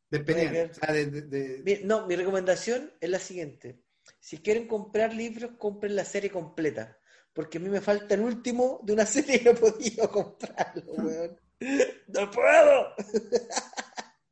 Despeñar. 0.10 0.52
Puede 0.52 0.66
O 0.70 0.74
sea, 0.74 0.94
de, 0.94 1.06
de- 1.08 1.22
de- 1.22 1.64
Mi- 1.80 1.86
no, 1.86 2.06
mi 2.08 2.16
recomendación 2.16 2.92
es 3.00 3.10
la 3.10 3.20
siguiente. 3.20 3.84
Si 4.20 4.38
quieren 4.40 4.68
comprar 4.68 5.14
libros, 5.14 5.52
compren 5.58 5.96
la 5.96 6.06
serie 6.06 6.30
completa. 6.30 6.98
Porque 7.34 7.58
a 7.58 7.62
mí 7.62 7.70
me 7.70 7.82
falta 7.82 8.14
el 8.16 8.22
último 8.22 8.80
de 8.84 8.94
una 8.94 9.06
serie 9.06 9.40
que 9.40 9.46
no 9.46 9.52
he 9.52 9.56
podido 9.56 10.10
comprarlo, 10.12 10.84
weón. 10.94 11.40
¡No 12.08 12.32
puedo! 12.32 12.96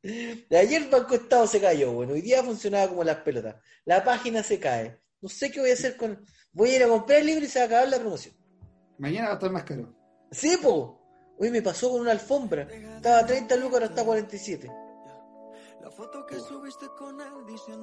De 0.02 0.58
ayer 0.58 0.82
el 0.82 0.88
Banco 0.88 1.14
Estado 1.14 1.46
se 1.46 1.60
cayó, 1.60 1.92
bueno, 1.92 2.14
hoy 2.14 2.22
día 2.22 2.42
funcionaba 2.42 2.88
como 2.88 3.04
las 3.04 3.18
pelotas. 3.18 3.56
La 3.84 4.02
página 4.02 4.42
se 4.42 4.58
cae. 4.58 5.00
No 5.20 5.28
sé 5.28 5.50
qué 5.50 5.60
voy 5.60 5.70
a 5.70 5.74
hacer 5.74 5.96
con. 5.96 6.24
Voy 6.52 6.70
a 6.70 6.76
ir 6.76 6.82
a 6.82 6.88
comprar 6.88 7.20
el 7.20 7.26
libro 7.26 7.44
y 7.44 7.48
se 7.48 7.60
va 7.60 7.64
a 7.64 7.66
acabar 7.66 7.88
la 7.88 7.98
promoción. 7.98 8.34
Mañana 8.98 9.26
va 9.26 9.32
a 9.32 9.34
estar 9.34 9.50
más 9.50 9.62
caro. 9.62 9.94
Sí, 10.30 10.56
po. 10.60 10.98
Hoy 11.38 11.50
me 11.50 11.62
pasó 11.62 11.90
con 11.90 12.00
una 12.00 12.10
alfombra. 12.10 12.62
Estaba 12.62 13.18
a 13.18 13.26
30 13.26 13.56
lucas, 13.56 13.74
ahora 13.74 13.86
está 13.86 14.02
a 14.02 14.04
47. 14.04 14.70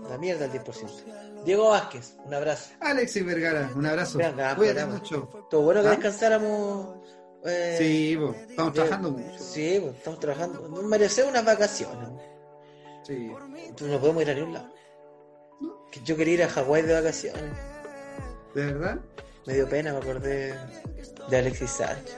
La 0.09 0.17
mierda 0.17 0.45
el 0.45 0.51
10%. 0.51 1.43
Diego 1.43 1.69
Vázquez, 1.69 2.17
un 2.25 2.33
abrazo. 2.33 2.71
Alexis 2.79 3.25
Vergara, 3.25 3.71
un 3.75 3.85
abrazo. 3.85 4.17
Vean, 4.17 4.35
gran 4.35 4.55
Cuídate 4.55 4.85
mucho. 4.85 5.29
Todo 5.49 5.61
bueno 5.61 5.81
que 5.81 5.87
¿Ah? 5.87 5.91
descansáramos. 5.91 7.18
Eh, 7.45 7.75
Sí, 7.77 8.19
estamos 8.49 8.73
trabajando 8.73 9.11
mucho. 9.11 9.39
Sí, 9.39 9.79
pues, 9.81 9.95
estamos 9.95 10.19
trabajando. 10.19 10.67
Nos 10.67 10.83
merecemos 10.83 11.31
unas 11.31 11.45
vacaciones. 11.45 12.09
Sí. 13.03 13.31
Entonces 13.57 13.87
no 13.87 13.99
podemos 13.99 14.23
ir 14.23 14.31
a 14.31 14.33
ningún 14.33 14.53
lado. 14.53 14.69
Que 15.91 16.01
Yo 16.01 16.15
quería 16.15 16.33
ir 16.35 16.43
a 16.43 16.49
Hawái 16.49 16.83
de 16.83 16.93
vacaciones. 16.93 17.43
¿De 18.53 18.65
verdad? 18.65 18.99
Me 19.45 19.53
dio 19.53 19.67
pena, 19.67 19.93
me 19.93 19.99
acordé 19.99 20.53
de 21.29 21.37
Alexis 21.37 21.71
Sánchez, 21.71 22.15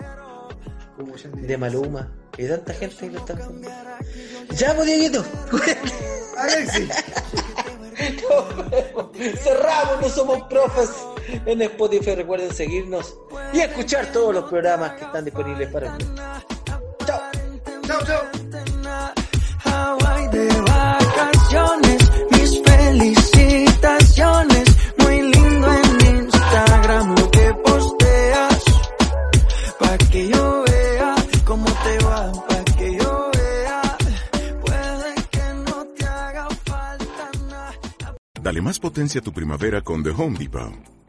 de 1.33 1.57
Maluma. 1.57 2.11
Y 2.37 2.47
tanta 2.47 2.73
gente 2.73 2.95
que 2.97 3.11
lo 3.11 3.19
está 3.19 3.33
haciendo. 3.33 3.69
Ya, 4.55 4.75
pues, 4.75 4.87
Dieguito. 4.87 5.23
Alexis. 6.37 6.89
Cerramos, 9.43 10.01
no 10.01 10.09
somos 10.09 10.41
profes 10.43 10.89
en 11.45 11.61
Spotify. 11.61 12.15
Recuerden 12.15 12.53
seguirnos 12.53 13.15
y 13.53 13.59
escuchar 13.59 14.07
todos 14.11 14.33
los 14.33 14.49
programas 14.49 14.93
que 14.93 15.03
están 15.05 15.23
disponibles 15.25 15.69
para 15.69 15.91
ustedes. 15.91 16.11
Chao. 17.05 17.21
Chao, 17.85 17.99
chao. 18.05 18.23
Hawaii 19.63 20.27
de 20.29 20.47
vacaciones, 20.61 22.09
mis 22.31 22.61
felicitaciones. 22.63 24.63
Muy 24.97 25.21
lindo 25.21 25.67
en 25.73 26.15
Instagram 26.17 27.15
lo 27.15 27.31
que 27.31 27.53
posteas. 27.63 28.63
Pa' 29.79 29.97
que 30.11 30.27
yo 30.27 30.63
vea 30.67 31.15
cómo 31.45 31.65
te 31.65 32.05
va, 32.05 32.31
pa' 32.31 32.63
que 32.77 32.97
yo 32.97 33.31
vea. 33.33 33.97
Puede 34.65 35.15
que 35.31 35.43
no 35.65 35.85
te 35.97 36.05
haga 36.05 36.47
falta 36.65 37.29
nada. 37.49 37.73
Dale 38.41 38.61
más 38.61 38.79
potencia 38.79 39.21
a 39.21 39.23
tu 39.23 39.31
primavera 39.31 39.81
con 39.81 40.03
The 40.03 40.09
Home 40.09 40.37
Depot. 40.37 40.90